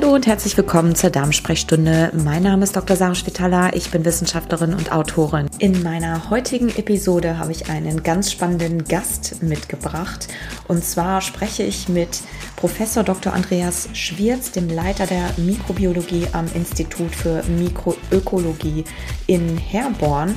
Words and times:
Hallo 0.00 0.14
und 0.14 0.28
herzlich 0.28 0.56
willkommen 0.56 0.94
zur 0.94 1.10
Darmsprechstunde. 1.10 2.12
Mein 2.14 2.44
Name 2.44 2.62
ist 2.62 2.76
Dr. 2.76 2.94
Sarah 2.94 3.16
Spitaler, 3.16 3.74
ich 3.74 3.90
bin 3.90 4.04
Wissenschaftlerin 4.04 4.72
und 4.72 4.92
Autorin. 4.92 5.48
In 5.58 5.82
meiner 5.82 6.30
heutigen 6.30 6.68
Episode 6.68 7.38
habe 7.38 7.50
ich 7.50 7.68
einen 7.68 8.04
ganz 8.04 8.30
spannenden 8.30 8.84
Gast 8.84 9.42
mitgebracht. 9.42 10.28
Und 10.68 10.84
zwar 10.84 11.20
spreche 11.20 11.64
ich 11.64 11.88
mit 11.88 12.20
Professor 12.54 13.02
Dr. 13.02 13.32
Andreas 13.32 13.88
Schwierz, 13.92 14.52
dem 14.52 14.68
Leiter 14.68 15.04
der 15.04 15.30
Mikrobiologie 15.36 16.28
am 16.30 16.46
Institut 16.54 17.12
für 17.12 17.42
Mikroökologie 17.58 18.84
in 19.26 19.56
Herborn. 19.56 20.36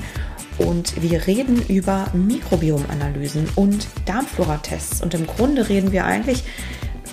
Und 0.58 1.00
wir 1.04 1.28
reden 1.28 1.64
über 1.68 2.08
Mikrobiomanalysen 2.14 3.48
und 3.56 3.88
Darmflora-Tests. 4.08 5.04
Und 5.04 5.14
im 5.14 5.28
Grunde 5.28 5.70
reden 5.70 5.92
wir 5.92 6.06
eigentlich 6.06 6.46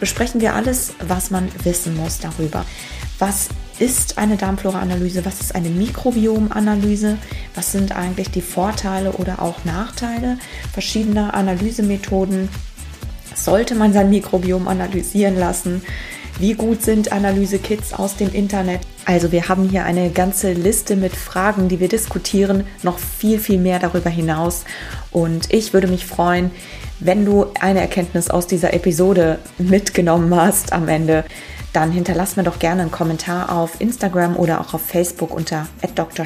besprechen 0.01 0.41
wir 0.41 0.55
alles, 0.55 0.95
was 1.07 1.31
man 1.31 1.49
wissen 1.65 1.97
muss 1.97 2.19
darüber. 2.19 2.65
Was 3.19 3.49
ist 3.79 4.19
eine 4.19 4.37
Darmflora-Analyse? 4.37 5.25
Was 5.25 5.41
ist 5.41 5.55
eine 5.55 5.71
Mikrobiomanalyse? 5.71 7.19
Was 7.55 7.73
sind 7.73 7.97
eigentlich 7.97 8.31
die 8.31 8.43
Vorteile 8.43 9.13
oder 9.13 9.41
auch 9.43 9.65
Nachteile 9.65 10.39
verschiedener 10.73 11.35
Analysemethoden? 11.35 12.49
Sollte 13.35 13.75
man 13.75 13.93
sein 13.93 14.11
Mikrobiom 14.11 14.69
analysieren 14.69 15.39
lassen? 15.39 15.83
Wie 16.41 16.55
gut 16.55 16.83
sind 16.83 17.11
Analyse-Kits 17.11 17.93
aus 17.93 18.17
dem 18.17 18.33
Internet? 18.33 18.81
Also 19.05 19.33
wir 19.33 19.49
haben 19.49 19.69
hier 19.69 19.85
eine 19.85 20.11
ganze 20.11 20.53
Liste 20.53 20.95
mit 20.95 21.17
Fragen, 21.17 21.69
die 21.69 21.81
wir 21.81 21.89
diskutieren, 21.89 22.65
noch 22.85 22.99
viel, 22.99 23.41
viel 23.41 23.59
mehr 23.59 23.81
darüber 23.81 24.11
hinaus. 24.11 24.65
Und 25.11 25.53
ich 25.53 25.73
würde 25.73 25.89
mich 25.89 26.07
freuen, 26.07 26.53
wenn 27.01 27.25
du 27.25 27.47
eine 27.61 27.81
Erkenntnis 27.81 28.31
aus 28.31 28.47
dieser 28.47 28.75
Episode 28.75 29.39
mitgenommen 29.59 30.35
hast 30.35 30.73
am 30.73 30.89
Ende, 30.89 31.25
dann 31.73 31.93
hinterlass 31.93 32.37
mir 32.37 32.43
doch 32.43 32.59
gerne 32.59 32.83
einen 32.83 32.91
Kommentar 32.91 33.53
auf 33.53 33.81
Instagram 33.81 34.37
oder 34.37 34.61
auch 34.61 34.75
auf 34.75 34.83
Facebook 34.83 35.35
unter 35.35 35.67
Dr. 35.95 36.25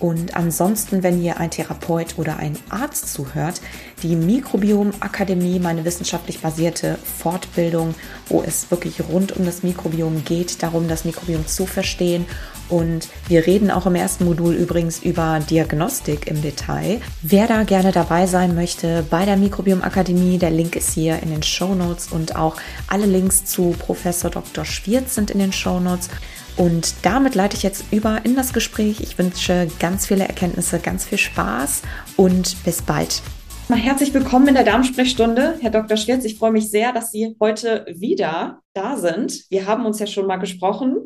Und 0.00 0.34
ansonsten, 0.34 1.02
wenn 1.02 1.18
hier 1.18 1.38
ein 1.38 1.50
Therapeut 1.50 2.18
oder 2.18 2.38
ein 2.38 2.56
Arzt 2.70 3.12
zuhört, 3.12 3.60
die 4.02 4.16
Mikrobiom 4.16 4.92
Akademie, 5.00 5.60
meine 5.60 5.84
wissenschaftlich 5.84 6.40
basierte 6.40 6.98
Fortbildung, 7.18 7.94
wo 8.26 8.42
es 8.42 8.70
wirklich 8.70 9.02
rund 9.08 9.36
um 9.36 9.44
das 9.44 9.62
Mikrobiom 9.62 10.24
geht, 10.24 10.62
darum, 10.62 10.88
das 10.88 11.04
Mikrobiom 11.04 11.46
zu 11.46 11.66
verstehen. 11.66 12.24
Und 12.70 13.08
wir 13.28 13.46
reden 13.46 13.70
auch 13.70 13.84
im 13.84 13.94
ersten 13.94 14.24
Modul 14.24 14.54
übrigens 14.54 15.00
über 15.02 15.40
Diagnostik 15.40 16.28
im 16.28 16.40
Detail. 16.40 17.00
Wer 17.20 17.46
da 17.46 17.64
gerne 17.64 17.92
dabei 17.92 18.26
sein 18.26 18.54
möchte 18.54 19.04
bei 19.10 19.26
der 19.26 19.36
Mikrobiom 19.36 19.82
Akademie, 19.82 20.38
der 20.38 20.50
Link 20.50 20.76
ist 20.76 20.94
hier 20.94 21.22
in 21.22 21.30
den 21.30 21.42
Show 21.42 21.74
Notes 21.74 22.08
und 22.10 22.36
auch 22.36 22.56
alle 22.86 23.06
Links 23.06 23.44
zu 23.44 23.74
Professor 23.78 24.30
Dr. 24.30 24.64
Schwierz 24.64 25.14
sind 25.14 25.30
in 25.30 25.40
den 25.40 25.52
Show 25.52 25.78
Notes. 25.78 26.08
Und 26.56 26.94
damit 27.02 27.34
leite 27.34 27.56
ich 27.56 27.62
jetzt 27.62 27.92
über 27.92 28.24
in 28.24 28.36
das 28.36 28.52
Gespräch. 28.52 29.00
Ich 29.00 29.18
wünsche 29.18 29.68
ganz 29.78 30.06
viele 30.06 30.26
Erkenntnisse, 30.26 30.78
ganz 30.78 31.04
viel 31.04 31.18
Spaß 31.18 31.82
und 32.16 32.56
bis 32.64 32.82
bald. 32.82 33.22
Herzlich 33.68 34.12
willkommen 34.12 34.48
in 34.48 34.54
der 34.54 34.64
Darmsprechstunde, 34.64 35.56
Herr 35.60 35.70
Dr. 35.70 35.96
Schwirz. 35.96 36.24
Ich 36.24 36.38
freue 36.38 36.50
mich 36.50 36.70
sehr, 36.70 36.92
dass 36.92 37.12
Sie 37.12 37.36
heute 37.40 37.86
wieder 37.88 38.60
da 38.74 38.96
sind. 38.96 39.44
Wir 39.48 39.66
haben 39.66 39.86
uns 39.86 40.00
ja 40.00 40.06
schon 40.06 40.26
mal 40.26 40.38
gesprochen. 40.38 40.96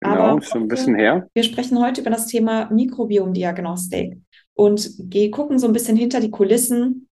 Genau, 0.00 0.14
aber 0.14 0.42
schon 0.42 0.62
ein 0.62 0.68
bisschen 0.68 0.94
her. 0.94 1.28
Wir 1.34 1.42
sprechen 1.42 1.80
heute 1.80 2.02
über 2.02 2.10
das 2.10 2.26
Thema 2.26 2.70
Mikrobiomdiagnostik 2.70 4.16
und 4.54 4.90
gucken 5.32 5.58
so 5.58 5.66
ein 5.66 5.72
bisschen 5.72 5.96
hinter 5.96 6.20
die 6.20 6.30
Kulissen 6.30 7.08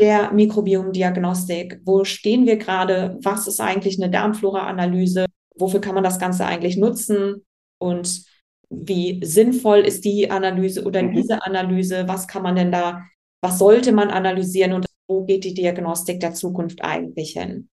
der 0.00 0.32
Mikrobiomdiagnostik. 0.32 1.80
Wo 1.84 2.04
stehen 2.04 2.44
wir 2.44 2.56
gerade? 2.56 3.18
Was 3.22 3.46
ist 3.46 3.60
eigentlich 3.60 4.02
eine 4.02 4.10
Darmflora-Analyse? 4.10 5.26
Wofür 5.58 5.80
kann 5.80 5.94
man 5.94 6.04
das 6.04 6.18
Ganze 6.18 6.46
eigentlich 6.46 6.76
nutzen 6.76 7.44
und 7.78 8.24
wie 8.70 9.20
sinnvoll 9.24 9.78
ist 9.78 10.04
die 10.04 10.30
Analyse 10.30 10.84
oder 10.84 11.02
mhm. 11.02 11.12
diese 11.12 11.42
Analyse, 11.42 12.06
was 12.06 12.26
kann 12.26 12.42
man 12.42 12.56
denn 12.56 12.72
da, 12.72 13.02
was 13.40 13.58
sollte 13.58 13.92
man 13.92 14.10
analysieren 14.10 14.72
und 14.72 14.86
wo 15.08 15.24
geht 15.24 15.44
die 15.44 15.54
Diagnostik 15.54 16.20
der 16.20 16.34
Zukunft 16.34 16.82
eigentlich 16.82 17.32
hin? 17.32 17.68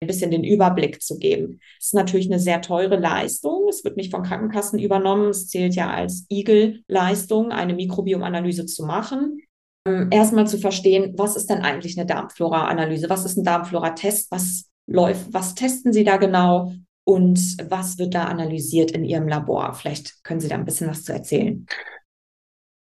Ein 0.00 0.06
bisschen 0.06 0.30
den 0.30 0.44
Überblick 0.44 1.02
zu 1.02 1.18
geben. 1.18 1.60
Es 1.80 1.86
ist 1.86 1.94
natürlich 1.94 2.26
eine 2.26 2.38
sehr 2.38 2.60
teure 2.60 2.96
Leistung. 2.96 3.66
Es 3.68 3.82
wird 3.82 3.96
nicht 3.96 4.12
von 4.12 4.22
Krankenkassen 4.22 4.78
übernommen. 4.78 5.30
Es 5.30 5.48
zählt 5.48 5.74
ja 5.74 5.90
als 5.90 6.26
Igel-Leistung, 6.30 7.50
eine 7.50 7.74
Mikrobiomanalyse 7.74 8.66
zu 8.66 8.84
machen. 8.84 9.40
Ähm, 9.88 10.08
erstmal 10.12 10.46
zu 10.46 10.58
verstehen, 10.58 11.14
was 11.16 11.34
ist 11.34 11.50
denn 11.50 11.62
eigentlich 11.62 11.98
eine 11.98 12.06
Darmflora-Analyse? 12.06 13.10
Was 13.10 13.24
ist 13.24 13.38
ein 13.38 13.44
Darmflora-Test? 13.44 14.30
Was 14.30 14.70
läuft, 14.86 15.32
was 15.32 15.54
testen 15.54 15.92
Sie 15.92 16.04
da 16.04 16.16
genau? 16.16 16.72
Und 17.08 17.56
was 17.70 17.98
wird 17.98 18.14
da 18.14 18.26
analysiert 18.26 18.90
in 18.90 19.02
Ihrem 19.02 19.28
Labor? 19.28 19.72
Vielleicht 19.72 20.22
können 20.24 20.40
Sie 20.40 20.48
da 20.48 20.56
ein 20.56 20.66
bisschen 20.66 20.90
was 20.90 21.04
zu 21.04 21.14
erzählen. 21.14 21.64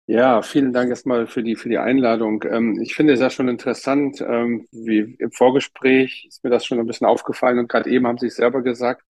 Ja, 0.06 0.42
vielen 0.42 0.72
Dank 0.72 0.90
erstmal 0.90 1.26
für 1.26 1.42
die, 1.42 1.56
für 1.56 1.68
die 1.68 1.78
Einladung. 1.78 2.44
Ähm, 2.48 2.80
ich 2.80 2.94
finde 2.94 3.14
es 3.14 3.20
ja 3.20 3.30
schon 3.30 3.48
interessant, 3.48 4.20
ähm, 4.20 4.68
wie 4.70 5.16
im 5.18 5.32
Vorgespräch 5.32 6.26
ist 6.28 6.44
mir 6.44 6.50
das 6.50 6.64
schon 6.64 6.78
ein 6.78 6.86
bisschen 6.86 7.08
aufgefallen 7.08 7.58
und 7.58 7.68
gerade 7.68 7.90
eben 7.90 8.06
haben 8.06 8.18
Sie 8.18 8.28
es 8.28 8.36
selber 8.36 8.62
gesagt, 8.62 9.02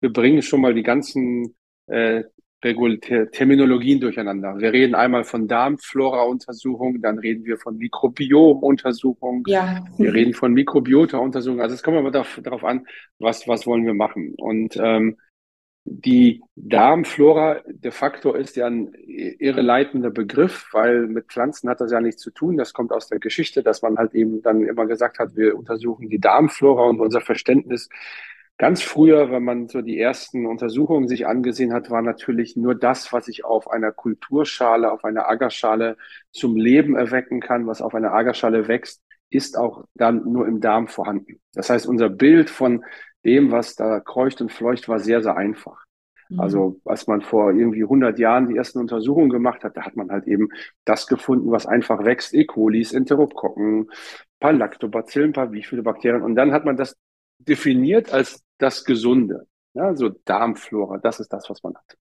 wir 0.00 0.12
bringen 0.12 0.42
schon 0.42 0.60
mal 0.60 0.74
die 0.74 0.82
ganzen 0.82 1.56
äh, 1.86 2.24
Terminologien 2.60 4.00
durcheinander. 4.00 4.58
Wir 4.58 4.72
reden 4.72 4.94
einmal 4.94 5.24
von 5.24 5.46
Darmflora-Untersuchungen, 5.46 7.00
dann 7.00 7.18
reden 7.18 7.44
wir 7.44 7.56
von 7.56 7.76
Mikrobiom-Untersuchungen, 7.76 9.44
ja. 9.46 9.84
wir 9.96 10.12
reden 10.12 10.34
von 10.34 10.52
Mikrobiota-Untersuchungen. 10.52 11.62
Also 11.62 11.76
es 11.76 11.82
kommt 11.82 11.98
aber 11.98 12.10
darauf, 12.10 12.40
darauf 12.42 12.64
an, 12.64 12.86
was, 13.18 13.46
was 13.46 13.66
wollen 13.66 13.86
wir 13.86 13.94
machen. 13.94 14.34
Und 14.36 14.76
ähm, 14.76 15.18
die 15.90 16.42
Darmflora 16.54 17.62
de 17.66 17.90
facto 17.90 18.34
ist 18.34 18.56
ja 18.56 18.66
ein 18.66 18.92
irreleitender 18.94 20.10
Begriff, 20.10 20.68
weil 20.72 21.06
mit 21.06 21.26
Pflanzen 21.28 21.70
hat 21.70 21.80
das 21.80 21.92
ja 21.92 22.00
nichts 22.00 22.20
zu 22.20 22.30
tun. 22.30 22.56
Das 22.56 22.72
kommt 22.72 22.92
aus 22.92 23.08
der 23.08 23.18
Geschichte, 23.18 23.62
dass 23.62 23.82
man 23.82 23.96
halt 23.96 24.14
eben 24.14 24.42
dann 24.42 24.62
immer 24.62 24.86
gesagt 24.86 25.18
hat, 25.18 25.36
wir 25.36 25.56
untersuchen 25.56 26.08
die 26.08 26.20
Darmflora 26.20 26.84
und 26.84 27.00
unser 27.00 27.20
Verständnis 27.20 27.88
Ganz 28.58 28.82
früher, 28.82 29.30
wenn 29.30 29.44
man 29.44 29.68
so 29.68 29.82
die 29.82 30.00
ersten 30.00 30.44
Untersuchungen 30.44 31.06
sich 31.06 31.28
angesehen 31.28 31.72
hat, 31.72 31.90
war 31.90 32.02
natürlich 32.02 32.56
nur 32.56 32.74
das, 32.74 33.12
was 33.12 33.28
ich 33.28 33.44
auf 33.44 33.70
einer 33.70 33.92
Kulturschale, 33.92 34.90
auf 34.90 35.04
einer 35.04 35.28
Agerschale 35.28 35.96
zum 36.32 36.56
Leben 36.56 36.96
erwecken 36.96 37.40
kann, 37.40 37.68
was 37.68 37.80
auf 37.80 37.94
einer 37.94 38.12
Agerschale 38.12 38.66
wächst, 38.66 39.00
ist 39.30 39.56
auch 39.56 39.84
dann 39.94 40.24
nur 40.24 40.48
im 40.48 40.60
Darm 40.60 40.88
vorhanden. 40.88 41.40
Das 41.54 41.70
heißt, 41.70 41.86
unser 41.86 42.08
Bild 42.08 42.50
von 42.50 42.84
dem, 43.24 43.52
was 43.52 43.76
da 43.76 44.00
kreucht 44.00 44.40
und 44.40 44.50
fleucht, 44.50 44.88
war 44.88 44.98
sehr, 44.98 45.22
sehr 45.22 45.36
einfach. 45.36 45.84
Mhm. 46.28 46.40
Also 46.40 46.80
als 46.84 47.06
man 47.06 47.20
vor 47.20 47.52
irgendwie 47.52 47.84
100 47.84 48.18
Jahren 48.18 48.48
die 48.48 48.56
ersten 48.56 48.80
Untersuchungen 48.80 49.30
gemacht 49.30 49.62
hat, 49.62 49.76
da 49.76 49.82
hat 49.82 49.94
man 49.94 50.10
halt 50.10 50.26
eben 50.26 50.48
das 50.84 51.06
gefunden, 51.06 51.52
was 51.52 51.66
einfach 51.66 52.04
wächst, 52.04 52.34
E. 52.34 52.44
colis, 52.44 52.92
Enterokokken, 52.92 53.88
paar 54.40 54.52
Lactobacillen, 54.52 55.32
paar 55.32 55.52
wie 55.52 55.62
viele 55.62 55.84
Bakterien. 55.84 56.22
Und 56.22 56.34
dann 56.34 56.50
hat 56.50 56.64
man 56.64 56.76
das 56.76 56.96
definiert 57.38 58.12
als 58.12 58.44
das 58.58 58.84
Gesunde. 58.84 59.46
Ja, 59.74 59.94
so 59.94 60.08
Darmflora, 60.08 60.98
das 60.98 61.20
ist 61.20 61.32
das, 61.32 61.48
was 61.48 61.62
man 61.62 61.74
hat. 61.74 61.96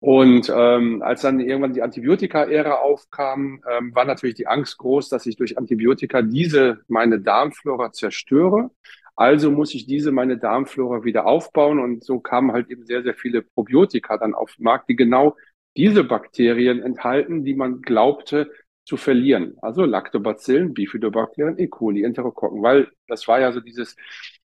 Und 0.00 0.52
ähm, 0.52 1.00
als 1.02 1.22
dann 1.22 1.38
irgendwann 1.38 1.74
die 1.74 1.82
Antibiotika-Ära 1.82 2.74
aufkam, 2.74 3.62
ähm, 3.70 3.94
war 3.94 4.04
natürlich 4.04 4.34
die 4.34 4.48
Angst 4.48 4.78
groß, 4.78 5.08
dass 5.08 5.26
ich 5.26 5.36
durch 5.36 5.58
Antibiotika 5.58 6.22
diese 6.22 6.80
meine 6.88 7.20
Darmflora 7.20 7.92
zerstöre. 7.92 8.70
Also 9.14 9.52
muss 9.52 9.74
ich 9.74 9.86
diese 9.86 10.10
meine 10.10 10.38
Darmflora 10.38 11.04
wieder 11.04 11.26
aufbauen. 11.26 11.78
Und 11.78 12.02
so 12.02 12.18
kamen 12.18 12.50
halt 12.52 12.68
eben 12.68 12.84
sehr, 12.84 13.04
sehr 13.04 13.14
viele 13.14 13.42
Probiotika 13.42 14.18
dann 14.18 14.34
auf 14.34 14.56
den 14.56 14.64
Markt, 14.64 14.88
die 14.88 14.96
genau 14.96 15.36
diese 15.76 16.02
Bakterien 16.02 16.82
enthalten, 16.82 17.44
die 17.44 17.54
man 17.54 17.80
glaubte 17.80 18.50
zu 18.84 18.96
verlieren. 18.96 19.56
Also 19.62 19.84
Lactobacillen, 19.84 20.74
Bifidobakterien, 20.74 21.58
E. 21.58 21.68
coli, 21.68 22.02
Enterokokken, 22.02 22.60
weil 22.62 22.90
das 23.06 23.28
war 23.28 23.40
ja 23.40 23.52
so 23.52 23.60
dieses 23.60 23.96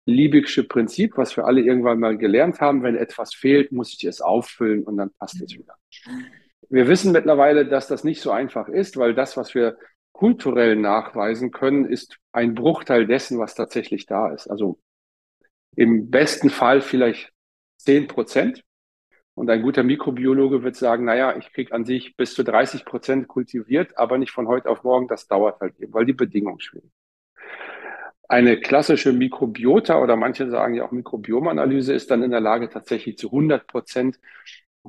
Liebigsche 0.05 0.63
Prinzip, 0.63 1.17
was 1.17 1.37
wir 1.37 1.45
alle 1.45 1.61
irgendwann 1.61 1.99
mal 1.99 2.17
gelernt 2.17 2.59
haben. 2.59 2.83
Wenn 2.83 2.95
etwas 2.95 3.33
fehlt, 3.33 3.71
muss 3.71 3.93
ich 3.93 4.03
es 4.03 4.21
auffüllen 4.21 4.83
und 4.83 4.97
dann 4.97 5.11
passt 5.17 5.41
es 5.41 5.53
wieder. 5.53 5.75
Wir 6.69 6.87
wissen 6.87 7.11
mittlerweile, 7.11 7.65
dass 7.65 7.87
das 7.87 8.03
nicht 8.03 8.21
so 8.21 8.31
einfach 8.31 8.67
ist, 8.67 8.97
weil 8.97 9.13
das, 9.13 9.37
was 9.37 9.55
wir 9.55 9.77
kulturell 10.11 10.75
nachweisen 10.75 11.51
können, 11.51 11.85
ist 11.85 12.17
ein 12.31 12.53
Bruchteil 12.55 13.07
dessen, 13.07 13.39
was 13.39 13.55
tatsächlich 13.55 14.05
da 14.05 14.31
ist. 14.33 14.47
Also 14.47 14.79
im 15.75 16.09
besten 16.09 16.49
Fall 16.49 16.81
vielleicht 16.81 17.31
zehn 17.77 18.07
Prozent. 18.07 18.63
Und 19.35 19.49
ein 19.49 19.63
guter 19.63 19.83
Mikrobiologe 19.83 20.63
wird 20.63 20.75
sagen, 20.75 21.05
naja, 21.05 21.35
ich 21.37 21.51
kriege 21.53 21.73
an 21.73 21.85
sich 21.85 22.15
bis 22.15 22.35
zu 22.35 22.43
30 22.43 22.85
Prozent 22.85 23.27
kultiviert, 23.27 23.97
aber 23.97 24.19
nicht 24.19 24.31
von 24.31 24.47
heute 24.47 24.69
auf 24.69 24.83
morgen. 24.83 25.07
Das 25.07 25.27
dauert 25.27 25.59
halt 25.59 25.79
eben, 25.79 25.93
weil 25.93 26.05
die 26.05 26.13
Bedingungen 26.13 26.59
schwierig 26.59 26.91
eine 28.27 28.59
klassische 28.59 29.13
Mikrobiota 29.13 30.01
oder 30.01 30.15
manche 30.15 30.49
sagen 30.49 30.75
ja 30.75 30.85
auch 30.85 30.91
Mikrobiomanalyse 30.91 31.93
ist 31.93 32.09
dann 32.09 32.23
in 32.23 32.31
der 32.31 32.39
Lage, 32.39 32.69
tatsächlich 32.69 33.17
zu 33.17 33.27
100 33.27 33.67
Prozent 33.67 34.19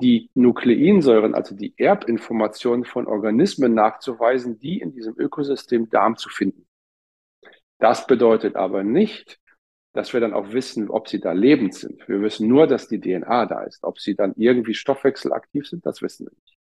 die 0.01 0.31
Nukleinsäuren, 0.35 1.35
also 1.35 1.55
die 1.55 1.75
Erbinformationen 1.77 2.85
von 2.85 3.07
Organismen 3.07 3.75
nachzuweisen, 3.75 4.59
die 4.59 4.81
in 4.81 4.93
diesem 4.93 5.15
Ökosystem 5.19 5.89
Darm 5.89 6.17
zu 6.17 6.29
finden. 6.29 6.67
Das 7.79 8.07
bedeutet 8.07 8.57
aber 8.57 8.83
nicht, 8.83 9.39
dass 9.93 10.13
wir 10.13 10.21
dann 10.21 10.35
auch 10.35 10.53
wissen, 10.53 10.91
ob 10.91 11.09
sie 11.09 11.21
da 11.21 11.33
lebend 11.33 11.75
sind. 11.75 12.09
Wir 12.09 12.21
wissen 12.21 12.49
nur, 12.49 12.67
dass 12.67 12.89
die 12.89 13.01
DNA 13.01 13.47
da 13.47 13.63
ist. 13.63 13.85
Ob 13.85 14.01
sie 14.01 14.17
dann 14.17 14.35
irgendwie 14.37 14.75
stoffwechselaktiv 14.75 15.69
sind, 15.69 15.87
das 15.87 16.03
wissen 16.03 16.27
wir 16.27 16.33
nicht. 16.33 16.57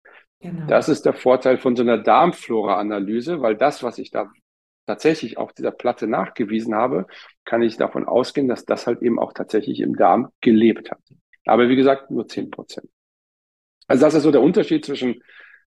Genau. 0.40 0.66
Das 0.66 0.88
ist 0.88 1.04
der 1.04 1.12
Vorteil 1.12 1.58
von 1.58 1.76
so 1.76 1.82
einer 1.82 1.98
Darmflora-Analyse, 1.98 3.42
weil 3.42 3.56
das, 3.56 3.82
was 3.82 3.98
ich 3.98 4.10
da 4.10 4.30
tatsächlich 4.88 5.36
auf 5.36 5.52
dieser 5.52 5.70
Platte 5.70 6.06
nachgewiesen 6.06 6.74
habe, 6.74 7.06
kann 7.44 7.62
ich 7.62 7.76
davon 7.76 8.06
ausgehen, 8.06 8.48
dass 8.48 8.64
das 8.64 8.86
halt 8.86 9.02
eben 9.02 9.18
auch 9.18 9.34
tatsächlich 9.34 9.80
im 9.80 9.96
Darm 9.96 10.30
gelebt 10.40 10.90
hat. 10.90 11.00
Aber 11.44 11.68
wie 11.68 11.76
gesagt, 11.76 12.10
nur 12.10 12.26
zehn 12.26 12.50
Prozent. 12.50 12.88
Also 13.86 14.06
das 14.06 14.14
ist 14.14 14.22
so 14.22 14.30
der 14.30 14.40
Unterschied 14.40 14.84
zwischen 14.84 15.22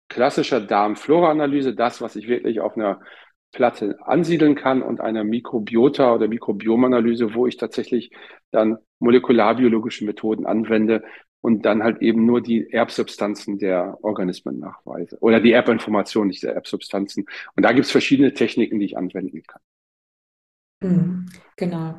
klassischer 0.09 0.61
Darmflora-Analyse, 0.61 1.73
das, 1.73 2.01
was 2.01 2.15
ich 2.15 2.27
wirklich 2.27 2.59
auf 2.59 2.77
einer 2.77 3.01
Platte 3.51 3.97
ansiedeln 4.01 4.55
kann 4.55 4.83
und 4.83 5.01
einer 5.01 5.23
Mikrobiota- 5.23 6.13
oder 6.13 6.27
Mikrobiomanalyse, 6.27 7.33
wo 7.33 7.47
ich 7.47 7.57
tatsächlich 7.57 8.11
dann 8.51 8.77
molekularbiologische 8.99 10.05
Methoden 10.05 10.45
anwende 10.45 11.03
und 11.41 11.65
dann 11.65 11.83
halt 11.83 12.01
eben 12.01 12.25
nur 12.25 12.41
die 12.41 12.69
Erbsubstanzen 12.71 13.59
der 13.59 13.97
Organismen 14.01 14.59
nachweise 14.59 15.17
oder 15.19 15.39
die 15.39 15.51
Erbinformation, 15.51 16.27
nicht 16.27 16.43
der 16.43 16.53
Erbsubstanzen. 16.53 17.25
Und 17.55 17.63
da 17.63 17.71
gibt 17.71 17.85
es 17.85 17.91
verschiedene 17.91 18.33
Techniken, 18.33 18.79
die 18.79 18.85
ich 18.85 18.97
anwenden 18.97 19.43
kann. 19.43 19.61
Mhm, 20.81 21.29
genau. 21.57 21.95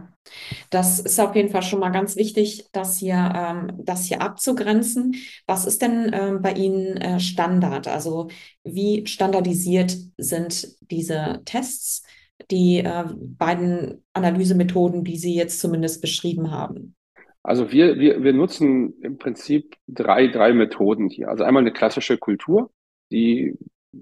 Das 0.70 1.00
ist 1.00 1.18
auf 1.20 1.34
jeden 1.34 1.50
Fall 1.50 1.62
schon 1.62 1.80
mal 1.80 1.90
ganz 1.90 2.16
wichtig, 2.16 2.68
das 2.72 2.98
hier, 2.98 3.32
ähm, 3.34 3.72
das 3.78 4.06
hier 4.06 4.22
abzugrenzen. 4.22 5.16
Was 5.46 5.66
ist 5.66 5.82
denn 5.82 6.10
ähm, 6.12 6.42
bei 6.42 6.52
Ihnen 6.52 6.96
äh, 6.96 7.20
Standard? 7.20 7.88
Also 7.88 8.28
wie 8.64 9.06
standardisiert 9.06 9.96
sind 10.16 10.76
diese 10.90 11.42
Tests, 11.44 12.04
die 12.50 12.78
äh, 12.78 13.04
beiden 13.16 14.04
Analysemethoden, 14.14 15.04
die 15.04 15.18
Sie 15.18 15.34
jetzt 15.34 15.60
zumindest 15.60 16.00
beschrieben 16.00 16.50
haben? 16.50 16.94
Also 17.42 17.72
wir, 17.72 17.98
wir, 17.98 18.22
wir 18.22 18.32
nutzen 18.32 19.00
im 19.02 19.18
Prinzip 19.18 19.76
drei, 19.86 20.28
drei 20.28 20.52
Methoden 20.52 21.08
hier. 21.08 21.28
Also 21.28 21.44
einmal 21.44 21.62
eine 21.62 21.72
klassische 21.72 22.18
Kultur, 22.18 22.70
die 23.10 23.56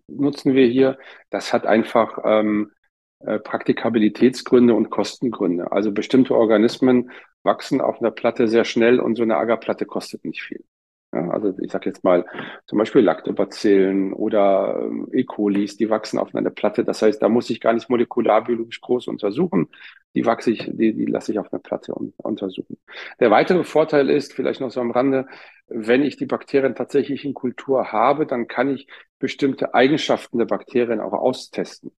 nutzen 0.08 0.54
wir 0.54 0.66
hier. 0.66 0.98
Das 1.30 1.52
hat 1.52 1.66
einfach 1.66 2.18
ähm, 2.24 2.72
äh, 3.20 3.38
Praktikabilitätsgründe 3.38 4.74
und 4.74 4.90
Kostengründe. 4.90 5.72
Also 5.72 5.92
bestimmte 5.92 6.34
Organismen 6.34 7.10
wachsen 7.42 7.80
auf 7.80 8.00
einer 8.00 8.10
Platte 8.10 8.48
sehr 8.48 8.64
schnell 8.64 9.00
und 9.00 9.16
so 9.16 9.22
eine 9.22 9.36
Agarplatte 9.36 9.86
kostet 9.86 10.24
nicht 10.24 10.42
viel. 10.42 10.64
Ja, 11.12 11.30
also 11.30 11.54
ich 11.58 11.72
sage 11.72 11.88
jetzt 11.88 12.04
mal 12.04 12.26
zum 12.66 12.78
Beispiel 12.78 13.00
Lactobacillen 13.00 14.12
oder 14.12 14.78
ähm, 14.82 15.08
E. 15.10 15.24
colis, 15.24 15.76
die 15.78 15.88
wachsen 15.88 16.18
auf 16.18 16.34
einer 16.34 16.50
Platte. 16.50 16.84
Das 16.84 17.00
heißt, 17.00 17.22
da 17.22 17.30
muss 17.30 17.48
ich 17.48 17.60
gar 17.62 17.72
nicht 17.72 17.88
molekularbiologisch 17.88 18.80
groß 18.82 19.08
untersuchen. 19.08 19.68
Die 20.14 20.26
wachse 20.26 20.50
ich, 20.50 20.64
die, 20.70 20.92
die 20.92 21.06
lasse 21.06 21.32
ich 21.32 21.38
auf 21.38 21.50
einer 21.50 21.60
Platte 21.62 21.94
un 21.94 22.12
untersuchen. 22.18 22.76
Der 23.20 23.30
weitere 23.30 23.64
Vorteil 23.64 24.10
ist, 24.10 24.34
vielleicht 24.34 24.60
noch 24.60 24.70
so 24.70 24.80
am 24.82 24.90
Rande, 24.90 25.26
wenn 25.68 26.02
ich 26.02 26.16
die 26.18 26.26
Bakterien 26.26 26.74
tatsächlich 26.74 27.24
in 27.24 27.32
Kultur 27.32 27.90
habe, 27.90 28.26
dann 28.26 28.46
kann 28.46 28.68
ich 28.68 28.86
bestimmte 29.18 29.72
Eigenschaften 29.74 30.38
der 30.38 30.46
Bakterien 30.46 31.00
auch 31.00 31.12
austesten. 31.14 31.90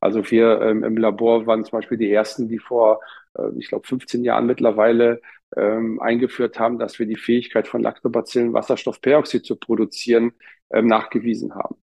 Also 0.00 0.30
wir 0.30 0.60
ähm, 0.60 0.84
im 0.84 0.96
Labor 0.96 1.46
waren 1.46 1.64
zum 1.64 1.78
Beispiel 1.78 1.98
die 1.98 2.12
ersten, 2.12 2.48
die 2.48 2.58
vor, 2.58 3.00
äh, 3.38 3.48
ich 3.56 3.68
glaube, 3.68 3.86
15 3.86 4.24
Jahren 4.24 4.46
mittlerweile 4.46 5.20
ähm, 5.56 6.00
eingeführt 6.00 6.58
haben, 6.58 6.78
dass 6.78 6.98
wir 6.98 7.06
die 7.06 7.16
Fähigkeit 7.16 7.68
von 7.68 7.82
Lactobacillen 7.82 8.52
Wasserstoffperoxid 8.52 9.44
zu 9.44 9.56
produzieren 9.56 10.32
ähm, 10.70 10.86
nachgewiesen 10.86 11.54
haben. 11.54 11.76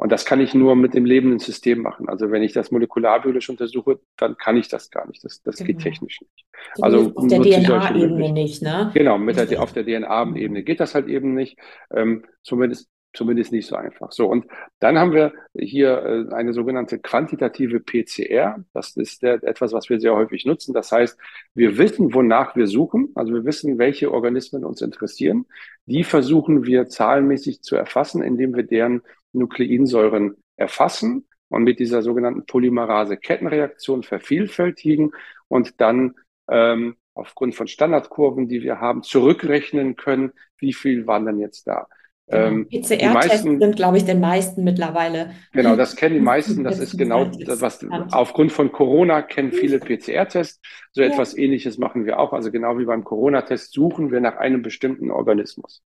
Und 0.00 0.10
das 0.10 0.24
kann 0.24 0.40
ich 0.40 0.54
nur 0.54 0.76
mit 0.76 0.94
dem 0.94 1.04
lebenden 1.04 1.40
System 1.40 1.82
machen. 1.82 2.08
Also 2.08 2.30
wenn 2.30 2.42
ich 2.42 2.54
das 2.54 2.70
molekularbiologisch 2.70 3.50
untersuche, 3.50 4.00
dann 4.16 4.34
kann 4.38 4.56
ich 4.56 4.68
das 4.68 4.90
gar 4.90 5.06
nicht. 5.06 5.22
Das, 5.22 5.42
das 5.42 5.56
genau. 5.56 5.66
geht 5.66 5.80
technisch 5.80 6.22
nicht. 6.22 6.46
also 6.80 7.12
auf 7.14 7.26
der 7.26 7.42
DNA-Ebene 7.42 8.32
nicht, 8.32 8.62
ne? 8.62 8.90
Genau, 8.94 9.18
mit 9.18 9.36
der, 9.36 9.62
auf 9.62 9.74
der 9.74 9.84
DNA-Ebene 9.84 10.62
geht 10.62 10.80
das 10.80 10.94
halt 10.94 11.06
eben 11.06 11.34
nicht. 11.34 11.58
Ähm, 11.94 12.24
zumindest 12.42 12.88
zumindest 13.12 13.52
nicht 13.52 13.66
so 13.66 13.76
einfach. 13.76 14.12
So, 14.12 14.26
und 14.26 14.46
dann 14.78 14.98
haben 14.98 15.12
wir 15.12 15.32
hier 15.54 16.28
äh, 16.30 16.34
eine 16.34 16.52
sogenannte 16.52 16.98
quantitative 16.98 17.80
PCR. 17.80 18.64
Das 18.72 18.96
ist 18.96 19.22
der, 19.22 19.42
etwas, 19.42 19.72
was 19.72 19.88
wir 19.88 20.00
sehr 20.00 20.14
häufig 20.14 20.46
nutzen. 20.46 20.74
Das 20.74 20.92
heißt, 20.92 21.18
wir 21.54 21.76
wissen, 21.78 22.14
wonach 22.14 22.56
wir 22.56 22.66
suchen. 22.66 23.10
Also 23.14 23.32
wir 23.32 23.44
wissen, 23.44 23.78
welche 23.78 24.12
Organismen 24.12 24.64
uns 24.64 24.80
interessieren. 24.80 25.46
Die 25.86 26.04
versuchen 26.04 26.64
wir 26.64 26.88
zahlenmäßig 26.88 27.62
zu 27.62 27.76
erfassen, 27.76 28.22
indem 28.22 28.54
wir 28.54 28.62
deren 28.62 29.02
Nukleinsäuren 29.32 30.36
erfassen 30.56 31.26
und 31.48 31.64
mit 31.64 31.80
dieser 31.80 32.02
sogenannten 32.02 32.46
Polymerase-Kettenreaktion 32.46 34.02
vervielfältigen 34.02 35.10
und 35.48 35.80
dann 35.80 36.14
ähm, 36.48 36.96
aufgrund 37.14 37.54
von 37.54 37.66
Standardkurven, 37.66 38.48
die 38.48 38.62
wir 38.62 38.80
haben, 38.80 39.02
zurückrechnen 39.02 39.96
können, 39.96 40.32
wie 40.58 40.72
viel 40.72 41.06
waren 41.06 41.26
denn 41.26 41.38
jetzt 41.38 41.66
da. 41.66 41.88
Genau. 42.30 42.46
Ähm, 42.46 42.68
PCR-Tests 42.68 43.42
sind, 43.42 43.76
glaube 43.76 43.96
ich, 43.96 44.04
den 44.04 44.20
meisten 44.20 44.62
mittlerweile. 44.62 45.32
Genau, 45.52 45.74
das 45.74 45.96
kennen 45.96 46.14
die 46.14 46.20
meisten. 46.20 46.62
Das 46.62 46.78
ist 46.78 46.96
genau 46.96 47.24
das, 47.24 47.60
was 47.60 47.84
aufgrund 48.12 48.52
von 48.52 48.70
Corona 48.70 49.22
kennen 49.22 49.50
viele 49.50 49.80
PCR-Tests. 49.80 50.60
So 50.92 51.02
ja. 51.02 51.08
etwas 51.08 51.36
Ähnliches 51.36 51.78
machen 51.78 52.06
wir 52.06 52.20
auch. 52.20 52.32
Also 52.32 52.52
genau 52.52 52.78
wie 52.78 52.84
beim 52.84 53.02
Corona-Test 53.02 53.72
suchen 53.72 54.12
wir 54.12 54.20
nach 54.20 54.36
einem 54.36 54.62
bestimmten 54.62 55.10
Organismus. 55.10 55.82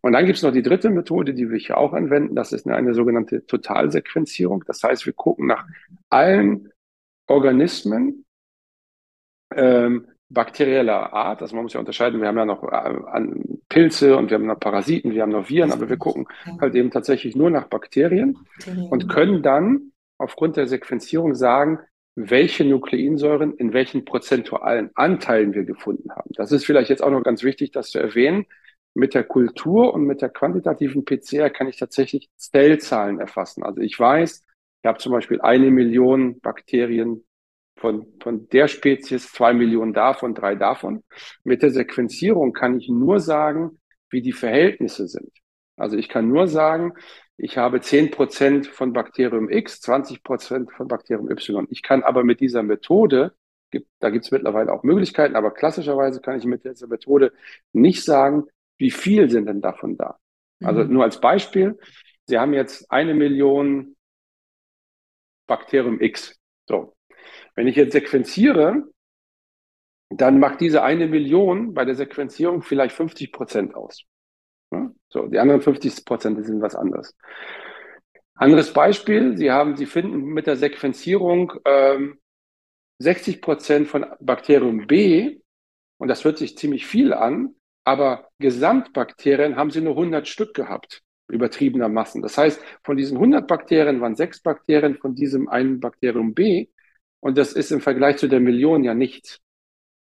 Und 0.00 0.12
dann 0.12 0.26
gibt 0.26 0.36
es 0.36 0.44
noch 0.44 0.52
die 0.52 0.62
dritte 0.62 0.90
Methode, 0.90 1.34
die 1.34 1.50
wir 1.50 1.58
hier 1.58 1.76
auch 1.76 1.92
anwenden. 1.92 2.36
Das 2.36 2.52
ist 2.52 2.66
eine, 2.66 2.76
eine 2.76 2.94
sogenannte 2.94 3.44
Totalsequenzierung. 3.46 4.62
Das 4.68 4.84
heißt, 4.84 5.06
wir 5.06 5.12
gucken 5.12 5.48
nach 5.48 5.66
allen 6.08 6.70
Organismen, 7.26 8.24
ähm, 9.56 10.06
bakterieller 10.30 11.12
Art, 11.12 11.42
also 11.42 11.54
man 11.54 11.64
muss 11.64 11.72
ja 11.72 11.80
unterscheiden, 11.80 12.20
wir 12.20 12.28
haben 12.28 12.38
ja 12.38 12.44
noch 12.44 12.62
äh, 12.62 13.22
Pilze 13.68 14.16
und 14.16 14.30
wir 14.30 14.36
haben 14.36 14.46
noch 14.46 14.60
Parasiten, 14.60 15.12
wir 15.12 15.22
haben 15.22 15.32
noch 15.32 15.50
Viren, 15.50 15.72
aber 15.72 15.88
wir 15.88 15.96
gucken 15.96 16.26
halt 16.60 16.74
eben 16.74 16.90
tatsächlich 16.90 17.36
nur 17.36 17.50
nach 17.50 17.66
Bakterien 17.66 18.38
und 18.90 19.08
können 19.08 19.42
dann 19.42 19.92
aufgrund 20.18 20.56
der 20.56 20.66
Sequenzierung 20.66 21.34
sagen, 21.34 21.80
welche 22.14 22.64
Nukleinsäuren 22.64 23.54
in 23.54 23.72
welchen 23.72 24.04
prozentualen 24.04 24.90
Anteilen 24.94 25.54
wir 25.54 25.64
gefunden 25.64 26.10
haben. 26.10 26.30
Das 26.34 26.52
ist 26.52 26.64
vielleicht 26.64 26.90
jetzt 26.90 27.02
auch 27.02 27.10
noch 27.10 27.22
ganz 27.22 27.42
wichtig, 27.42 27.72
das 27.72 27.90
zu 27.90 27.98
erwähnen. 27.98 28.46
Mit 28.94 29.14
der 29.14 29.22
Kultur 29.24 29.94
und 29.94 30.04
mit 30.04 30.20
der 30.20 30.30
quantitativen 30.30 31.04
PCR 31.04 31.48
kann 31.48 31.68
ich 31.68 31.78
tatsächlich 31.78 32.28
Zellzahlen 32.36 33.20
erfassen. 33.20 33.62
Also 33.62 33.80
ich 33.80 33.98
weiß, 33.98 34.44
ich 34.82 34.88
habe 34.88 34.98
zum 34.98 35.12
Beispiel 35.12 35.40
eine 35.40 35.70
Million 35.70 36.40
Bakterien 36.40 37.24
von, 37.80 38.06
von 38.20 38.48
der 38.50 38.68
Spezies, 38.68 39.32
zwei 39.32 39.54
Millionen 39.54 39.94
davon, 39.94 40.34
drei 40.34 40.54
davon. 40.54 41.02
Mit 41.44 41.62
der 41.62 41.70
Sequenzierung 41.70 42.52
kann 42.52 42.78
ich 42.78 42.88
nur 42.88 43.20
sagen, 43.20 43.80
wie 44.10 44.20
die 44.20 44.32
Verhältnisse 44.32 45.08
sind. 45.08 45.30
Also 45.76 45.96
ich 45.96 46.08
kann 46.08 46.28
nur 46.28 46.46
sagen, 46.46 46.92
ich 47.38 47.56
habe 47.56 47.80
zehn 47.80 48.10
Prozent 48.10 48.66
von 48.66 48.92
Bakterium 48.92 49.48
X, 49.48 49.80
20 49.80 50.22
Prozent 50.22 50.70
von 50.72 50.88
Bakterium 50.88 51.30
Y. 51.30 51.66
Ich 51.70 51.82
kann 51.82 52.02
aber 52.02 52.22
mit 52.22 52.40
dieser 52.40 52.62
Methode, 52.62 53.32
da 53.98 54.10
gibt 54.10 54.26
es 54.26 54.30
mittlerweile 54.30 54.72
auch 54.72 54.82
Möglichkeiten, 54.82 55.36
aber 55.36 55.52
klassischerweise 55.52 56.20
kann 56.20 56.38
ich 56.38 56.44
mit 56.44 56.64
dieser 56.64 56.86
Methode 56.86 57.32
nicht 57.72 58.04
sagen, 58.04 58.44
wie 58.76 58.90
viel 58.90 59.30
sind 59.30 59.46
denn 59.46 59.62
davon 59.62 59.96
da. 59.96 60.18
Also 60.62 60.84
mhm. 60.84 60.92
nur 60.92 61.04
als 61.04 61.18
Beispiel, 61.18 61.78
Sie 62.26 62.38
haben 62.38 62.52
jetzt 62.52 62.90
eine 62.92 63.14
Million 63.14 63.96
Bakterium 65.46 66.00
X. 66.00 66.38
So, 66.68 66.94
wenn 67.60 67.68
ich 67.68 67.76
jetzt 67.76 67.92
sequenziere, 67.92 68.84
dann 70.08 70.40
macht 70.40 70.62
diese 70.62 70.82
eine 70.82 71.08
Million 71.08 71.74
bei 71.74 71.84
der 71.84 71.94
Sequenzierung 71.94 72.62
vielleicht 72.62 72.96
50 72.96 73.32
Prozent 73.32 73.74
aus. 73.74 74.04
So, 75.10 75.26
die 75.26 75.38
anderen 75.38 75.60
50 75.60 76.06
Prozent 76.06 76.42
sind 76.46 76.62
was 76.62 76.74
anderes. 76.74 77.14
Anderes 78.32 78.72
Beispiel, 78.72 79.36
Sie 79.36 79.50
haben, 79.50 79.76
Sie 79.76 79.84
finden 79.84 80.22
mit 80.22 80.46
der 80.46 80.56
Sequenzierung 80.56 81.52
ähm, 81.66 82.18
60 82.98 83.42
Prozent 83.42 83.88
von 83.88 84.06
Bakterium 84.20 84.86
B 84.86 85.40
und 85.98 86.08
das 86.08 86.24
hört 86.24 86.38
sich 86.38 86.56
ziemlich 86.56 86.86
viel 86.86 87.12
an, 87.12 87.56
aber 87.84 88.30
Gesamtbakterien 88.38 89.56
haben 89.56 89.70
Sie 89.70 89.82
nur 89.82 89.98
100 89.98 90.26
Stück 90.26 90.54
gehabt, 90.54 91.02
übertriebener 91.28 91.90
Massen. 91.90 92.22
Das 92.22 92.38
heißt, 92.38 92.58
von 92.82 92.96
diesen 92.96 93.18
100 93.18 93.46
Bakterien 93.46 94.00
waren 94.00 94.16
sechs 94.16 94.40
Bakterien 94.40 94.96
von 94.96 95.14
diesem 95.14 95.46
einen 95.46 95.78
Bakterium 95.78 96.32
B 96.32 96.68
und 97.20 97.38
das 97.38 97.52
ist 97.52 97.70
im 97.70 97.80
Vergleich 97.80 98.16
zu 98.16 98.28
der 98.28 98.40
Million 98.40 98.82
ja 98.82 98.94
nichts. 98.94 99.40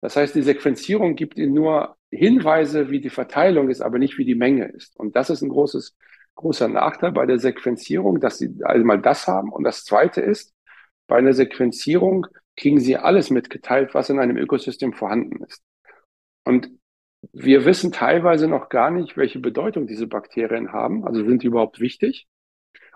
Das 0.02 0.16
heißt, 0.16 0.36
die 0.36 0.42
Sequenzierung 0.42 1.16
gibt 1.16 1.38
Ihnen 1.38 1.54
nur 1.54 1.96
Hinweise, 2.12 2.90
wie 2.90 3.00
die 3.00 3.10
Verteilung 3.10 3.70
ist, 3.70 3.82
aber 3.82 4.00
nicht 4.00 4.18
wie 4.18 4.26
die 4.26 4.36
Menge 4.36 4.66
ist. 4.66 4.98
Und 4.98 5.16
das 5.16 5.30
ist 5.30 5.42
ein 5.42 5.50
großes, 5.50 5.96
großer 6.36 6.68
Nachteil 6.68 7.12
bei 7.12 7.26
der 7.26 7.40
Sequenzierung, 7.40 8.20
dass 8.20 8.38
Sie 8.38 8.54
einmal 8.64 9.02
das 9.02 9.28
haben. 9.28 9.52
Und 9.52 9.64
das 9.64 9.86
zweite 9.86 10.22
ist, 10.22 10.54
bei 11.08 11.18
einer 11.18 11.34
Sequenzierung 11.34 12.28
kriegen 12.58 12.80
Sie 12.80 12.98
alles 12.98 13.30
mitgeteilt, 13.30 13.94
was 13.94 14.10
in 14.10 14.20
einem 14.20 14.38
Ökosystem 14.38 14.94
vorhanden 14.94 15.44
ist. 15.44 15.64
Und 16.44 16.70
wir 17.32 17.64
wissen 17.66 17.92
teilweise 17.92 18.48
noch 18.48 18.70
gar 18.70 18.92
nicht, 18.92 19.16
welche 19.16 19.40
Bedeutung 19.40 19.88
diese 19.88 20.08
Bakterien 20.08 20.74
haben. 20.74 21.08
Also 21.08 21.24
sind 21.24 21.44
die 21.44 21.48
überhaupt 21.48 21.80
wichtig? 21.80 22.28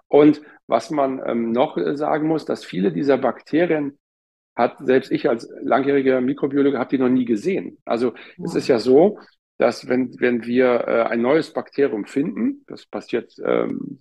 Und 0.08 0.42
was 0.68 0.90
man 0.90 1.22
ähm, 1.26 1.52
noch 1.52 1.78
sagen 1.96 2.28
muss, 2.28 2.46
dass 2.46 2.66
viele 2.66 2.92
dieser 2.92 3.18
Bakterien 3.18 3.98
hat 4.58 4.80
selbst 4.80 5.12
ich 5.12 5.30
als 5.30 5.48
langjähriger 5.62 6.20
Mikrobiologe 6.20 6.80
habe 6.80 6.90
die 6.90 6.98
noch 6.98 7.10
nie 7.10 7.26
gesehen. 7.26 7.78
Also 7.86 8.14
ja. 8.16 8.44
es 8.44 8.56
ist 8.56 8.68
ja 8.68 8.80
so, 8.80 9.20
dass 9.58 9.88
wenn, 9.88 10.20
wenn 10.20 10.46
wir 10.46 10.88
äh, 10.88 11.04
ein 11.04 11.22
neues 11.22 11.54
Bakterium 11.54 12.06
finden, 12.06 12.64
das 12.68 12.86
passiert 12.88 13.34
ähm, 13.44 14.00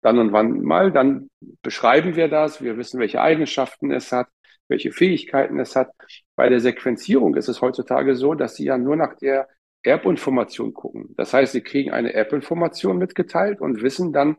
dann 0.00 0.18
und 0.18 0.32
wann 0.32 0.60
mal, 0.62 0.90
dann 0.90 1.30
beschreiben 1.62 2.16
wir 2.16 2.28
das, 2.28 2.60
wir 2.60 2.76
wissen, 2.76 2.98
welche 2.98 3.20
Eigenschaften 3.20 3.92
es 3.92 4.10
hat, 4.10 4.26
welche 4.66 4.90
Fähigkeiten 4.90 5.60
es 5.60 5.76
hat. 5.76 5.90
Bei 6.34 6.48
der 6.48 6.58
Sequenzierung 6.58 7.36
ist 7.36 7.48
es 7.48 7.60
heutzutage 7.60 8.16
so, 8.16 8.34
dass 8.34 8.56
Sie 8.56 8.64
ja 8.64 8.78
nur 8.78 8.96
nach 8.96 9.16
der 9.16 9.48
Erbinformation 9.84 10.74
gucken. 10.74 11.14
Das 11.16 11.32
heißt, 11.32 11.52
Sie 11.52 11.60
kriegen 11.60 11.92
eine 11.92 12.12
Erbinformation 12.12 12.98
mitgeteilt 12.98 13.60
und 13.60 13.82
wissen 13.82 14.12
dann, 14.12 14.36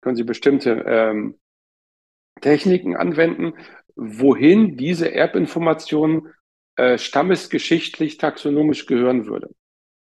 können 0.00 0.16
Sie 0.16 0.24
bestimmte 0.24 0.84
ähm, 0.86 1.38
Techniken 2.40 2.96
anwenden, 2.96 3.54
wohin 3.96 4.76
diese 4.76 5.12
Erbinformation 5.12 6.32
äh, 6.76 6.98
stammesgeschichtlich 6.98 8.18
taxonomisch 8.18 8.86
gehören 8.86 9.26
würde. 9.26 9.50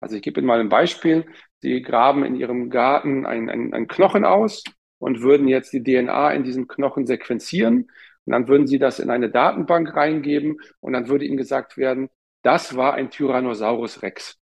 Also 0.00 0.16
ich 0.16 0.23
gebe 0.23 0.40
Ihnen 0.40 0.47
mal 0.47 0.61
ein 0.61 0.68
Beispiel. 0.68 1.26
Sie 1.61 1.82
graben 1.82 2.25
in 2.25 2.37
Ihrem 2.37 2.70
Garten 2.70 3.26
einen 3.26 3.75
ein 3.75 3.88
Knochen 3.88 4.25
aus 4.25 4.62
und 4.99 5.20
würden 5.20 5.49
jetzt 5.49 5.73
die 5.73 5.82
DNA 5.82 6.32
in 6.32 6.44
diesem 6.44 6.68
Knochen 6.68 7.06
sequenzieren. 7.06 7.90
Und 8.25 8.32
dann 8.32 8.49
würden 8.49 8.66
Sie 8.66 8.78
das 8.78 8.99
in 8.99 9.11
eine 9.11 9.30
Datenbank 9.30 9.94
reingeben 9.94 10.61
und 10.80 10.92
dann 10.92 11.08
würde 11.08 11.25
Ihnen 11.25 11.37
gesagt 11.37 11.76
werden, 11.76 12.11
das 12.42 12.76
war 12.76 12.94
ein 12.94 13.11
Tyrannosaurus 13.11 14.02
Rex. 14.02 14.38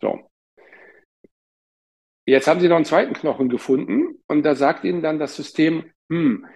So. 0.00 0.30
Jetzt 2.26 2.48
haben 2.48 2.60
Sie 2.60 2.68
noch 2.68 2.76
einen 2.76 2.84
zweiten 2.84 3.14
Knochen 3.14 3.48
gefunden 3.48 4.22
und 4.26 4.42
da 4.44 4.54
sagt 4.54 4.84
Ihnen 4.84 5.02
dann 5.02 5.18
das 5.18 5.36
System, 5.36 5.90
hm, 6.08 6.46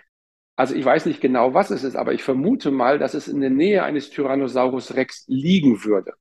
also 0.58 0.74
ich 0.74 0.84
weiß 0.84 1.06
nicht 1.06 1.20
genau, 1.20 1.54
was 1.54 1.70
es 1.70 1.84
ist, 1.84 1.94
aber 1.94 2.12
ich 2.14 2.24
vermute 2.24 2.72
mal, 2.72 2.98
dass 2.98 3.14
es 3.14 3.28
in 3.28 3.40
der 3.40 3.48
Nähe 3.48 3.84
eines 3.84 4.10
Tyrannosaurus 4.10 4.96
Rex 4.96 5.24
liegen 5.28 5.84
würde. 5.84 6.14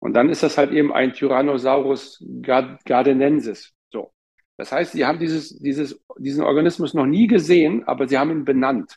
Und 0.00 0.14
dann 0.14 0.30
ist 0.30 0.42
das 0.42 0.58
halt 0.58 0.72
eben 0.72 0.92
ein 0.92 1.12
Tyrannosaurus 1.12 2.24
gardenensis. 2.42 3.72
So. 3.92 4.12
Das 4.56 4.72
heißt, 4.72 4.92
sie 4.92 5.06
haben 5.06 5.20
dieses, 5.20 5.60
dieses, 5.60 6.02
diesen 6.18 6.42
Organismus 6.42 6.92
noch 6.92 7.06
nie 7.06 7.28
gesehen, 7.28 7.84
aber 7.84 8.08
sie 8.08 8.18
haben 8.18 8.32
ihn 8.32 8.44
benannt. 8.44 8.96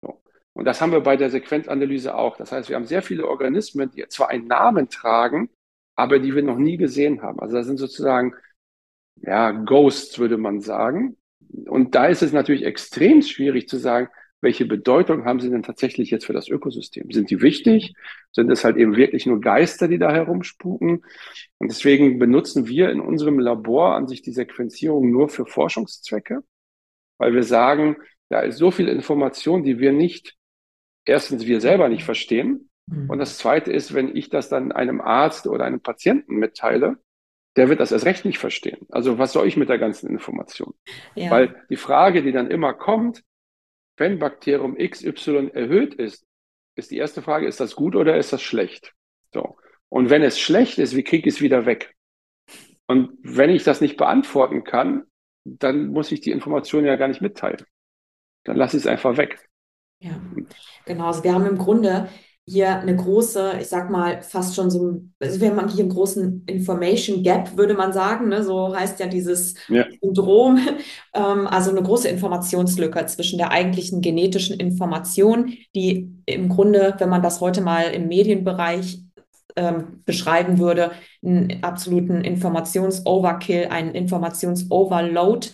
So. 0.00 0.22
Und 0.54 0.64
das 0.64 0.80
haben 0.80 0.92
wir 0.92 1.00
bei 1.00 1.18
der 1.18 1.28
Sequenzanalyse 1.28 2.14
auch. 2.14 2.38
Das 2.38 2.52
heißt, 2.52 2.70
wir 2.70 2.76
haben 2.76 2.86
sehr 2.86 3.02
viele 3.02 3.28
Organismen, 3.28 3.90
die 3.90 4.08
zwar 4.08 4.30
einen 4.30 4.46
Namen 4.46 4.88
tragen, 4.88 5.50
aber 5.96 6.18
die 6.18 6.34
wir 6.34 6.42
noch 6.42 6.56
nie 6.56 6.78
gesehen 6.78 7.20
haben. 7.20 7.38
Also 7.40 7.56
das 7.56 7.66
sind 7.66 7.76
sozusagen, 7.76 8.34
ja, 9.16 9.50
Ghosts, 9.50 10.18
würde 10.18 10.38
man 10.38 10.62
sagen. 10.62 11.18
Und 11.66 11.94
da 11.94 12.06
ist 12.06 12.22
es 12.22 12.32
natürlich 12.32 12.64
extrem 12.64 13.22
schwierig 13.22 13.68
zu 13.68 13.76
sagen, 13.76 14.08
welche 14.42 14.64
Bedeutung 14.64 15.26
haben 15.26 15.40
sie 15.40 15.50
denn 15.50 15.62
tatsächlich 15.62 16.10
jetzt 16.10 16.24
für 16.24 16.32
das 16.32 16.48
Ökosystem? 16.48 17.10
Sind 17.10 17.30
die 17.30 17.42
wichtig? 17.42 17.94
Sind 18.32 18.50
es 18.50 18.64
halt 18.64 18.76
eben 18.76 18.96
wirklich 18.96 19.26
nur 19.26 19.40
Geister, 19.40 19.86
die 19.86 19.98
da 19.98 20.12
herumspuken? 20.12 21.04
Und 21.58 21.70
deswegen 21.70 22.18
benutzen 22.18 22.66
wir 22.66 22.90
in 22.90 23.00
unserem 23.00 23.38
Labor 23.38 23.94
an 23.96 24.08
sich 24.08 24.22
die 24.22 24.32
Sequenzierung 24.32 25.10
nur 25.10 25.28
für 25.28 25.44
Forschungszwecke, 25.44 26.42
weil 27.18 27.34
wir 27.34 27.42
sagen, 27.42 27.96
da 28.30 28.40
ist 28.40 28.56
so 28.56 28.70
viel 28.70 28.88
Information, 28.88 29.62
die 29.62 29.78
wir 29.78 29.92
nicht, 29.92 30.36
erstens 31.04 31.46
wir 31.46 31.60
selber 31.60 31.88
nicht 31.88 32.04
verstehen. 32.04 32.70
Und 33.08 33.18
das 33.18 33.38
zweite 33.38 33.72
ist, 33.72 33.94
wenn 33.94 34.16
ich 34.16 34.30
das 34.30 34.48
dann 34.48 34.72
einem 34.72 35.00
Arzt 35.00 35.46
oder 35.46 35.64
einem 35.64 35.80
Patienten 35.80 36.36
mitteile, 36.36 36.96
der 37.56 37.68
wird 37.68 37.80
das 37.80 37.92
erst 37.92 38.06
recht 38.06 38.24
nicht 38.24 38.38
verstehen. 38.38 38.86
Also 38.90 39.18
was 39.18 39.32
soll 39.32 39.46
ich 39.46 39.56
mit 39.56 39.68
der 39.68 39.78
ganzen 39.78 40.08
Information? 40.08 40.74
Ja. 41.14 41.30
Weil 41.30 41.64
die 41.68 41.76
Frage, 41.76 42.22
die 42.22 42.32
dann 42.32 42.50
immer 42.50 42.74
kommt, 42.74 43.22
wenn 43.96 44.18
Bakterium 44.18 44.76
XY 44.76 45.50
erhöht 45.52 45.94
ist, 45.94 46.26
ist 46.76 46.90
die 46.90 46.96
erste 46.96 47.22
Frage, 47.22 47.46
ist 47.46 47.60
das 47.60 47.74
gut 47.74 47.96
oder 47.96 48.16
ist 48.16 48.32
das 48.32 48.42
schlecht? 48.42 48.94
So. 49.32 49.56
Und 49.88 50.10
wenn 50.10 50.22
es 50.22 50.38
schlecht 50.38 50.78
ist, 50.78 50.96
wie 50.96 51.02
kriege 51.02 51.28
ich 51.28 51.36
es 51.36 51.40
wieder 51.40 51.66
weg? 51.66 51.94
Und 52.86 53.18
wenn 53.22 53.50
ich 53.50 53.64
das 53.64 53.80
nicht 53.80 53.96
beantworten 53.96 54.64
kann, 54.64 55.04
dann 55.44 55.88
muss 55.88 56.12
ich 56.12 56.20
die 56.20 56.30
Information 56.30 56.84
ja 56.84 56.96
gar 56.96 57.08
nicht 57.08 57.20
mitteilen. 57.20 57.64
Dann 58.44 58.56
lasse 58.56 58.76
ich 58.76 58.84
es 58.84 58.86
einfach 58.86 59.16
weg. 59.16 59.38
Ja, 60.00 60.20
genau. 60.86 61.06
Also 61.06 61.22
wir 61.24 61.34
haben 61.34 61.46
im 61.46 61.58
Grunde 61.58 62.08
hier 62.50 62.80
eine 62.80 62.96
große, 62.96 63.58
ich 63.60 63.68
sag 63.68 63.90
mal, 63.90 64.22
fast 64.22 64.56
schon 64.56 64.70
so, 64.70 65.02
also 65.20 65.40
wir 65.40 65.54
haben 65.54 65.68
hier 65.68 65.84
einen 65.84 65.92
großen 65.92 66.44
Information 66.46 67.22
Gap, 67.22 67.56
würde 67.56 67.74
man 67.74 67.92
sagen. 67.92 68.28
Ne? 68.28 68.42
So 68.42 68.74
heißt 68.74 68.98
ja 68.98 69.06
dieses 69.06 69.54
ja. 69.68 69.84
Syndrom. 70.00 70.58
Ähm, 71.12 71.48
also 71.48 71.70
eine 71.70 71.82
große 71.82 72.08
Informationslücke 72.08 73.04
zwischen 73.06 73.36
der 73.36 73.50
eigentlichen 73.50 74.00
genetischen 74.00 74.60
Information, 74.60 75.54
die 75.74 76.08
im 76.24 76.48
Grunde, 76.48 76.94
wenn 76.98 77.08
man 77.08 77.20
das 77.20 77.40
heute 77.40 77.62
mal 77.62 77.90
im 77.90 78.06
Medienbereich 78.06 79.00
ähm, 79.56 80.02
beschreiben 80.04 80.60
würde, 80.60 80.92
einen 81.24 81.64
absoluten 81.64 82.20
Informations-Overkill, 82.20 83.66
einen 83.70 83.92
Informations-Overload, 83.96 85.48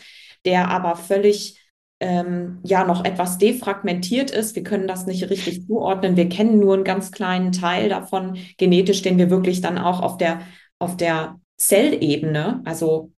der 0.45 0.69
aber 0.69 0.95
völlig 0.97 1.59
ähm, 2.01 2.59
ja 2.63 2.85
noch 2.85 3.05
etwas 3.05 3.39
defragmentiert 3.39 4.31
ist. 4.31 4.55
Wir 4.55 4.63
können 4.63 4.87
das 4.87 5.07
nicht 5.07 5.31
richtig 5.31 5.67
zuordnen. 5.67 6.17
Wir 6.17 6.29
kennen 6.29 6.59
nur 6.59 6.75
einen 6.75 6.85
ganz 6.85 7.11
kleinen 7.11 7.53
Teil 7.53 7.89
davon 7.89 8.39
genetisch, 8.59 9.03
den 9.03 9.19
wir 9.19 9.31
wirklich 9.31 9.61
dann 9.61 9.79
auch 9.79 10.01
auf 10.01 10.19
der, 10.19 10.41
auf 10.79 10.97
der 10.97 11.41
Zellebene, 11.57 12.61
also 12.65 13.13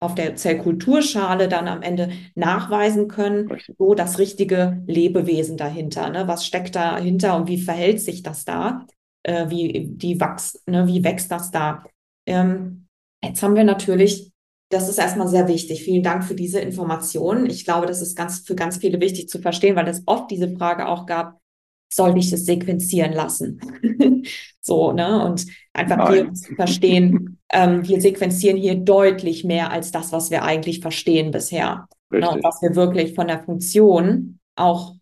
auf 0.00 0.14
der 0.14 0.36
Zellkulturschale 0.36 1.48
dann 1.48 1.68
am 1.68 1.82
Ende 1.82 2.10
nachweisen 2.34 3.08
können, 3.08 3.50
so 3.78 3.94
das 3.94 4.18
richtige 4.18 4.82
Lebewesen 4.86 5.56
dahinter. 5.56 6.10
Ne? 6.10 6.28
Was 6.28 6.44
steckt 6.44 6.74
dahinter 6.74 7.36
und 7.36 7.48
wie 7.48 7.60
verhält 7.60 8.00
sich 8.00 8.22
das 8.22 8.44
da? 8.44 8.86
Äh, 9.22 9.48
wie, 9.48 9.86
die 9.86 10.20
wachs, 10.20 10.62
ne? 10.66 10.86
wie 10.86 11.04
wächst 11.04 11.30
das 11.30 11.50
da? 11.50 11.84
Ähm, 12.26 12.86
jetzt 13.22 13.42
haben 13.42 13.54
wir 13.54 13.64
natürlich 13.64 14.33
das 14.70 14.88
ist 14.88 14.98
erstmal 14.98 15.28
sehr 15.28 15.48
wichtig. 15.48 15.84
Vielen 15.84 16.02
Dank 16.02 16.24
für 16.24 16.34
diese 16.34 16.60
Informationen. 16.60 17.46
Ich 17.46 17.64
glaube, 17.64 17.86
das 17.86 18.02
ist 18.02 18.16
ganz, 18.16 18.40
für 18.40 18.54
ganz 18.54 18.78
viele 18.78 19.00
wichtig 19.00 19.28
zu 19.28 19.40
verstehen, 19.40 19.76
weil 19.76 19.88
es 19.88 20.02
oft 20.06 20.30
diese 20.30 20.56
Frage 20.56 20.88
auch 20.88 21.06
gab, 21.06 21.38
soll 21.92 22.18
ich 22.18 22.32
es 22.32 22.44
sequenzieren 22.44 23.12
lassen? 23.12 23.60
so, 24.60 24.92
ne? 24.92 25.24
Und 25.24 25.46
einfach 25.72 26.10
hier 26.10 26.32
zu 26.32 26.54
verstehen, 26.54 27.38
ähm, 27.52 27.86
wir 27.86 28.00
sequenzieren 28.00 28.56
hier 28.56 28.74
deutlich 28.74 29.44
mehr 29.44 29.70
als 29.70 29.92
das, 29.92 30.12
was 30.12 30.30
wir 30.30 30.42
eigentlich 30.42 30.80
verstehen 30.80 31.30
bisher. 31.30 31.86
Ne? 32.10 32.28
Und 32.28 32.42
was 32.42 32.60
wir 32.62 32.74
wirklich 32.74 33.14
von 33.14 33.28
der 33.28 33.42
Funktion 33.42 34.40
auch 34.56 34.94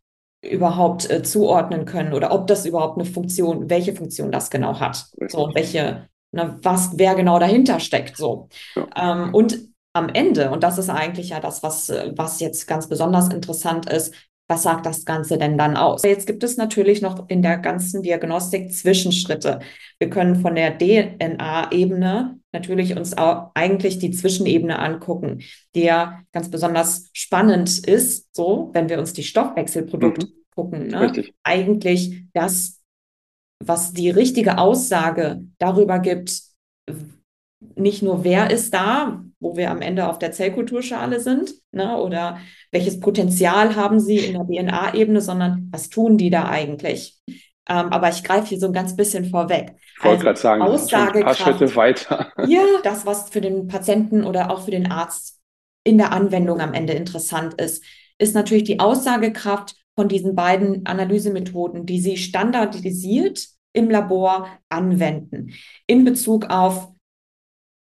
überhaupt 0.42 1.08
äh, 1.08 1.22
zuordnen 1.22 1.84
können 1.84 2.12
oder 2.12 2.32
ob 2.32 2.46
das 2.46 2.66
überhaupt 2.66 2.98
eine 2.98 3.06
Funktion, 3.06 3.70
welche 3.70 3.94
Funktion 3.94 4.32
das 4.32 4.50
genau 4.50 4.80
hat. 4.80 5.06
Richtig. 5.12 5.30
So, 5.30 5.50
welche 5.54 6.08
ne, 6.32 6.58
was, 6.62 6.90
wer 6.96 7.14
genau 7.14 7.38
dahinter 7.38 7.80
steckt, 7.80 8.16
so. 8.16 8.48
Ja. 8.74 8.88
Ähm, 8.96 9.34
und 9.34 9.58
am 9.94 10.08
Ende, 10.08 10.50
und 10.50 10.62
das 10.62 10.78
ist 10.78 10.88
eigentlich 10.88 11.30
ja 11.30 11.40
das, 11.40 11.62
was, 11.62 11.90
was 11.90 12.40
jetzt 12.40 12.66
ganz 12.66 12.88
besonders 12.88 13.28
interessant 13.28 13.90
ist, 13.90 14.14
was 14.48 14.64
sagt 14.64 14.84
das 14.84 15.04
Ganze 15.04 15.38
denn 15.38 15.56
dann 15.56 15.76
aus? 15.76 16.02
Jetzt 16.02 16.26
gibt 16.26 16.42
es 16.42 16.56
natürlich 16.56 17.00
noch 17.00 17.28
in 17.28 17.42
der 17.42 17.58
ganzen 17.58 18.02
Diagnostik 18.02 18.72
Zwischenschritte. 18.72 19.60
Wir 19.98 20.10
können 20.10 20.36
von 20.36 20.54
der 20.54 20.76
DNA-Ebene 20.76 22.38
natürlich 22.52 22.96
uns 22.96 23.16
auch 23.16 23.50
eigentlich 23.54 23.98
die 23.98 24.10
Zwischenebene 24.10 24.78
angucken, 24.78 25.40
die 25.74 25.84
ja 25.84 26.20
ganz 26.32 26.50
besonders 26.50 27.08
spannend 27.14 27.86
ist, 27.86 28.34
so, 28.34 28.70
wenn 28.74 28.88
wir 28.90 28.98
uns 28.98 29.14
die 29.14 29.22
Stoffwechselprodukte 29.22 30.26
mhm. 30.26 30.32
gucken. 30.54 30.86
Ne? 30.88 31.12
Eigentlich 31.42 32.24
das 32.34 32.81
was 33.66 33.92
die 33.92 34.10
richtige 34.10 34.58
Aussage 34.58 35.42
darüber 35.58 35.98
gibt, 35.98 36.42
nicht 37.76 38.02
nur 38.02 38.24
wer 38.24 38.50
ist 38.50 38.74
da, 38.74 39.22
wo 39.40 39.56
wir 39.56 39.70
am 39.70 39.82
Ende 39.82 40.08
auf 40.08 40.18
der 40.18 40.32
Zellkulturschale 40.32 41.20
sind, 41.20 41.54
ne, 41.72 41.96
oder 41.96 42.38
welches 42.70 43.00
Potenzial 43.00 43.76
haben 43.76 44.00
sie 44.00 44.18
in 44.18 44.32
der 44.34 44.44
DNA-Ebene, 44.44 45.20
sondern 45.20 45.68
was 45.72 45.88
tun 45.88 46.16
die 46.16 46.30
da 46.30 46.48
eigentlich? 46.48 47.20
Ähm, 47.68 47.92
aber 47.92 48.08
ich 48.08 48.24
greife 48.24 48.48
hier 48.48 48.58
so 48.58 48.66
ein 48.66 48.72
ganz 48.72 48.96
bisschen 48.96 49.24
vorweg. 49.26 49.74
Ich 49.96 50.04
wollte 50.04 50.16
also, 50.16 50.24
gerade 50.24 50.40
sagen, 50.40 50.62
Aussagekraft, 50.62 51.16
ein 51.16 51.24
paar 51.24 51.34
Schritte 51.34 51.76
weiter. 51.76 52.32
Ja, 52.46 52.62
das, 52.82 53.06
was 53.06 53.30
für 53.30 53.40
den 53.40 53.68
Patienten 53.68 54.24
oder 54.24 54.50
auch 54.50 54.64
für 54.64 54.72
den 54.72 54.90
Arzt 54.90 55.40
in 55.84 55.98
der 55.98 56.12
Anwendung 56.12 56.60
am 56.60 56.74
Ende 56.74 56.92
interessant 56.92 57.54
ist, 57.54 57.84
ist 58.18 58.34
natürlich 58.34 58.64
die 58.64 58.80
Aussagekraft 58.80 59.76
von 59.94 60.08
diesen 60.08 60.34
beiden 60.34 60.86
Analysemethoden, 60.86 61.86
die 61.86 62.00
sie 62.00 62.16
standardisiert 62.16 63.46
im 63.72 63.90
Labor 63.90 64.48
anwenden 64.68 65.52
in 65.86 66.04
Bezug 66.04 66.50
auf 66.50 66.92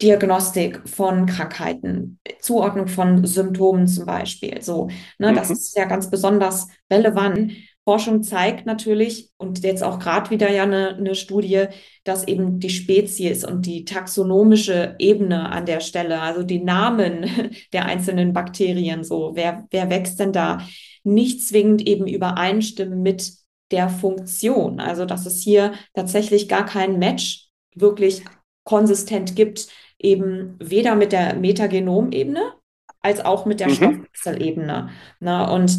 Diagnostik 0.03 0.89
von 0.89 1.27
Krankheiten, 1.27 2.19
Zuordnung 2.41 2.89
von 2.89 3.25
Symptomen 3.25 3.87
zum 3.87 4.07
Beispiel. 4.07 4.61
So, 4.61 4.89
ne, 5.19 5.31
mhm. 5.31 5.37
das 5.37 5.51
ist 5.51 5.77
ja 5.77 5.85
ganz 5.85 6.11
besonders 6.11 6.67
relevant. 6.91 7.53
Forschung 7.85 8.23
zeigt 8.23 8.67
natürlich, 8.67 9.31
und 9.37 9.63
jetzt 9.63 9.85
auch 9.85 9.99
gerade 9.99 10.31
wieder 10.31 10.51
ja 10.51 10.65
eine, 10.65 10.97
eine 10.97 11.15
Studie, 11.15 11.67
dass 12.03 12.27
eben 12.27 12.59
die 12.59 12.71
Spezies 12.71 13.45
und 13.45 13.67
die 13.67 13.85
taxonomische 13.85 14.97
Ebene 14.99 15.51
an 15.51 15.67
der 15.67 15.81
Stelle, 15.81 16.21
also 16.21 16.43
die 16.43 16.63
Namen 16.63 17.53
der 17.73 17.85
einzelnen 17.85 18.33
Bakterien, 18.33 19.05
so, 19.05 19.33
wer, 19.35 19.67
wer 19.71 19.91
wächst 19.91 20.19
denn 20.19 20.33
da, 20.33 20.59
nicht 21.05 21.47
zwingend 21.47 21.87
eben 21.87 22.07
übereinstimmen 22.07 23.03
mit 23.03 23.33
der 23.71 23.89
Funktion. 23.89 24.81
Also, 24.81 25.05
dass 25.05 25.27
es 25.27 25.41
hier 25.41 25.75
tatsächlich 25.95 26.49
gar 26.49 26.65
kein 26.65 26.99
Match 26.99 27.49
wirklich 27.75 28.25
konsistent 28.65 29.37
gibt, 29.37 29.69
eben 29.99 30.57
weder 30.59 30.95
mit 30.95 31.13
der 31.13 31.35
Metagenomebene 31.35 32.53
als 33.01 33.25
auch 33.25 33.45
mit 33.47 33.61
der 33.61 33.69
mhm. 33.69 33.75
Stoffwechselebene. 33.75 34.91
Na, 35.21 35.53
und 35.53 35.79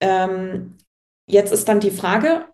ähm, 0.00 0.76
jetzt 1.28 1.52
ist 1.52 1.68
dann 1.68 1.80
die 1.80 1.90
Frage, 1.90 2.46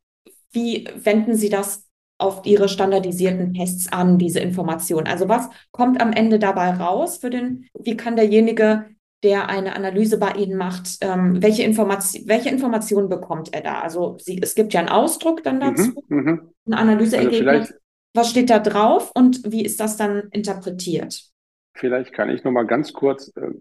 wie 0.52 0.87
wenden 0.95 1.35
Sie 1.35 1.49
das 1.49 1.88
auf 2.19 2.42
Ihre 2.45 2.69
standardisierten 2.69 3.54
Tests 3.54 3.90
an, 3.90 4.19
diese 4.19 4.40
Information? 4.40 5.07
Also 5.07 5.28
was 5.28 5.49
kommt 5.71 6.00
am 6.00 6.12
Ende 6.12 6.38
dabei 6.38 6.71
raus 6.71 7.16
für 7.16 7.31
den, 7.31 7.69
wie 7.78 7.97
kann 7.97 8.16
derjenige, 8.16 8.87
der 9.23 9.49
eine 9.49 9.76
Analyse 9.76 10.19
bei 10.19 10.33
Ihnen 10.33 10.57
macht, 10.57 10.99
ähm, 11.00 11.43
welche, 11.43 11.62
Information, 11.62 12.23
welche 12.26 12.49
Informationen 12.49 13.09
bekommt 13.09 13.55
er 13.55 13.61
da? 13.61 13.81
Also 13.81 14.17
Sie, 14.19 14.41
es 14.43 14.55
gibt 14.55 14.73
ja 14.73 14.81
einen 14.81 14.88
Ausdruck 14.88 15.43
dann 15.45 15.57
mhm, 15.57 15.61
dazu, 15.61 16.05
mhm, 16.09 16.52
ein 16.67 16.75
Analyseergebnis. 16.75 17.69
Also 17.69 17.75
was 18.14 18.31
steht 18.31 18.50
da 18.50 18.59
drauf 18.59 19.11
und 19.14 19.41
wie 19.50 19.64
ist 19.64 19.81
das 19.81 19.97
dann 19.97 20.29
interpretiert? 20.33 21.23
Vielleicht 21.75 22.12
kann 22.12 22.29
ich 22.29 22.45
noch 22.45 22.52
mal 22.52 22.67
ganz 22.67 22.93
kurz 22.93 23.33
äh, 23.37 23.52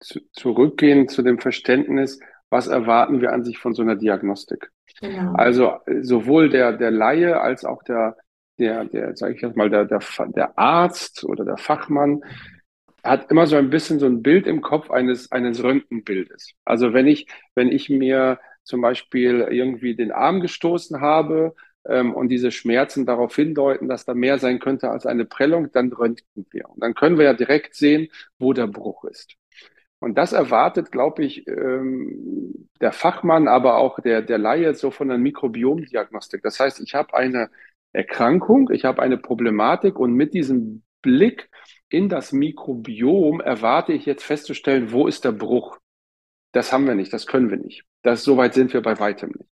zu, 0.00 0.20
zurückgehen 0.32 1.08
zu 1.08 1.22
dem 1.22 1.38
Verständnis, 1.38 2.18
was 2.48 2.66
erwarten 2.68 3.20
wir 3.20 3.32
an 3.32 3.44
sich 3.44 3.58
von 3.58 3.74
so 3.74 3.82
einer 3.82 3.96
Diagnostik. 3.96 4.70
Genau. 5.00 5.34
Also 5.34 5.72
sowohl 6.00 6.48
der, 6.48 6.72
der 6.72 6.90
Laie 6.90 7.40
als 7.40 7.64
auch 7.64 7.82
der, 7.82 8.16
der, 8.58 8.84
der, 8.86 9.16
sage 9.16 9.34
ich 9.34 9.42
jetzt 9.42 9.56
mal, 9.56 9.68
der, 9.68 9.84
der, 9.84 10.00
der 10.28 10.58
Arzt 10.58 11.24
oder 11.24 11.44
der 11.44 11.58
Fachmann 11.58 12.22
hat 13.04 13.30
immer 13.30 13.46
so 13.46 13.56
ein 13.56 13.70
bisschen 13.70 13.98
so 13.98 14.06
ein 14.06 14.22
Bild 14.22 14.46
im 14.46 14.60
Kopf 14.60 14.90
eines, 14.90 15.30
eines 15.32 15.62
Röntgenbildes. 15.62 16.52
Also 16.64 16.92
wenn 16.92 17.06
ich, 17.06 17.28
wenn 17.54 17.70
ich 17.70 17.88
mir 17.88 18.38
zum 18.64 18.80
Beispiel 18.80 19.46
irgendwie 19.50 19.94
den 19.96 20.12
Arm 20.12 20.40
gestoßen 20.40 21.00
habe 21.00 21.54
ähm, 21.86 22.14
und 22.14 22.28
diese 22.28 22.50
Schmerzen 22.50 23.06
darauf 23.06 23.34
hindeuten, 23.34 23.88
dass 23.88 24.04
da 24.04 24.14
mehr 24.14 24.38
sein 24.38 24.58
könnte 24.58 24.90
als 24.90 25.06
eine 25.06 25.24
Prellung, 25.24 25.72
dann 25.72 25.92
röntgen 25.92 26.46
wir. 26.50 26.68
Und 26.68 26.82
dann 26.82 26.94
können 26.94 27.18
wir 27.18 27.24
ja 27.24 27.34
direkt 27.34 27.74
sehen, 27.74 28.08
wo 28.38 28.52
der 28.52 28.66
Bruch 28.66 29.04
ist. 29.04 29.34
Und 30.00 30.16
das 30.16 30.32
erwartet, 30.32 30.92
glaube 30.92 31.24
ich, 31.24 31.46
ähm, 31.48 32.68
der 32.80 32.92
Fachmann, 32.92 33.48
aber 33.48 33.78
auch 33.78 33.98
der, 34.00 34.22
der 34.22 34.38
Laie 34.38 34.74
so 34.74 34.90
von 34.90 35.08
der 35.08 35.18
Mikrobiomdiagnostik. 35.18 36.42
Das 36.42 36.60
heißt, 36.60 36.80
ich 36.80 36.94
habe 36.94 37.14
eine 37.14 37.50
Erkrankung, 37.92 38.70
ich 38.70 38.84
habe 38.84 39.02
eine 39.02 39.18
Problematik 39.18 39.98
und 39.98 40.12
mit 40.14 40.34
diesem 40.34 40.84
Blick 41.02 41.48
in 41.88 42.08
das 42.08 42.32
Mikrobiom 42.32 43.40
erwarte 43.40 43.92
ich 43.92 44.06
jetzt 44.06 44.24
festzustellen, 44.24 44.92
wo 44.92 45.06
ist 45.06 45.24
der 45.24 45.32
Bruch. 45.32 45.78
Das 46.52 46.72
haben 46.72 46.86
wir 46.86 46.94
nicht, 46.94 47.12
das 47.12 47.26
können 47.26 47.50
wir 47.50 47.56
nicht. 47.56 47.84
Das, 48.02 48.24
so 48.24 48.36
weit 48.36 48.54
sind 48.54 48.72
wir 48.72 48.82
bei 48.82 48.98
weitem 48.98 49.30
nicht. 49.30 49.50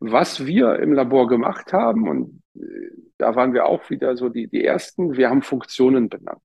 Was 0.00 0.46
wir 0.46 0.78
im 0.78 0.92
Labor 0.92 1.28
gemacht 1.28 1.72
haben, 1.72 2.08
und 2.08 2.42
äh, 2.54 2.90
da 3.18 3.34
waren 3.36 3.52
wir 3.52 3.66
auch 3.66 3.90
wieder 3.90 4.16
so 4.16 4.28
die, 4.28 4.48
die 4.48 4.64
Ersten, 4.64 5.16
wir 5.16 5.28
haben 5.28 5.42
Funktionen 5.42 6.08
benannt. 6.08 6.42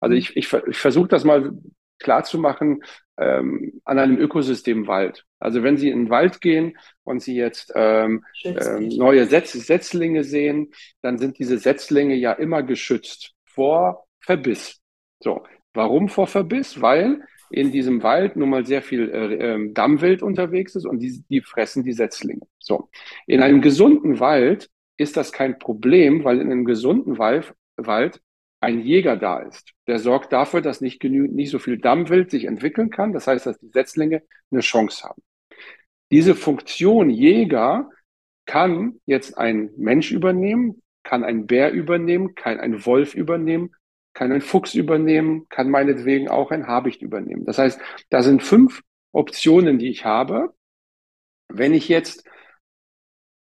Also 0.00 0.14
ich, 0.14 0.36
ich, 0.36 0.52
ich 0.52 0.78
versuche 0.78 1.08
das 1.08 1.24
mal 1.24 1.52
klarzumachen 1.98 2.82
ähm, 3.16 3.80
an 3.84 3.98
einem 3.98 4.18
Ökosystem 4.18 4.86
Wald. 4.86 5.24
Also 5.40 5.62
wenn 5.62 5.76
Sie 5.76 5.90
in 5.90 6.04
den 6.04 6.10
Wald 6.10 6.40
gehen 6.40 6.76
und 7.02 7.20
Sie 7.20 7.34
jetzt 7.34 7.72
ähm, 7.74 8.24
ähm, 8.44 8.88
neue 8.88 9.26
Setz 9.26 9.52
Setzlinge 9.52 10.22
sehen, 10.22 10.72
dann 11.00 11.18
sind 11.18 11.38
diese 11.38 11.58
Setzlinge 11.58 12.14
ja 12.14 12.32
immer 12.32 12.62
geschützt 12.62 13.34
vor 13.58 14.06
Verbiss. 14.20 14.80
So, 15.18 15.42
warum 15.74 16.08
vor 16.08 16.28
Verbiss? 16.28 16.80
Weil 16.80 17.22
in 17.50 17.72
diesem 17.72 18.04
Wald 18.04 18.36
nun 18.36 18.50
mal 18.50 18.64
sehr 18.64 18.82
viel 18.82 19.10
äh, 19.10 19.34
ähm, 19.34 19.74
Dammwild 19.74 20.22
unterwegs 20.22 20.76
ist 20.76 20.86
und 20.86 21.00
die, 21.00 21.24
die 21.28 21.40
fressen 21.40 21.82
die 21.82 21.92
Setzlinge. 21.92 22.46
So, 22.60 22.88
in 23.26 23.42
einem 23.42 23.60
gesunden 23.60 24.20
Wald 24.20 24.70
ist 24.96 25.16
das 25.16 25.32
kein 25.32 25.58
Problem, 25.58 26.22
weil 26.22 26.40
in 26.40 26.52
einem 26.52 26.64
gesunden 26.64 27.18
Wald, 27.18 27.52
Wald 27.76 28.20
ein 28.60 28.80
Jäger 28.80 29.16
da 29.16 29.40
ist. 29.40 29.72
Der 29.88 29.98
sorgt 29.98 30.32
dafür, 30.32 30.60
dass 30.60 30.80
nicht 30.80 31.00
genügend, 31.00 31.34
nicht 31.34 31.50
so 31.50 31.58
viel 31.58 31.78
Dammwild 31.78 32.30
sich 32.30 32.44
entwickeln 32.44 32.90
kann. 32.90 33.12
Das 33.12 33.26
heißt, 33.26 33.44
dass 33.44 33.58
die 33.58 33.70
Setzlinge 33.70 34.22
eine 34.52 34.60
Chance 34.60 35.08
haben. 35.08 35.22
Diese 36.12 36.36
Funktion 36.36 37.10
Jäger 37.10 37.90
kann 38.46 39.00
jetzt 39.04 39.36
ein 39.36 39.70
Mensch 39.76 40.12
übernehmen, 40.12 40.80
kann 41.08 41.24
ein 41.24 41.46
Bär 41.46 41.72
übernehmen, 41.72 42.34
kann 42.34 42.60
ein 42.60 42.84
Wolf 42.84 43.14
übernehmen, 43.14 43.74
kann 44.12 44.30
ein 44.30 44.42
Fuchs 44.42 44.74
übernehmen, 44.74 45.48
kann 45.48 45.70
meinetwegen 45.70 46.28
auch 46.28 46.50
ein 46.50 46.66
Habicht 46.66 47.00
übernehmen. 47.00 47.46
Das 47.46 47.56
heißt, 47.56 47.80
da 48.10 48.22
sind 48.22 48.42
fünf 48.42 48.82
Optionen, 49.12 49.78
die 49.78 49.88
ich 49.88 50.04
habe. 50.04 50.52
Wenn 51.48 51.72
ich 51.72 51.88
jetzt 51.88 52.28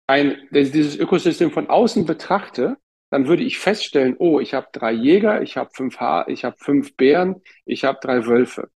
ein, 0.06 0.38
dieses 0.50 0.96
Ökosystem 0.96 1.50
von 1.50 1.68
außen 1.68 2.06
betrachte, 2.06 2.78
dann 3.10 3.28
würde 3.28 3.42
ich 3.42 3.58
feststellen, 3.58 4.16
oh, 4.18 4.40
ich 4.40 4.54
habe 4.54 4.68
drei 4.72 4.92
Jäger, 4.92 5.42
ich 5.42 5.58
habe 5.58 5.68
fünf 5.74 6.00
ha 6.00 6.24
ich 6.28 6.46
habe 6.46 6.56
fünf 6.58 6.96
Bären, 6.96 7.42
ich 7.66 7.84
habe 7.84 7.98
drei 8.00 8.24
Wölfe. 8.24 8.70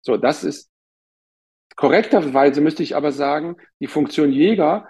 So, 0.00 0.16
das 0.16 0.44
ist 0.44 0.70
korrekterweise 1.76 2.62
müsste 2.62 2.82
ich 2.82 2.96
aber 2.96 3.12
sagen, 3.12 3.56
die 3.80 3.86
Funktion 3.86 4.32
Jäger 4.32 4.88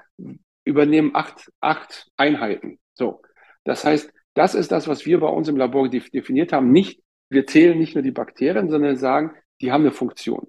übernehmen 0.64 1.16
acht, 1.16 1.50
acht 1.60 2.06
Einheiten. 2.16 2.78
So, 2.94 3.22
das 3.64 3.84
heißt, 3.84 4.12
das 4.34 4.54
ist 4.54 4.72
das, 4.72 4.88
was 4.88 5.06
wir 5.06 5.20
bei 5.20 5.28
uns 5.28 5.48
im 5.48 5.56
Labor 5.56 5.88
definiert 5.88 6.52
haben. 6.52 6.70
Nicht, 6.70 7.02
wir 7.28 7.46
zählen 7.46 7.78
nicht 7.78 7.94
nur 7.94 8.02
die 8.02 8.10
Bakterien, 8.10 8.70
sondern 8.70 8.96
sagen, 8.96 9.32
die 9.60 9.72
haben 9.72 9.82
eine 9.82 9.92
Funktion. 9.92 10.48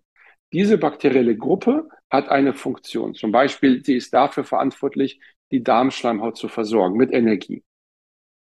Diese 0.53 0.77
bakterielle 0.77 1.37
Gruppe 1.37 1.87
hat 2.09 2.29
eine 2.29 2.53
Funktion. 2.53 3.13
Zum 3.15 3.31
Beispiel, 3.31 3.83
sie 3.83 3.95
ist 3.95 4.13
dafür 4.13 4.43
verantwortlich, 4.43 5.19
die 5.51 5.63
Darmschleimhaut 5.63 6.37
zu 6.37 6.47
versorgen 6.47 6.97
mit 6.97 7.11
Energie. 7.11 7.63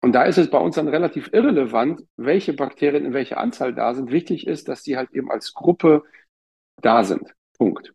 Und 0.01 0.13
da 0.13 0.23
ist 0.23 0.37
es 0.37 0.49
bei 0.49 0.57
uns 0.57 0.75
dann 0.75 0.87
relativ 0.87 1.29
irrelevant, 1.33 2.03
welche 2.15 2.53
Bakterien 2.53 3.05
in 3.05 3.13
welcher 3.13 3.37
Anzahl 3.37 3.75
da 3.75 3.93
sind. 3.93 4.11
Wichtig 4.11 4.47
ist, 4.47 4.67
dass 4.69 4.83
sie 4.83 4.97
halt 4.97 5.11
eben 5.11 5.29
als 5.29 5.53
Gruppe 5.53 6.03
da 6.81 7.03
sind. 7.03 7.33
Punkt. 7.57 7.93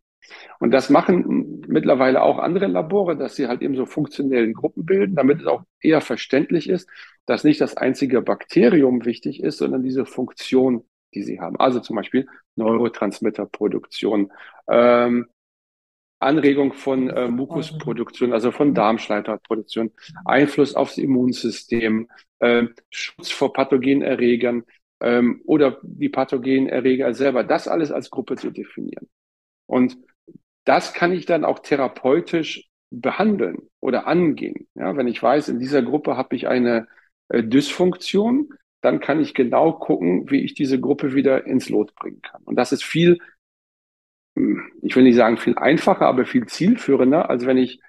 Und 0.59 0.71
das 0.71 0.91
machen 0.91 1.63
mittlerweile 1.67 2.23
auch 2.23 2.39
andere 2.39 2.67
Labore, 2.67 3.17
dass 3.17 3.37
sie 3.37 3.49
halt 3.49 3.63
eben 3.63 3.77
so 3.77 3.87
funktionellen 3.87 4.55
Gruppen 4.55 4.85
bilden, 4.87 5.17
damit 5.17 5.41
es 5.41 5.47
auch 5.47 5.63
eher 5.81 6.01
verständlich 6.01 6.69
ist, 6.69 6.89
dass 7.27 7.45
nicht 7.45 7.61
das 7.61 7.77
einzige 7.77 8.23
Bakterium 8.23 9.05
wichtig 9.05 9.43
ist, 9.43 9.59
sondern 9.59 9.83
diese 9.83 10.07
Funktion, 10.07 10.85
die 11.15 11.23
sie 11.23 11.41
haben. 11.41 11.57
Also 11.57 11.81
zum 11.81 11.97
Beispiel 11.97 12.27
Neurotransmitterproduktion, 12.57 14.33
ähm, 14.69 15.27
Anregung 16.21 16.73
von 16.73 17.11
äh, 17.11 17.29
Mukusproduktion, 17.29 18.33
also 18.33 18.51
von 18.51 18.75
Darmschleimhautproduktion, 18.75 19.93
Einfluss 20.25 20.75
aufs 20.75 20.97
Immunsystem, 20.97 22.09
äh, 22.39 22.65
Schutz 22.91 23.31
vor 23.31 23.53
Pathogenerregern 23.53 24.65
ähm, 25.01 25.43
oder 25.45 25.79
die 25.83 26.09
Pathogenerreger 26.09 27.13
selber, 27.15 27.45
das 27.45 27.69
alles 27.69 27.93
als 27.93 28.11
Gruppe 28.11 28.37
zu 28.37 28.51
definieren. 28.51 29.09
Und 29.67 29.99
das 30.65 30.95
kann 30.95 31.13
ich 31.13 31.27
dann 31.27 31.45
auch 31.45 31.59
therapeutisch 31.61 32.69
behandeln 32.91 33.59
oder 33.81 34.07
angehen. 34.07 34.69
Ja, 34.75 34.97
wenn 34.97 35.09
ich 35.09 35.23
weiß, 35.23 35.49
in 35.49 35.59
dieser 35.59 35.83
Gruppe 35.83 36.17
habe 36.17 36.37
ich 36.37 36.49
eine 36.49 36.87
äh, 37.29 37.43
Dysfunktion, 37.43 38.51
dann 38.81 39.01
kann 39.01 39.21
ich 39.21 39.35
genau 39.35 39.73
gucken, 39.73 40.31
wie 40.31 40.45
ich 40.45 40.55
diese 40.55 40.81
Gruppe 40.81 41.15
wieder 41.15 41.47
ins 41.47 41.69
Lot 41.69 41.95
bringen 41.95 42.21
kann. 42.23 42.43
Und 42.45 42.57
das 42.57 42.73
ist 42.73 42.85
viel 42.85 43.19
ich 44.83 44.97
will 44.97 45.05
nicht 45.05 45.17
sagen 45.17 45.37
viel 45.37 45.57
einfacher, 45.57 46.07
aber 46.07 46.27
viel 46.27 46.47
zielführender, 46.47 47.31
als 47.31 47.47
wenn 47.47 47.59
ich 47.59 47.81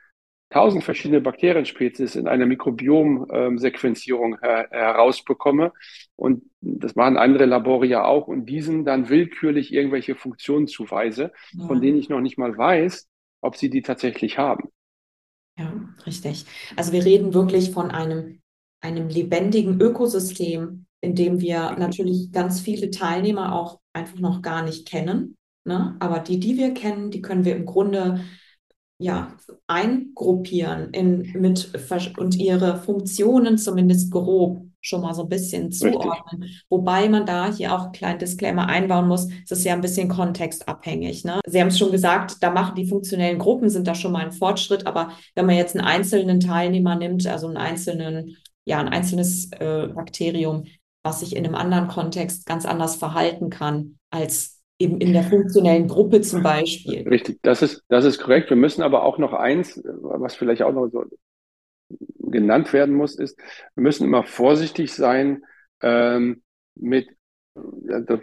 tausend 0.49 0.83
verschiedene 0.83 1.21
Bakterienspezies 1.21 2.15
in 2.15 2.27
einer 2.27 2.45
Mikrobiom-Sequenzierung 2.45 4.39
her 4.39 4.67
herausbekomme. 4.71 5.73
Und 6.15 6.43
das 6.61 6.95
machen 6.95 7.17
andere 7.17 7.45
Labore 7.45 7.85
ja 7.87 8.05
auch 8.05 8.27
und 8.27 8.45
diesen 8.45 8.85
dann 8.85 9.09
willkürlich 9.09 9.73
irgendwelche 9.73 10.15
Funktionen 10.15 10.67
zuweise, 10.67 11.31
ja. 11.53 11.67
von 11.67 11.81
denen 11.81 11.97
ich 11.97 12.09
noch 12.09 12.21
nicht 12.21 12.37
mal 12.37 12.57
weiß, 12.57 13.07
ob 13.41 13.55
sie 13.55 13.69
die 13.69 13.81
tatsächlich 13.81 14.37
haben. 14.37 14.69
Ja, 15.57 15.73
richtig. 16.05 16.45
Also 16.75 16.91
wir 16.91 17.05
reden 17.05 17.33
wirklich 17.33 17.71
von 17.71 17.91
einem, 17.91 18.41
einem 18.81 19.09
lebendigen 19.09 19.79
Ökosystem, 19.79 20.85
in 21.01 21.15
dem 21.15 21.39
wir 21.39 21.75
natürlich 21.77 22.31
ganz 22.31 22.61
viele 22.61 22.91
Teilnehmer 22.91 23.55
auch 23.55 23.79
einfach 23.93 24.19
noch 24.19 24.41
gar 24.41 24.63
nicht 24.63 24.87
kennen. 24.87 25.37
Ne? 25.65 25.95
Aber 25.99 26.19
die, 26.19 26.39
die 26.39 26.57
wir 26.57 26.73
kennen, 26.73 27.11
die 27.11 27.21
können 27.21 27.45
wir 27.45 27.55
im 27.55 27.65
Grunde 27.65 28.21
ja, 28.97 29.33
eingruppieren 29.67 30.91
in, 30.91 31.33
mit, 31.39 31.71
und 32.17 32.35
ihre 32.35 32.77
Funktionen 32.77 33.57
zumindest 33.57 34.11
grob 34.11 34.61
schon 34.85 35.01
mal 35.01 35.13
so 35.13 35.23
ein 35.23 35.29
bisschen 35.29 35.71
zuordnen. 35.71 36.43
Richtig. 36.43 36.65
Wobei 36.69 37.09
man 37.09 37.25
da 37.25 37.51
hier 37.51 37.73
auch 37.73 37.85
einen 37.85 37.91
kleinen 37.91 38.19
Disclaimer 38.19 38.67
einbauen 38.67 39.07
muss, 39.07 39.27
es 39.43 39.51
ist 39.51 39.63
ja 39.63 39.73
ein 39.73 39.81
bisschen 39.81 40.07
kontextabhängig. 40.07 41.25
Ne? 41.25 41.39
Sie 41.47 41.59
haben 41.59 41.69
es 41.69 41.79
schon 41.79 41.91
gesagt, 41.91 42.37
da 42.41 42.51
machen 42.51 42.75
die 42.75 42.87
funktionellen 42.87 43.39
Gruppen, 43.39 43.69
sind 43.69 43.87
da 43.87 43.95
schon 43.95 44.11
mal 44.11 44.23
ein 44.23 44.31
Fortschritt, 44.31 44.85
aber 44.85 45.11
wenn 45.33 45.47
man 45.47 45.55
jetzt 45.55 45.75
einen 45.75 45.85
einzelnen 45.85 46.39
Teilnehmer 46.39 46.95
nimmt, 46.95 47.25
also 47.25 47.47
einen 47.47 47.57
einzelnen, 47.57 48.37
ja, 48.65 48.79
ein 48.79 48.89
einzelnes 48.89 49.51
äh, 49.53 49.87
Bakterium, 49.87 50.65
was 51.03 51.19
sich 51.19 51.35
in 51.35 51.45
einem 51.45 51.55
anderen 51.55 51.87
Kontext 51.87 52.45
ganz 52.45 52.65
anders 52.65 52.95
verhalten 52.95 53.49
kann 53.49 53.97
als 54.11 54.61
eben 54.79 54.99
in 54.99 55.13
der 55.13 55.23
funktionellen 55.23 55.87
Gruppe 55.87 56.21
zum 56.21 56.43
Beispiel. 56.43 57.07
Richtig, 57.07 57.39
das 57.41 57.61
ist, 57.61 57.83
das 57.87 58.05
ist 58.05 58.19
korrekt. 58.19 58.49
Wir 58.49 58.57
müssen 58.57 58.81
aber 58.81 59.03
auch 59.03 59.17
noch 59.17 59.33
eins, 59.33 59.81
was 59.83 60.35
vielleicht 60.35 60.63
auch 60.63 60.73
noch 60.73 60.87
so 60.87 61.05
genannt 62.19 62.73
werden 62.73 62.95
muss, 62.95 63.15
ist, 63.15 63.37
wir 63.75 63.83
müssen 63.83 64.05
immer 64.05 64.23
vorsichtig 64.23 64.93
sein 64.93 65.43
ähm, 65.81 66.41
mit, 66.75 67.07
da 67.53 68.19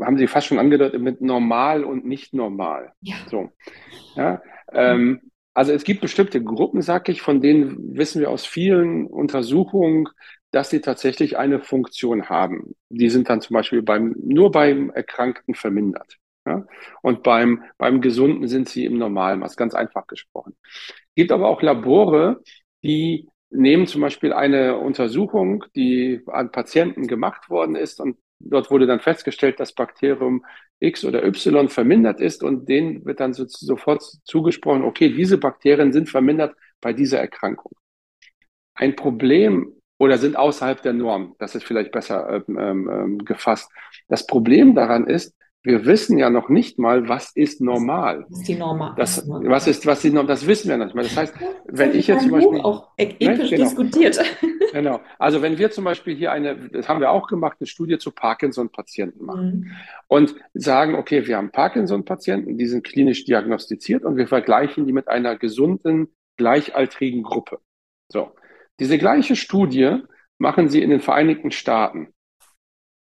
haben 0.00 0.16
Sie 0.16 0.26
fast 0.26 0.46
schon 0.46 0.58
angedeutet, 0.58 1.02
mit 1.02 1.20
normal 1.20 1.84
und 1.84 2.06
nicht 2.06 2.32
normal. 2.32 2.92
Ja. 3.02 3.16
So. 3.30 3.50
Ja, 4.16 4.40
ähm, 4.72 5.20
also 5.52 5.72
es 5.72 5.84
gibt 5.84 6.00
bestimmte 6.00 6.42
Gruppen, 6.42 6.80
sag 6.80 7.08
ich, 7.08 7.20
von 7.20 7.40
denen 7.42 7.96
wissen 7.96 8.20
wir 8.20 8.30
aus 8.30 8.46
vielen 8.46 9.06
Untersuchungen, 9.06 10.08
dass 10.50 10.70
sie 10.70 10.80
tatsächlich 10.80 11.38
eine 11.38 11.60
Funktion 11.60 12.28
haben. 12.28 12.74
Die 12.88 13.10
sind 13.10 13.28
dann 13.28 13.40
zum 13.40 13.54
Beispiel 13.54 13.82
beim, 13.82 14.14
nur 14.18 14.50
beim 14.50 14.90
Erkrankten 14.90 15.54
vermindert. 15.54 16.16
Ja? 16.46 16.66
Und 17.02 17.22
beim, 17.22 17.62
beim 17.78 18.00
Gesunden 18.00 18.48
sind 18.48 18.68
sie 18.68 18.84
im 18.84 18.98
Normalmaß, 18.98 19.56
ganz 19.56 19.74
einfach 19.74 20.06
gesprochen. 20.06 20.56
Es 20.64 21.14
gibt 21.14 21.32
aber 21.32 21.48
auch 21.48 21.62
Labore, 21.62 22.42
die 22.82 23.28
nehmen 23.50 23.86
zum 23.86 24.00
Beispiel 24.00 24.32
eine 24.32 24.78
Untersuchung, 24.78 25.64
die 25.74 26.22
an 26.26 26.52
Patienten 26.52 27.06
gemacht 27.06 27.50
worden 27.50 27.74
ist 27.76 28.00
und 28.00 28.16
dort 28.38 28.70
wurde 28.70 28.86
dann 28.86 29.00
festgestellt, 29.00 29.60
dass 29.60 29.74
Bakterium 29.74 30.44
X 30.78 31.04
oder 31.04 31.24
Y 31.24 31.68
vermindert 31.68 32.20
ist 32.20 32.42
und 32.42 32.68
denen 32.68 33.04
wird 33.04 33.20
dann 33.20 33.34
so, 33.34 33.44
sofort 33.46 34.02
zugesprochen, 34.24 34.82
okay, 34.82 35.12
diese 35.12 35.36
Bakterien 35.38 35.92
sind 35.92 36.08
vermindert 36.08 36.56
bei 36.80 36.92
dieser 36.92 37.18
Erkrankung. 37.18 37.72
Ein 38.74 38.96
Problem 38.96 39.79
oder 40.00 40.16
sind 40.16 40.36
außerhalb 40.36 40.80
der 40.80 40.94
Norm, 40.94 41.34
das 41.38 41.54
ist 41.54 41.64
vielleicht 41.64 41.92
besser 41.92 42.42
ähm, 42.48 42.88
ähm, 42.90 43.18
gefasst. 43.18 43.70
Das 44.08 44.26
Problem 44.26 44.74
daran 44.74 45.06
ist, 45.06 45.36
wir 45.62 45.84
wissen 45.84 46.16
ja 46.16 46.30
noch 46.30 46.48
nicht 46.48 46.78
mal, 46.78 47.06
was 47.10 47.32
ist 47.36 47.60
normal. 47.60 48.24
Was 48.30 48.38
ist 48.38 48.48
die 48.48 48.54
Norm? 48.54 48.94
Das, 48.96 49.28
was 49.28 49.66
ist, 49.66 49.84
was 49.84 50.00
die 50.00 50.10
Norm, 50.10 50.26
das 50.26 50.46
wissen 50.46 50.70
wir 50.70 50.78
noch 50.78 50.86
nicht 50.86 50.94
mal. 50.94 51.02
Das 51.02 51.14
heißt, 51.14 51.34
wenn 51.66 51.94
ich 51.94 52.06
jetzt 52.06 52.22
zum 52.22 52.30
Beispiel. 52.30 52.60
auch 52.62 52.88
episch 52.96 53.50
genau, 53.50 53.62
diskutiert. 53.62 54.18
Genau. 54.72 55.00
Also, 55.18 55.42
wenn 55.42 55.58
wir 55.58 55.72
zum 55.72 55.82
Beispiel 55.82 56.14
hier 56.14 56.30
eine, 56.30 56.68
das 56.68 56.88
haben 56.88 57.00
wir 57.00 57.10
auch 57.10 57.26
gemacht, 57.26 57.56
eine 57.58 57.66
Studie 57.66 57.98
zu 57.98 58.12
Parkinson-Patienten 58.12 59.24
machen 59.24 59.50
mhm. 59.50 59.72
und 60.06 60.36
sagen, 60.54 60.94
okay, 60.94 61.26
wir 61.26 61.38
haben 61.38 61.50
Parkinson-Patienten, 61.50 62.56
die 62.56 62.66
sind 62.66 62.84
klinisch 62.84 63.24
diagnostiziert 63.24 64.04
und 64.04 64.16
wir 64.16 64.28
vergleichen 64.28 64.86
die 64.86 64.92
mit 64.92 65.08
einer 65.08 65.34
gesunden, 65.34 66.14
gleichaltrigen 66.36 67.24
Gruppe. 67.24 67.58
So. 68.06 68.30
Diese 68.80 68.98
gleiche 68.98 69.36
Studie 69.36 69.98
machen 70.38 70.68
sie 70.68 70.82
in 70.82 70.90
den 70.90 71.00
Vereinigten 71.00 71.50
Staaten. 71.50 72.08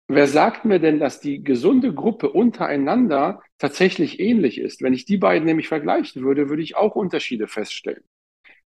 Wer 0.07 0.27
sagt 0.27 0.65
mir 0.65 0.79
denn, 0.79 0.99
dass 0.99 1.19
die 1.19 1.43
gesunde 1.43 1.93
Gruppe 1.93 2.29
untereinander 2.29 3.41
tatsächlich 3.57 4.19
ähnlich 4.19 4.59
ist? 4.59 4.83
Wenn 4.83 4.93
ich 4.93 5.05
die 5.05 5.17
beiden 5.17 5.45
nämlich 5.45 5.67
vergleichen 5.67 6.23
würde, 6.23 6.49
würde 6.49 6.61
ich 6.61 6.75
auch 6.75 6.95
Unterschiede 6.95 7.47
feststellen. 7.47 8.03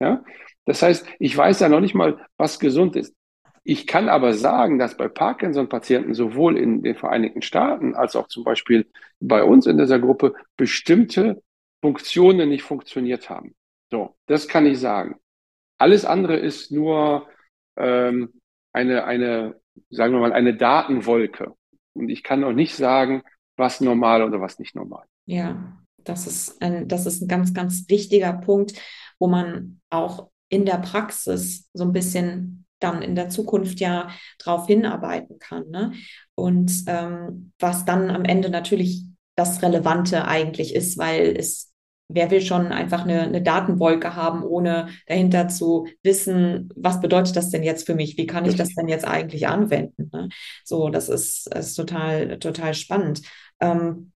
Ja? 0.00 0.24
Das 0.64 0.82
heißt, 0.82 1.06
ich 1.18 1.36
weiß 1.36 1.60
ja 1.60 1.68
noch 1.68 1.80
nicht 1.80 1.94
mal, 1.94 2.26
was 2.38 2.58
gesund 2.58 2.96
ist. 2.96 3.14
Ich 3.62 3.86
kann 3.86 4.08
aber 4.08 4.32
sagen, 4.32 4.78
dass 4.78 4.96
bei 4.96 5.08
Parkinson-Patienten 5.08 6.14
sowohl 6.14 6.56
in 6.56 6.82
den 6.82 6.94
Vereinigten 6.94 7.42
Staaten 7.42 7.94
als 7.94 8.16
auch 8.16 8.28
zum 8.28 8.44
Beispiel 8.44 8.86
bei 9.20 9.42
uns 9.42 9.66
in 9.66 9.76
dieser 9.76 9.98
Gruppe 9.98 10.34
bestimmte 10.56 11.42
Funktionen 11.82 12.48
nicht 12.48 12.62
funktioniert 12.62 13.28
haben. 13.28 13.54
So, 13.90 14.14
das 14.26 14.48
kann 14.48 14.66
ich 14.66 14.78
sagen. 14.78 15.16
Alles 15.78 16.04
andere 16.04 16.36
ist 16.36 16.70
nur 16.72 17.28
ähm, 17.76 18.40
eine, 18.72 19.04
eine 19.04 19.60
sagen 19.90 20.12
wir 20.14 20.20
mal, 20.20 20.32
eine 20.32 20.56
Datenwolke. 20.56 21.54
Und 21.94 22.08
ich 22.08 22.22
kann 22.22 22.44
auch 22.44 22.52
nicht 22.52 22.74
sagen, 22.74 23.22
was 23.56 23.80
normal 23.80 24.22
oder 24.22 24.40
was 24.40 24.58
nicht 24.58 24.74
normal. 24.74 25.04
Ja, 25.26 25.78
das 25.98 26.26
ist 26.26 26.62
ein, 26.62 26.88
das 26.88 27.06
ist 27.06 27.22
ein 27.22 27.28
ganz, 27.28 27.54
ganz 27.54 27.88
wichtiger 27.88 28.32
Punkt, 28.34 28.74
wo 29.18 29.28
man 29.28 29.80
auch 29.90 30.30
in 30.48 30.64
der 30.66 30.78
Praxis 30.78 31.68
so 31.72 31.84
ein 31.84 31.92
bisschen 31.92 32.66
dann 32.78 33.00
in 33.00 33.14
der 33.14 33.30
Zukunft 33.30 33.80
ja 33.80 34.10
darauf 34.38 34.66
hinarbeiten 34.66 35.38
kann. 35.38 35.70
Ne? 35.70 35.92
Und 36.34 36.84
ähm, 36.86 37.52
was 37.58 37.84
dann 37.86 38.10
am 38.10 38.24
Ende 38.24 38.50
natürlich 38.50 39.04
das 39.34 39.62
Relevante 39.62 40.26
eigentlich 40.26 40.74
ist, 40.74 40.98
weil 40.98 41.34
es 41.36 41.72
wer 42.08 42.30
will 42.30 42.40
schon 42.40 42.68
einfach 42.68 43.02
eine, 43.02 43.22
eine 43.22 43.42
Datenwolke 43.42 44.14
haben, 44.14 44.42
ohne 44.42 44.88
dahinter 45.06 45.48
zu 45.48 45.86
wissen, 46.02 46.70
was 46.76 47.00
bedeutet 47.00 47.36
das 47.36 47.50
denn 47.50 47.62
jetzt 47.62 47.86
für 47.86 47.94
mich? 47.94 48.16
Wie 48.16 48.26
kann 48.26 48.44
ich 48.44 48.54
das 48.54 48.74
denn 48.74 48.88
jetzt 48.88 49.06
eigentlich 49.06 49.48
anwenden? 49.48 50.10
Ne? 50.12 50.28
So, 50.64 50.88
das 50.88 51.08
ist, 51.08 51.52
ist 51.54 51.74
total, 51.74 52.38
total 52.38 52.74
spannend. 52.74 53.22
Ähm, 53.60 54.12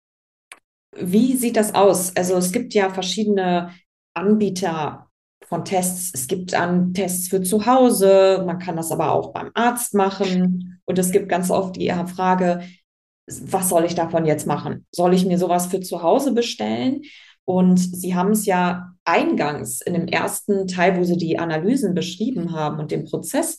wie 0.95 1.36
sieht 1.36 1.56
das 1.56 1.75
aus? 1.75 2.15
Also 2.15 2.36
es 2.36 2.52
gibt 2.52 2.73
ja 2.73 2.89
verschiedene 2.89 3.73
Anbieter 4.13 5.08
von 5.47 5.65
Tests. 5.65 6.12
Es 6.13 6.28
gibt 6.28 6.54
an 6.54 6.93
Tests 6.93 7.30
für 7.30 7.41
zu 7.41 7.65
Hause, 7.65 8.43
man 8.45 8.60
kann 8.60 8.75
das 8.75 8.91
aber 8.91 9.12
auch 9.12 9.34
beim 9.34 9.52
Arzt 9.54 9.93
machen. 9.93 10.80
Und 10.86 10.99
es 10.99 11.12
gibt 11.12 11.30
ganz 11.30 11.49
oft 11.49 11.75
die 11.75 11.91
Frage, 12.08 12.62
was 13.28 13.69
soll 13.69 13.86
ich 13.86 13.95
davon 13.95 14.25
jetzt 14.25 14.47
machen? 14.47 14.86
Soll 14.91 15.13
ich 15.13 15.25
mir 15.25 15.38
sowas 15.38 15.67
für 15.67 15.80
zu 15.82 16.02
Hause 16.02 16.34
bestellen? 16.34 17.04
Und 17.49 17.79
Sie 17.79 18.13
haben 18.13 18.29
es 18.29 18.45
ja 18.45 18.93
eingangs 19.05 19.81
in 19.81 19.95
dem 19.95 20.07
ersten 20.07 20.67
Teil, 20.67 20.99
wo 20.99 21.03
Sie 21.03 21.17
die 21.17 21.39
Analysen 21.39 21.95
beschrieben 21.95 22.51
haben 22.51 22.77
und 22.77 22.91
den 22.91 23.05
Prozess, 23.05 23.57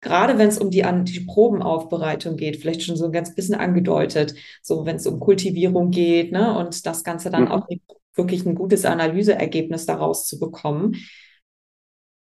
gerade 0.00 0.38
wenn 0.38 0.48
es 0.48 0.58
um 0.58 0.72
die, 0.72 0.84
die 1.04 1.20
Probenaufbereitung 1.20 2.36
geht, 2.36 2.56
vielleicht 2.56 2.82
schon 2.82 2.96
so 2.96 3.04
ein 3.04 3.12
ganz 3.12 3.32
bisschen 3.32 3.54
angedeutet, 3.54 4.34
so 4.60 4.86
wenn 4.86 4.96
es 4.96 5.06
um 5.06 5.20
Kultivierung 5.20 5.92
geht 5.92 6.32
ne, 6.32 6.58
und 6.58 6.84
das 6.84 7.04
Ganze 7.04 7.30
dann 7.30 7.44
mhm. 7.44 7.52
auch 7.52 7.68
wirklich 8.16 8.44
ein 8.44 8.56
gutes 8.56 8.84
Analyseergebnis 8.84 9.86
daraus 9.86 10.26
zu 10.26 10.40
bekommen. 10.40 10.96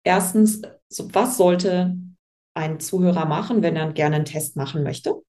Erstens, 0.02 0.62
was 1.12 1.36
sollte 1.36 1.94
ein 2.54 2.80
Zuhörer 2.80 3.26
machen, 3.26 3.60
wenn 3.60 3.76
er 3.76 3.92
gerne 3.92 4.16
einen 4.16 4.24
Test 4.24 4.56
machen 4.56 4.82
möchte? 4.82 5.20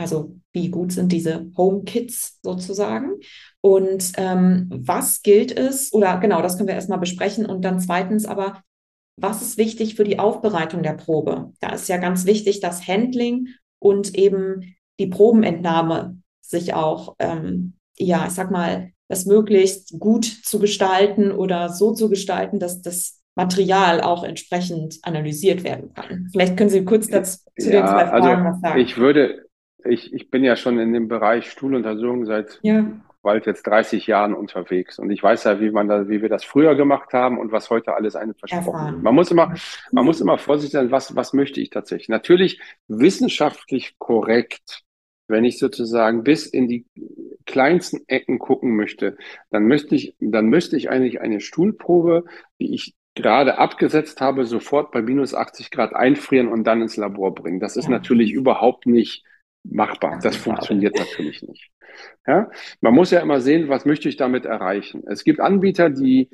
Also 0.00 0.36
wie 0.52 0.70
gut 0.70 0.92
sind 0.92 1.12
diese 1.12 1.50
Home 1.56 1.84
Kits 1.84 2.38
sozusagen? 2.42 3.16
Und 3.60 4.12
ähm, 4.16 4.68
was 4.70 5.22
gilt 5.22 5.56
es, 5.56 5.92
oder 5.92 6.18
genau, 6.18 6.42
das 6.42 6.56
können 6.56 6.68
wir 6.68 6.74
erstmal 6.74 6.98
besprechen. 6.98 7.46
Und 7.46 7.62
dann 7.62 7.80
zweitens 7.80 8.26
aber, 8.26 8.62
was 9.16 9.42
ist 9.42 9.58
wichtig 9.58 9.94
für 9.94 10.04
die 10.04 10.18
Aufbereitung 10.18 10.82
der 10.82 10.94
Probe? 10.94 11.52
Da 11.60 11.70
ist 11.74 11.88
ja 11.88 11.98
ganz 11.98 12.24
wichtig, 12.24 12.60
dass 12.60 12.88
Handling 12.88 13.48
und 13.78 14.14
eben 14.16 14.76
die 14.98 15.08
Probenentnahme 15.08 16.18
sich 16.40 16.74
auch, 16.74 17.16
ähm, 17.18 17.74
ja, 17.98 18.26
ich 18.26 18.32
sag 18.32 18.50
mal, 18.50 18.90
das 19.08 19.26
möglichst 19.26 19.98
gut 19.98 20.24
zu 20.24 20.58
gestalten 20.58 21.32
oder 21.32 21.68
so 21.68 21.92
zu 21.92 22.08
gestalten, 22.08 22.58
dass 22.58 22.80
das 22.80 23.20
Material 23.34 24.00
auch 24.00 24.24
entsprechend 24.24 24.98
analysiert 25.02 25.64
werden 25.64 25.92
kann. 25.94 26.28
Vielleicht 26.32 26.56
können 26.56 26.70
Sie 26.70 26.84
kurz 26.84 27.08
dazu 27.08 27.38
zu 27.58 27.70
ja, 27.70 27.80
den 27.80 27.88
zwei 27.88 28.06
Fragen 28.06 28.26
also 28.26 28.44
was 28.44 28.60
sagen. 28.60 28.80
Ich 28.80 28.96
würde, 28.96 29.46
ich, 29.84 30.12
ich 30.12 30.30
bin 30.30 30.44
ja 30.44 30.56
schon 30.56 30.78
in 30.78 30.92
dem 30.92 31.08
Bereich 31.08 31.50
Stuhluntersuchung 31.50 32.26
seit 32.26 32.58
ja. 32.62 32.86
bald 33.22 33.46
jetzt 33.46 33.66
30 33.66 34.06
Jahren 34.06 34.34
unterwegs 34.34 34.98
und 34.98 35.10
ich 35.10 35.22
weiß 35.22 35.44
ja, 35.44 35.60
wie 35.60 35.70
man 35.70 35.88
da, 35.88 36.08
wie 36.08 36.22
wir 36.22 36.28
das 36.28 36.44
früher 36.44 36.74
gemacht 36.74 37.12
haben 37.12 37.38
und 37.38 37.52
was 37.52 37.70
heute 37.70 37.94
alles 37.94 38.16
einem 38.16 38.34
versprochen 38.34 38.94
wird. 38.94 39.02
Man 39.02 39.14
muss 39.14 39.30
immer, 39.30 39.54
man 39.92 40.04
muss 40.04 40.20
immer 40.20 40.38
vorsichtig 40.38 40.72
sein, 40.72 40.90
was, 40.90 41.16
was 41.16 41.32
möchte 41.32 41.60
ich 41.60 41.70
tatsächlich? 41.70 42.08
Natürlich 42.08 42.60
wissenschaftlich 42.88 43.98
korrekt. 43.98 44.82
Wenn 45.28 45.44
ich 45.44 45.58
sozusagen 45.60 46.24
bis 46.24 46.46
in 46.46 46.66
die 46.66 46.86
kleinsten 47.46 48.00
Ecken 48.08 48.40
gucken 48.40 48.74
möchte, 48.74 49.16
dann 49.50 49.66
möchte 49.66 49.94
ich, 49.94 50.16
dann 50.18 50.46
müsste 50.46 50.76
ich 50.76 50.90
eigentlich 50.90 51.20
eine 51.20 51.40
Stuhlprobe, 51.40 52.24
die 52.58 52.74
ich 52.74 52.94
gerade 53.14 53.58
abgesetzt 53.58 54.20
habe, 54.20 54.44
sofort 54.44 54.92
bei 54.92 55.02
minus 55.02 55.34
80 55.34 55.70
Grad 55.70 55.94
einfrieren 55.94 56.48
und 56.48 56.64
dann 56.64 56.82
ins 56.82 56.96
Labor 56.96 57.34
bringen. 57.34 57.60
Das 57.60 57.76
ist 57.76 57.84
ja. 57.84 57.90
natürlich 57.90 58.32
überhaupt 58.32 58.86
nicht 58.86 59.24
machbar. 59.64 60.18
Das 60.22 60.36
funktioniert 60.36 60.96
natürlich 60.96 61.42
nicht. 61.42 61.70
Ja? 62.26 62.50
Man 62.80 62.94
muss 62.94 63.10
ja 63.10 63.20
immer 63.20 63.40
sehen, 63.40 63.68
was 63.68 63.84
möchte 63.84 64.08
ich 64.08 64.16
damit 64.16 64.44
erreichen. 64.44 65.02
Es 65.06 65.24
gibt 65.24 65.40
Anbieter, 65.40 65.90
die 65.90 66.30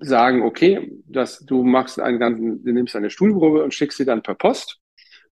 sagen, 0.00 0.42
okay, 0.42 0.92
dass 1.06 1.40
du 1.40 1.62
machst 1.62 2.00
einen 2.00 2.18
ganzen, 2.18 2.64
du 2.64 2.72
nimmst 2.72 2.96
eine 2.96 3.10
Stuhlprobe 3.10 3.62
und 3.62 3.74
schickst 3.74 3.98
sie 3.98 4.04
dann 4.04 4.22
per 4.22 4.34
Post. 4.34 4.80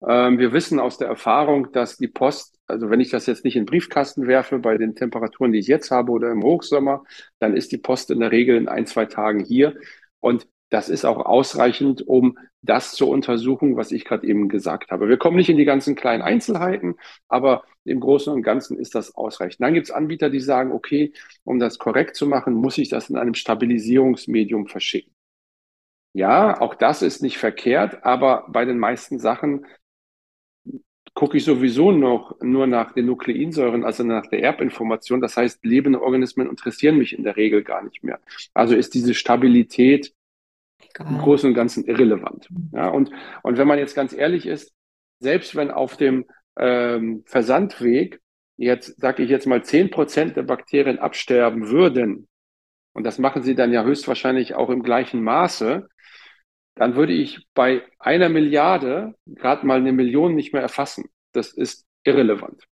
Ähm, 0.07 0.39
wir 0.39 0.53
wissen 0.53 0.81
aus 0.81 0.99
der 0.99 1.09
Erfahrung, 1.09 1.73
dass 1.73 1.97
die 1.97 2.09
Post, 2.09 2.59
also 2.67 2.91
wenn 2.91 3.01
ich 3.01 3.11
das 3.11 3.27
jetzt 3.27 3.45
nicht 3.45 3.57
in 3.57 3.63
den 3.63 3.67
Briefkasten 3.67 4.27
werfe, 4.27 4.59
bei 4.59 4.77
den 4.77 4.95
Temperaturen, 4.95 5.53
die 5.53 5.59
ich 5.59 5.67
jetzt 5.67 5.91
habe 5.91 6.13
oder 6.13 6.31
im 6.31 6.43
Hochsommer, 6.43 7.05
dann 7.39 7.57
ist 7.57 7.73
die 7.73 7.79
Post 7.79 8.11
in 8.11 8.21
der 8.21 8.33
Regel 8.33 8.57
in 8.57 8.69
ein, 8.69 8.87
zwei 8.87 9.07
Tagen 9.07 9.45
hier. 9.45 9.77
Und 10.21 10.49
das 10.71 10.89
ist 10.89 11.05
auch 11.05 11.25
ausreichend, 11.25 12.03
um 12.07 12.39
das 12.65 12.93
zu 12.93 13.09
untersuchen, 13.09 13.77
was 13.77 13.93
ich 13.93 14.05
gerade 14.05 14.27
eben 14.27 14.49
gesagt 14.49 14.91
habe. 14.91 15.09
Wir 15.09 15.17
kommen 15.17 15.37
nicht 15.37 15.51
in 15.51 15.57
die 15.57 15.65
ganzen 15.65 15.95
kleinen 15.95 16.23
Einzelheiten, 16.23 16.97
aber 17.29 17.65
im 17.85 18.01
Großen 18.01 18.33
und 18.33 18.43
Ganzen 18.43 18.79
ist 18.79 18.95
das 18.95 19.15
ausreichend. 19.15 19.61
Dann 19.61 19.75
gibt 19.75 19.87
es 19.87 19.93
Anbieter, 19.93 20.31
die 20.31 20.41
sagen, 20.41 20.73
okay, 20.73 21.13
um 21.45 21.59
das 21.59 21.79
korrekt 21.79 22.17
zu 22.17 22.27
machen, 22.27 22.55
muss 22.55 22.79
ich 22.79 22.89
das 22.89 23.11
in 23.11 23.17
einem 23.17 23.35
Stabilisierungsmedium 23.35 24.67
verschicken. 24.67 25.13
Ja, 26.15 26.61
auch 26.61 26.75
das 26.75 27.03
ist 27.03 27.23
nicht 27.23 27.39
verkehrt, 27.39 28.05
aber 28.05 28.47
bei 28.49 28.65
den 28.65 28.79
meisten 28.79 29.19
Sachen 29.19 29.67
gucke 31.13 31.37
ich 31.37 31.45
sowieso 31.45 31.93
noch 31.93 32.41
nur 32.41 32.67
nach 32.67 32.93
den 32.93 33.07
Nukleinsäuren, 33.07 33.85
also 33.85 34.03
nach 34.03 34.27
der 34.27 34.43
Erbinformation. 34.43 35.21
Das 35.21 35.37
heißt, 35.37 35.65
lebende 35.65 36.03
Organismen 36.03 36.49
interessieren 36.49 36.99
mich 36.99 37.17
in 37.17 37.25
der 37.25 37.37
Regel 37.37 37.63
gar 37.63 37.83
nicht 37.83 38.03
mehr. 38.03 38.21
Also 38.53 38.75
ist 38.75 38.95
diese 38.95 39.15
Stabilität 39.15 40.15
Egal. 40.81 41.07
im 41.09 41.19
Großen 41.19 41.49
und 41.49 41.55
Ganzen 41.55 41.85
irrelevant. 41.85 42.49
Ja, 42.73 42.89
und, 42.89 43.11
und 43.43 43.59
wenn 43.59 43.69
man 43.69 43.79
jetzt 43.79 43.95
ganz 43.95 44.13
ehrlich 44.13 44.47
ist, 44.47 44.75
selbst 45.19 45.57
wenn 45.57 45.71
auf 45.71 45.97
dem 45.97 46.27
ähm, 46.59 47.23
Versandweg 47.27 48.21
jetzt, 48.57 49.01
sage 49.01 49.23
ich 49.23 49.31
jetzt 49.31 49.47
mal, 49.47 49.65
zehn 49.65 49.91
Prozent 49.91 50.37
der 50.37 50.43
Bakterien 50.43 50.99
absterben 50.99 51.69
würden, 51.69 52.29
und 52.93 53.05
das 53.05 53.19
machen 53.19 53.43
sie 53.43 53.55
dann 53.55 53.73
ja 53.73 53.83
höchstwahrscheinlich 53.83 54.55
auch 54.55 54.71
im 54.71 54.83
gleichen 54.83 55.23
Maße, 55.23 55.89
dann 56.77 56.97
würde 56.97 57.13
ich 57.13 57.47
bei 57.55 57.83
einer 57.99 58.29
Milliarde 58.29 59.15
gerade 59.27 59.67
mal 59.67 59.79
eine 59.79 59.93
Million 59.93 60.35
nicht 60.35 60.53
mehr 60.53 60.63
erfassen. 60.63 61.05
Das 61.33 61.53
ist 61.53 61.87
irrelevant. 62.05 62.65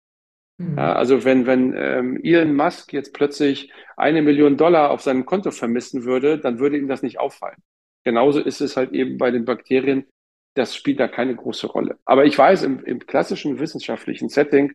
Mhm. 0.59 0.77
Ja, 0.77 0.95
also 0.95 1.25
wenn, 1.25 1.47
wenn 1.47 1.75
ähm, 1.77 2.21
Elon 2.23 2.55
Musk 2.55 2.93
jetzt 2.93 3.15
plötzlich 3.15 3.73
eine 3.97 4.23
Million 4.23 4.57
Dollar 4.57 4.91
auf 4.91 5.01
seinem 5.01 5.25
Konto 5.25 5.51
vermissen 5.51 6.05
würde, 6.05 6.39
dann 6.39 6.59
würde 6.59 6.77
ihm 6.77 6.89
das 6.89 7.03
nicht 7.03 7.19
auffallen. 7.19 7.63
Genauso 8.05 8.41
ist 8.41 8.61
es 8.61 8.77
halt 8.77 8.93
eben 8.93 9.19
bei 9.19 9.31
den 9.31 9.45
Bakterien. 9.45 10.07
Das 10.55 10.75
spielt 10.75 11.01
da 11.01 11.09
keine 11.09 11.37
große 11.37 11.67
Rolle. 11.69 11.99
Aber 12.05 12.25
ich 12.25 12.37
weiß, 12.37 12.63
im, 12.65 12.85
im 12.85 12.99
klassischen 13.01 13.59
wissenschaftlichen 13.59 14.29
Setting 14.29 14.73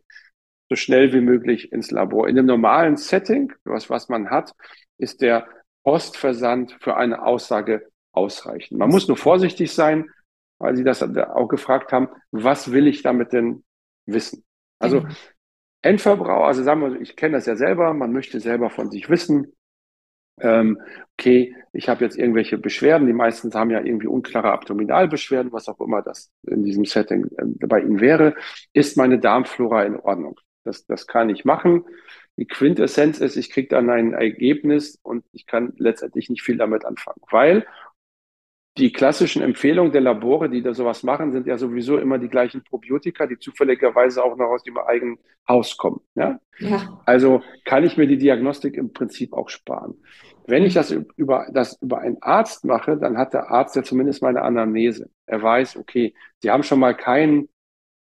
so 0.70 0.76
schnell 0.76 1.14
wie 1.14 1.22
möglich 1.22 1.72
ins 1.72 1.92
Labor. 1.92 2.28
In 2.28 2.36
dem 2.36 2.46
normalen 2.46 2.98
Setting, 2.98 3.54
was, 3.66 3.90
was 3.90 4.10
man 4.10 4.30
hat, 4.30 4.52
ist 4.98 5.22
der 5.22 5.48
Postversand 5.84 6.78
für 6.82 6.98
eine 6.98 7.24
Aussage 7.24 7.88
ausreichend. 8.12 8.80
Man 8.80 8.90
muss 8.90 9.08
nur 9.08 9.18
vorsichtig 9.18 9.72
sein, 9.74 10.10
weil 10.58 10.76
Sie 10.76 10.84
das 10.84 11.04
auch 11.04 11.48
gefragt 11.48 11.92
haben, 11.92 12.08
was 12.32 12.72
will 12.72 12.88
ich 12.88 13.04
damit 13.04 13.34
denn 13.34 13.64
wissen? 14.06 14.44
Also 14.80 15.02
mhm. 15.02 15.16
Endverbraucher, 15.82 16.48
also 16.48 16.64
sagen 16.64 16.82
wir, 16.82 17.02
ich 17.02 17.16
kenne 17.16 17.34
das 17.36 17.46
ja 17.46 17.56
selber, 17.56 17.94
man 17.94 18.12
möchte 18.12 18.40
selber 18.40 18.70
von 18.70 18.90
sich 18.90 19.10
wissen, 19.10 19.54
ähm, 20.40 20.82
okay, 21.18 21.56
ich 21.72 21.90
habe 21.90 22.04
jetzt 22.04 22.18
irgendwelche 22.18 22.58
Beschwerden, 22.58 23.08
die 23.08 23.14
meisten 23.14 23.54
haben 23.54 23.70
ja 23.70 23.82
irgendwie 23.82 24.08
unklare 24.08 24.52
Abdominalbeschwerden, 24.52 25.52
was 25.52 25.68
auch 25.68 25.80
immer 25.80 26.02
das 26.02 26.32
in 26.44 26.64
diesem 26.64 26.86
Setting 26.86 27.26
äh, 27.38 27.68
bei 27.68 27.82
Ihnen 27.82 28.00
wäre, 28.00 28.36
ist 28.74 28.98
meine 28.98 29.20
Darmflora 29.20 29.84
in 29.84 29.96
Ordnung? 29.96 30.40
Das, 30.64 30.86
das 30.86 31.08
kann 31.08 31.30
ich 31.30 31.46
machen. 31.46 31.86
Die 32.38 32.48
Quintessenz 32.48 33.20
ist, 33.20 33.38
ich 33.38 33.50
kriege 33.50 33.70
dann 33.70 33.90
ein 33.90 34.14
Ergebnis 34.14 35.00
und 35.04 35.24
ich 35.32 35.46
kann 35.46 35.74
letztendlich 35.78 36.30
nicht 36.30 36.42
viel 36.42 36.58
damit 36.58 36.84
anfangen, 36.84 37.22
weil 37.32 37.66
die 38.78 38.92
klassischen 38.92 39.42
Empfehlungen 39.42 39.94
der 39.94 40.02
Labore, 40.02 40.50
die 40.50 40.62
da 40.62 40.74
sowas 40.74 41.04
machen, 41.04 41.32
sind 41.32 41.48
ja 41.48 41.58
sowieso 41.58 41.98
immer 41.98 42.18
die 42.20 42.28
gleichen 42.28 42.62
Probiotika, 42.64 43.26
die 43.26 43.40
zufälligerweise 43.40 44.22
auch 44.22 44.36
noch 44.36 44.48
aus 44.48 44.64
dem 44.64 44.78
eigenen 44.78 45.18
Haus 45.48 45.78
kommen. 45.78 46.02
Ja? 46.16 46.40
ja. 46.60 47.02
Also 47.06 47.42
kann 47.64 47.86
ich 47.86 47.96
mir 47.96 48.08
die 48.08 48.18
Diagnostik 48.18 48.76
im 48.76 48.92
Prinzip 48.92 49.32
auch 49.32 49.48
sparen. 49.48 49.96
Wenn 50.48 50.64
ich 50.64 50.74
das 50.74 50.92
über, 50.92 51.48
das 51.54 51.82
über 51.82 52.00
einen 52.00 52.18
Arzt 52.22 52.66
mache, 52.66 52.98
dann 52.98 53.18
hat 53.18 53.34
der 53.34 53.50
Arzt 53.50 53.78
ja 53.78 53.84
zumindest 53.84 54.22
meine 54.22 54.42
Anamnese. 54.42 55.10
Er 55.26 55.42
weiß, 55.42 55.78
okay, 55.78 56.14
Sie 56.40 56.52
haben 56.52 56.64
schon 56.64 56.80
mal 56.80 56.96
kein, 56.96 57.48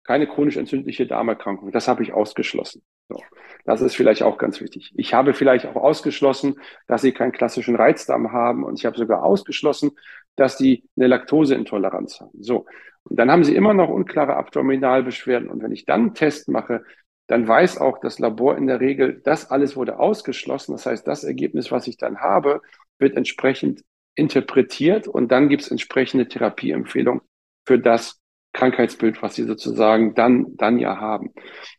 keine 0.02 0.26
chronisch 0.26 0.57
entzündliche 0.57 1.07
Darmerkrankung. 1.07 1.70
Das 1.70 1.87
habe 1.87 2.02
ich 2.02 2.12
ausgeschlossen. 2.12 2.83
So. 3.09 3.21
Das 3.64 3.81
ist 3.81 3.97
vielleicht 3.97 4.23
auch 4.23 4.38
ganz 4.38 4.61
wichtig. 4.61 4.92
Ich 4.97 5.14
habe 5.14 5.35
vielleicht 5.35 5.66
auch 5.66 5.77
ausgeschlossen, 5.77 6.61
dass 6.87 7.03
Sie 7.03 7.12
keinen 7.12 7.33
klassischen 7.33 7.77
Reizdarm 7.77 8.33
haben 8.33 8.64
und 8.64 8.79
ich 8.79 8.87
habe 8.87 8.97
sogar 8.97 9.23
ausgeschlossen, 9.23 9.92
dass 10.37 10.57
die 10.57 10.85
eine 10.97 11.07
Laktoseintoleranz 11.09 12.21
haben. 12.21 12.42
So. 12.42 12.66
Und 13.05 13.19
dann 13.19 13.31
haben 13.31 13.45
sie 13.45 13.55
immer 13.55 13.73
noch 13.73 13.88
unklare 13.88 14.37
Abdominalbeschwerden. 14.37 15.49
Und 15.49 15.62
wenn 15.62 15.73
ich 15.73 15.85
dann 15.85 16.01
einen 16.01 16.14
Test 16.14 16.49
mache, 16.49 16.85
dann 17.29 17.47
weiß 17.47 17.79
auch 17.79 17.99
das 17.99 18.19
Labor 18.19 18.57
in 18.57 18.66
der 18.66 18.81
Regel, 18.81 19.21
das 19.25 19.51
alles 19.51 19.77
wurde 19.77 19.99
ausgeschlossen. 19.99 20.73
Das 20.73 20.87
heißt, 20.87 21.07
das 21.07 21.25
Ergebnis, 21.25 21.71
was 21.71 21.87
ich 21.87 21.97
dann 21.97 22.19
habe, 22.19 22.62
wird 22.99 23.16
entsprechend 23.16 23.83
interpretiert 24.14 25.09
und 25.09 25.31
dann 25.31 25.49
gibt 25.49 25.62
es 25.62 25.71
entsprechende 25.71 26.29
Therapieempfehlungen 26.29 27.21
für 27.66 27.79
das 27.79 28.21
Krankheitsbild, 28.57 29.23
was 29.23 29.35
sie 29.35 29.45
sozusagen 29.45 30.14
dann, 30.14 30.57
dann 30.57 30.79
ja 30.79 30.99
haben. 30.99 31.33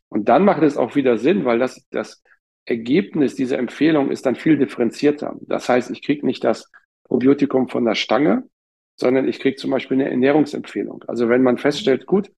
Und 0.09 0.29
dann 0.29 0.45
macht 0.45 0.63
es 0.63 0.77
auch 0.77 0.95
wieder 0.95 1.17
Sinn, 1.17 1.43
weil 1.43 1.59
das, 1.59 1.85
das 1.89 2.23
Ergebnis 2.65 3.35
dieser 3.35 3.57
Empfehlung 3.57 4.11
ist 4.11 4.25
dann 4.25 4.35
viel 4.35 4.57
differenzierter. 4.57 5.35
Das 5.41 5.67
heißt, 5.67 5.89
ich 5.91 6.01
kriege 6.01 6.25
nicht 6.25 6.43
das 6.43 6.71
Probiotikum 7.03 7.67
von 7.67 7.85
der 7.85 7.95
Stange, 7.95 8.43
sondern 8.95 9.27
ich 9.27 9.39
kriege 9.39 9.55
zum 9.57 9.71
Beispiel 9.71 9.95
eine 9.95 10.09
Ernährungsempfehlung. 10.09 11.03
Also 11.07 11.29
wenn 11.29 11.43
man 11.43 11.57
feststellt, 11.57 12.05
gut, 12.05 12.29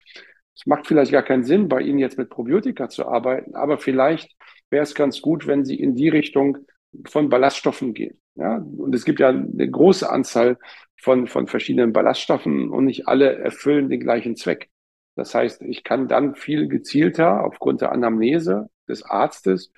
es 0.56 0.66
macht 0.66 0.88
vielleicht 0.88 1.12
gar 1.12 1.24
keinen 1.24 1.44
Sinn, 1.44 1.70
bei 1.70 1.82
Ihnen 1.82 2.00
jetzt 2.00 2.18
mit 2.18 2.30
Probiotika 2.30 2.90
zu 2.90 3.08
arbeiten, 3.08 3.56
aber 3.56 3.78
vielleicht 3.78 4.36
wäre 4.70 4.84
es 4.84 4.94
ganz 4.94 5.22
gut, 5.22 5.48
wenn 5.48 5.66
Sie 5.66 5.80
in 5.80 5.96
die 5.96 6.10
Richtung 6.10 6.60
von 7.08 7.30
Ballaststoffen 7.30 7.94
gehen. 7.94 8.20
Ja, 8.36 8.58
und 8.58 8.94
es 8.94 9.06
gibt 9.06 9.20
ja 9.20 9.30
eine 9.30 9.70
große 9.70 10.10
Anzahl 10.10 10.58
von, 11.02 11.28
von 11.28 11.48
verschiedenen 11.48 11.94
Ballaststoffen 11.94 12.70
und 12.70 12.86
nicht 12.86 13.08
alle 13.08 13.38
erfüllen 13.38 13.90
den 13.90 14.00
gleichen 14.00 14.36
Zweck. 14.36 14.70
Das 15.16 15.34
heißt, 15.36 15.62
ich 15.64 15.84
kann 15.84 16.08
dann 16.08 16.36
viel 16.36 16.68
gezielter 16.68 17.44
aufgrund 17.44 17.82
der 17.82 17.92
Anamnese 17.92 18.70
des 18.88 19.04
Arztes 19.04 19.72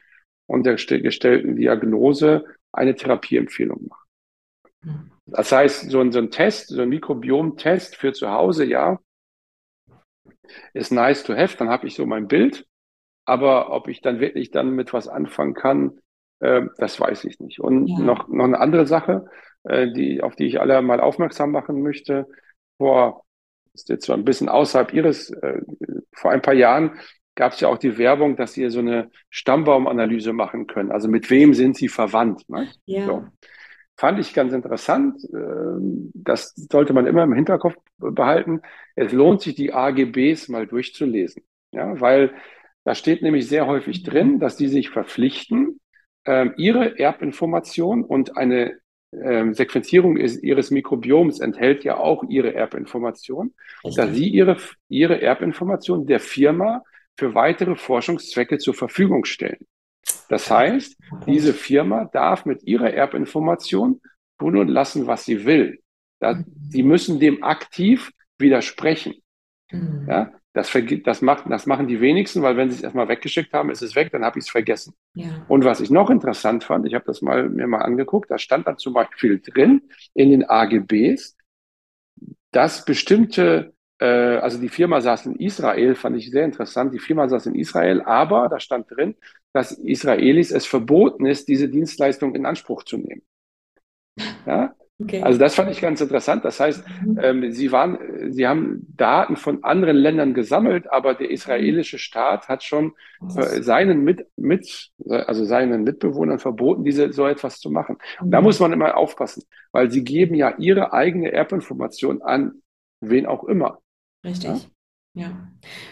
und 0.46 0.66
der 0.66 0.76
gestellten 0.76 1.56
Diagnose 1.56 2.46
eine 2.72 2.96
Therapieempfehlung 2.96 3.88
machen. 3.88 5.12
Das 5.26 5.52
heißt, 5.52 5.90
so 5.90 6.00
ein, 6.00 6.12
so 6.12 6.20
ein 6.20 6.32
Test, 6.32 6.70
so 6.70 6.82
ein 6.82 6.90
Mikrobiom-Test 6.90 7.96
für 7.96 8.14
zu 8.14 8.30
Hause, 8.32 8.66
ja, 8.66 9.00
ist 10.74 10.92
nice 10.92 11.24
to 11.24 11.36
have, 11.36 11.58
dann 11.58 11.70
habe 11.70 11.88
ich 11.88 11.96
so 11.96 12.06
mein 12.06 12.28
Bild. 12.28 12.68
Aber 13.26 13.72
ob 13.72 13.88
ich 13.88 14.02
dann 14.02 14.20
wirklich 14.20 14.52
dann 14.52 14.72
mit 14.72 14.94
was 14.94 15.08
anfangen 15.08 15.54
kann, 15.54 16.02
äh, 16.42 16.64
das 16.78 17.00
weiß 17.00 17.24
ich 17.26 17.40
nicht. 17.40 17.60
Und 17.60 17.88
ja. 17.88 18.00
noch, 18.00 18.28
noch 18.28 18.46
eine 18.46 18.60
andere 18.60 18.86
Sache, 18.86 19.26
äh, 19.64 19.92
die, 19.92 20.22
auf 20.22 20.36
die 20.36 20.46
ich 20.46 20.60
alle 20.60 20.82
mal 20.82 21.00
aufmerksam 21.00 21.52
machen 21.52 21.82
möchte. 21.82 22.28
Vor, 22.78 23.24
ist 23.74 23.90
jetzt 23.90 24.06
so 24.06 24.14
ein 24.14 24.26
bisschen 24.26 24.50
außerhalb 24.50 24.94
Ihres, 24.94 25.30
äh, 25.32 25.62
vor 26.14 26.32
ein 26.32 26.42
paar 26.42 26.54
Jahren 26.54 27.00
gab 27.36 27.54
es 27.54 27.62
ja 27.62 27.70
auch 27.70 27.78
die 27.78 27.98
Werbung, 27.98 28.36
dass 28.36 28.54
Sie 28.54 28.70
so 28.70 28.80
eine 28.80 29.10
Stammbaumanalyse 29.30 30.34
machen 30.34 30.68
können. 30.68 30.92
Also 30.92 31.08
mit 31.08 31.30
wem 31.30 31.54
sind 31.54 31.78
Sie 31.78 31.88
verwandt? 31.88 32.50
Ne? 32.50 32.68
Ja. 32.86 33.06
So 33.06 33.24
fand 34.02 34.18
ich 34.20 34.34
ganz 34.34 34.52
interessant. 34.52 35.22
Ähm, 35.32 36.12
das 36.16 36.54
sollte 36.56 36.92
man 36.92 37.06
immer 37.06 37.24
im 37.24 37.34
Hinterkopf 37.34 37.76
behalten. 38.00 38.62
Es 38.96 39.12
lohnt 39.12 39.42
sich, 39.42 39.54
die 39.54 39.74
AGBs 39.74 40.50
mal 40.50 40.66
durchzulesen. 40.66 41.44
Ja, 41.72 42.02
weil 42.02 42.34
da 42.84 42.96
steht 42.96 43.22
nämlich 43.22 43.48
sehr 43.48 43.68
häufig 43.68 44.02
drin, 44.02 44.40
dass 44.40 44.58
die 44.58 44.68
sich 44.68 44.90
verpflichten, 44.90 45.80
ähm, 46.26 46.54
ihre 46.58 47.00
Erbinformation 47.00 48.04
und 48.04 48.38
eine 48.38 48.80
ähm, 49.14 49.54
Sequenzierung 49.54 50.18
ihres 50.18 50.72
Mikrobioms 50.72 51.40
enthält 51.40 51.84
ja 51.84 51.98
auch 51.98 52.24
ihre 52.30 52.54
Erbinformation, 52.54 53.54
Richtig. 53.84 53.96
dass 53.96 54.16
sie 54.16 54.30
ihre, 54.30 54.58
ihre 54.88 55.22
Erbinformation 55.22 56.06
der 56.06 56.20
Firma 56.20 56.84
für 57.18 57.36
weitere 57.36 57.76
Forschungszwecke 57.76 58.58
zur 58.58 58.74
Verfügung 58.74 59.26
stellen. 59.26 59.66
Das 60.30 60.50
heißt, 60.50 60.98
diese 61.28 61.54
Firma 61.54 62.06
darf 62.06 62.46
mit 62.46 62.64
ihrer 62.64 62.94
Erbinformation 62.94 64.02
tun 64.40 64.58
und 64.58 64.70
lassen, 64.70 65.08
was 65.08 65.26
sie 65.26 65.46
will. 65.46 65.80
Da, 66.20 66.44
sie 66.70 66.84
müssen 66.84 67.20
dem 67.20 67.44
aktiv 67.44 68.12
widersprechen. 68.38 69.16
Mhm. 69.72 70.06
Ja, 70.08 70.34
das, 70.54 70.72
das, 71.04 71.22
macht, 71.22 71.50
das 71.50 71.66
machen 71.66 71.88
die 71.88 72.02
wenigsten, 72.02 72.42
weil 72.42 72.58
wenn 72.58 72.70
sie 72.70 72.78
es 72.78 72.84
erstmal 72.84 73.08
weggeschickt 73.08 73.54
haben, 73.54 73.70
ist 73.70 73.82
es 73.82 73.96
weg, 73.96 74.12
dann 74.12 74.26
habe 74.26 74.38
ich 74.38 74.46
es 74.46 74.52
vergessen. 74.52 74.94
Ja. 75.14 75.46
Und 75.48 75.64
was 75.64 75.80
ich 75.80 75.90
noch 75.90 76.10
interessant 76.10 76.64
fand, 76.64 76.86
ich 76.86 76.94
habe 76.94 77.06
das 77.06 77.22
mal 77.22 77.50
mir 77.50 77.68
mal 77.68 77.82
angeguckt, 77.82 78.30
da 78.30 78.38
stand 78.38 78.68
dann 78.68 78.78
zum 78.78 78.94
Beispiel 78.94 79.40
drin 79.40 79.84
in 80.14 80.30
den 80.30 80.50
AGBs, 80.50 81.38
dass 82.52 82.84
bestimmte 82.84 83.74
äh, 84.02 84.38
also 84.38 84.60
die 84.60 84.70
Firma 84.70 85.00
saß 85.00 85.28
in 85.28 85.36
Israel, 85.36 85.96
fand 85.96 86.18
ich 86.18 86.32
sehr 86.32 86.44
interessant. 86.44 86.94
Die 86.94 87.00
Firma 87.00 87.30
saß 87.30 87.46
in 87.46 87.56
Israel, 87.56 88.02
aber 88.02 88.50
da 88.50 88.60
stand 88.60 88.90
drin, 88.90 89.16
dass 89.54 89.72
Israelis 89.72 90.52
es 90.52 90.66
verboten 90.66 91.26
ist, 91.26 91.48
diese 91.48 91.70
Dienstleistung 91.70 92.36
in 92.36 92.46
Anspruch 92.46 92.84
zu 92.84 92.98
nehmen. 92.98 93.22
Ja? 94.46 94.74
Okay. 95.04 95.22
Also 95.22 95.40
das 95.40 95.56
fand 95.56 95.72
ich 95.72 95.82
ganz 95.82 96.02
interessant. 96.02 96.46
Das 96.46 96.60
heißt, 96.60 96.84
mhm. 97.06 97.20
ähm, 97.22 97.52
sie 97.52 97.72
waren, 97.72 97.98
sie 98.32 98.48
haben 98.48 98.86
Daten 98.96 99.36
von 99.36 99.64
anderen 99.64 99.98
Ländern 99.98 100.34
gesammelt, 100.34 100.92
aber 100.92 101.14
der 101.14 101.32
israelische 101.32 101.98
Staat 101.98 102.48
hat 102.48 102.64
schon 102.64 102.94
äh, 103.36 103.62
seinen 103.62 104.04
mit, 104.04 104.28
mit, 104.36 104.92
also 105.08 105.46
seinen 105.46 105.84
Mitbewohnern 105.84 106.40
verboten, 106.40 106.84
diese 106.84 107.14
so 107.14 107.26
etwas 107.28 107.60
zu 107.60 107.70
machen. 107.70 107.98
Und 108.20 108.32
da 108.32 108.40
mhm. 108.40 108.46
muss 108.46 108.60
man 108.60 108.74
immer 108.74 108.98
aufpassen, 108.98 109.44
weil 109.72 109.92
sie 109.92 110.04
geben 110.04 110.36
ja 110.36 110.56
ihre 110.58 110.94
eigene 110.94 111.32
Erbinformation 111.32 112.22
an 112.22 112.62
wen 113.00 113.26
auch 113.26 113.44
immer. 113.46 113.80
Richtig. 114.24 114.50
Ja? 114.50 114.60
Ja, 115.14 115.50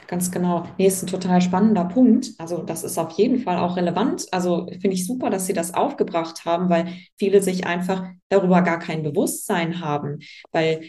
ganz 0.08 0.32
genau. 0.32 0.66
Nee, 0.78 0.88
ist 0.88 1.04
ein 1.04 1.08
total 1.08 1.42
spannender 1.42 1.84
Punkt. 1.86 2.30
Also, 2.38 2.64
das 2.64 2.86
ist 2.86 2.98
auf 2.98 3.12
jeden 3.18 3.40
Fall 3.40 3.58
auch 3.58 3.76
relevant. 3.76 4.26
Also, 4.32 4.68
finde 4.80 4.92
ich 4.92 5.06
super, 5.06 5.30
dass 5.30 5.46
Sie 5.46 5.52
das 5.54 5.74
aufgebracht 5.74 6.46
haben, 6.46 6.70
weil 6.70 6.94
viele 7.18 7.42
sich 7.42 7.66
einfach 7.68 8.06
darüber 8.30 8.62
gar 8.62 8.80
kein 8.80 9.04
Bewusstsein 9.04 9.82
haben. 9.82 10.20
Weil 10.54 10.84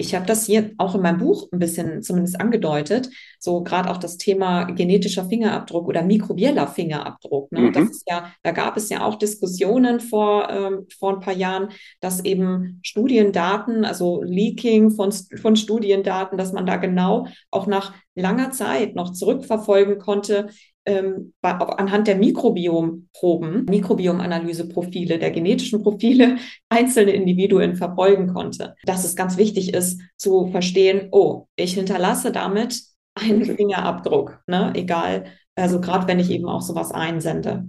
ich 0.00 0.14
habe 0.14 0.26
das 0.26 0.46
hier 0.46 0.70
auch 0.78 0.94
in 0.94 1.02
meinem 1.02 1.18
Buch 1.18 1.48
ein 1.52 1.58
bisschen 1.58 2.02
zumindest 2.02 2.40
angedeutet, 2.40 3.10
so 3.40 3.64
gerade 3.64 3.90
auch 3.90 3.96
das 3.96 4.16
Thema 4.16 4.64
genetischer 4.64 5.24
Fingerabdruck 5.24 5.88
oder 5.88 6.02
mikrobieller 6.02 6.68
Fingerabdruck. 6.68 7.50
Ne? 7.50 7.62
Mhm. 7.62 7.72
Das 7.72 7.90
ist 7.90 8.08
ja, 8.08 8.32
da 8.44 8.52
gab 8.52 8.76
es 8.76 8.88
ja 8.90 9.04
auch 9.04 9.16
Diskussionen 9.16 9.98
vor, 9.98 10.48
ähm, 10.50 10.86
vor 10.96 11.14
ein 11.14 11.20
paar 11.20 11.34
Jahren, 11.34 11.70
dass 12.00 12.24
eben 12.24 12.78
Studiendaten, 12.84 13.84
also 13.84 14.22
Leaking 14.22 14.92
von, 14.92 15.10
von 15.12 15.56
Studiendaten, 15.56 16.38
dass 16.38 16.52
man 16.52 16.64
da 16.64 16.76
genau 16.76 17.26
auch 17.50 17.66
nach 17.66 17.92
langer 18.14 18.52
Zeit 18.52 18.94
noch 18.94 19.12
zurückverfolgen 19.12 19.98
konnte, 19.98 20.48
ähm, 20.88 21.34
anhand 21.42 22.08
der 22.08 22.16
Mikrobiomproben, 22.16 23.66
Mikrobiomanalyseprofile, 23.66 25.18
der 25.18 25.30
genetischen 25.30 25.82
Profile 25.82 26.36
einzelne 26.68 27.12
Individuen 27.12 27.76
verfolgen 27.76 28.32
konnte. 28.32 28.74
Dass 28.84 29.04
es 29.04 29.14
ganz 29.14 29.36
wichtig 29.36 29.74
ist 29.74 30.00
zu 30.16 30.46
verstehen, 30.46 31.08
oh, 31.12 31.46
ich 31.56 31.74
hinterlasse 31.74 32.32
damit 32.32 32.82
einen. 33.14 33.44
Fingerabdruck, 33.44 34.40
ne? 34.46 34.72
egal, 34.74 35.24
also 35.56 35.80
gerade 35.80 36.06
wenn 36.08 36.20
ich 36.20 36.30
eben 36.30 36.46
auch 36.46 36.62
sowas 36.62 36.92
einsende. 36.92 37.68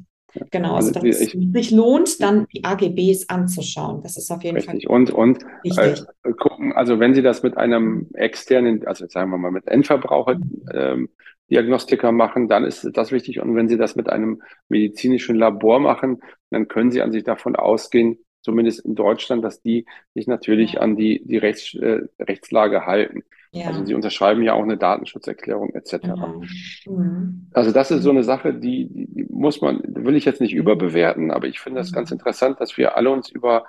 Genau, 0.51 0.75
also, 0.75 0.89
also 0.89 1.07
dass 1.07 1.19
es 1.19 1.31
sich 1.31 1.71
lohnt, 1.71 2.21
dann 2.21 2.47
die 2.53 2.63
AGBs 2.63 3.29
anzuschauen. 3.29 4.01
Das 4.03 4.17
ist 4.17 4.31
auf 4.31 4.43
jeden 4.43 4.57
Richtig. 4.57 4.85
Fall. 4.85 4.95
Und, 4.95 5.11
und 5.11 5.43
äh, 5.63 5.95
gucken, 6.37 6.73
also 6.73 6.99
wenn 6.99 7.13
Sie 7.13 7.21
das 7.21 7.43
mit 7.43 7.57
einem 7.57 8.07
externen, 8.13 8.85
also 8.85 9.07
sagen 9.07 9.31
wir 9.31 9.37
mal 9.37 9.51
mit 9.51 9.67
Endverbraucher 9.67 10.35
mhm. 10.35 10.63
ähm, 10.73 11.09
Diagnostiker 11.49 12.11
machen, 12.11 12.47
dann 12.47 12.63
ist 12.63 12.87
das 12.93 13.11
wichtig. 13.11 13.41
Und 13.41 13.55
wenn 13.55 13.67
Sie 13.67 13.77
das 13.77 13.95
mit 13.95 14.09
einem 14.09 14.41
medizinischen 14.67 15.35
Labor 15.35 15.79
machen, 15.79 16.21
dann 16.51 16.67
können 16.67 16.91
Sie 16.91 17.01
an 17.01 17.11
sich 17.11 17.23
davon 17.23 17.55
ausgehen, 17.55 18.19
zumindest 18.49 18.79
in 18.79 18.95
Deutschland, 18.95 19.43
dass 19.43 19.61
die 19.61 19.85
sich 20.15 20.25
natürlich 20.25 20.73
ja. 20.73 20.81
an 20.81 20.95
die, 20.95 21.21
die 21.23 21.37
Rechts, 21.37 21.75
äh, 21.75 22.01
Rechtslage 22.19 22.87
halten. 22.87 23.23
Ja. 23.51 23.67
Also 23.67 23.85
sie 23.85 23.93
unterschreiben 23.93 24.41
ja 24.43 24.53
auch 24.53 24.63
eine 24.63 24.77
Datenschutzerklärung 24.77 25.69
etc. 25.73 26.07
Mhm. 26.07 26.47
mhm. 26.85 27.47
Also 27.53 27.71
das 27.71 27.91
ist 27.91 28.03
so 28.03 28.09
eine 28.09 28.23
Sache, 28.23 28.53
die, 28.53 28.87
die 28.89 29.25
muss 29.29 29.61
man, 29.61 29.81
will 29.85 30.15
ich 30.15 30.25
jetzt 30.25 30.41
nicht 30.41 30.53
überbewerten, 30.53 31.31
aber 31.31 31.47
ich 31.47 31.59
finde 31.59 31.79
das 31.79 31.91
mhm. 31.91 31.95
ganz 31.95 32.11
interessant, 32.11 32.59
dass 32.59 32.77
wir 32.77 32.97
alle 32.97 33.11
uns 33.11 33.29
über 33.29 33.65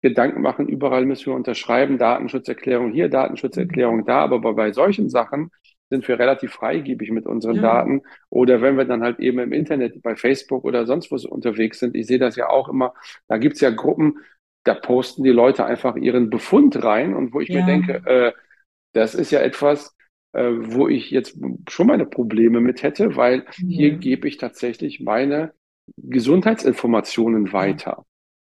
Gedanken 0.00 0.42
machen, 0.42 0.68
überall 0.68 1.04
müssen 1.06 1.26
wir 1.26 1.34
unterschreiben, 1.34 1.98
Datenschutzerklärung 1.98 2.92
hier, 2.92 3.08
Datenschutzerklärung 3.08 4.04
da, 4.04 4.20
aber 4.20 4.40
bei 4.54 4.72
solchen 4.72 5.08
Sachen 5.08 5.50
sind 5.90 6.06
wir 6.06 6.18
relativ 6.18 6.52
freigebig 6.52 7.10
mit 7.10 7.26
unseren 7.26 7.56
ja. 7.56 7.62
Daten. 7.62 8.02
Oder 8.30 8.60
wenn 8.60 8.76
wir 8.76 8.84
dann 8.84 9.02
halt 9.02 9.20
eben 9.20 9.38
im 9.38 9.52
Internet, 9.52 10.02
bei 10.02 10.16
Facebook 10.16 10.64
oder 10.64 10.86
sonst 10.86 11.10
wo 11.10 11.16
unterwegs 11.28 11.78
sind, 11.78 11.94
ich 11.94 12.06
sehe 12.06 12.18
das 12.18 12.36
ja 12.36 12.48
auch 12.48 12.68
immer, 12.68 12.94
da 13.28 13.38
gibt's 13.38 13.60
ja 13.60 13.70
Gruppen, 13.70 14.18
da 14.64 14.74
posten 14.74 15.24
die 15.24 15.30
Leute 15.30 15.64
einfach 15.64 15.96
ihren 15.96 16.30
Befund 16.30 16.82
rein 16.82 17.14
und 17.14 17.32
wo 17.32 17.40
ich 17.40 17.48
ja. 17.48 17.60
mir 17.60 17.66
denke, 17.66 18.02
äh, 18.06 18.32
das 18.92 19.14
ist 19.14 19.30
ja 19.30 19.40
etwas, 19.40 19.96
äh, 20.32 20.50
wo 20.52 20.88
ich 20.88 21.10
jetzt 21.10 21.38
schon 21.68 21.86
meine 21.86 22.06
Probleme 22.06 22.60
mit 22.60 22.82
hätte, 22.82 23.16
weil 23.16 23.38
ja. 23.38 23.44
hier 23.56 23.90
gebe 23.92 24.28
ich 24.28 24.36
tatsächlich 24.36 25.00
meine 25.00 25.52
Gesundheitsinformationen 25.96 27.52
weiter. 27.52 28.04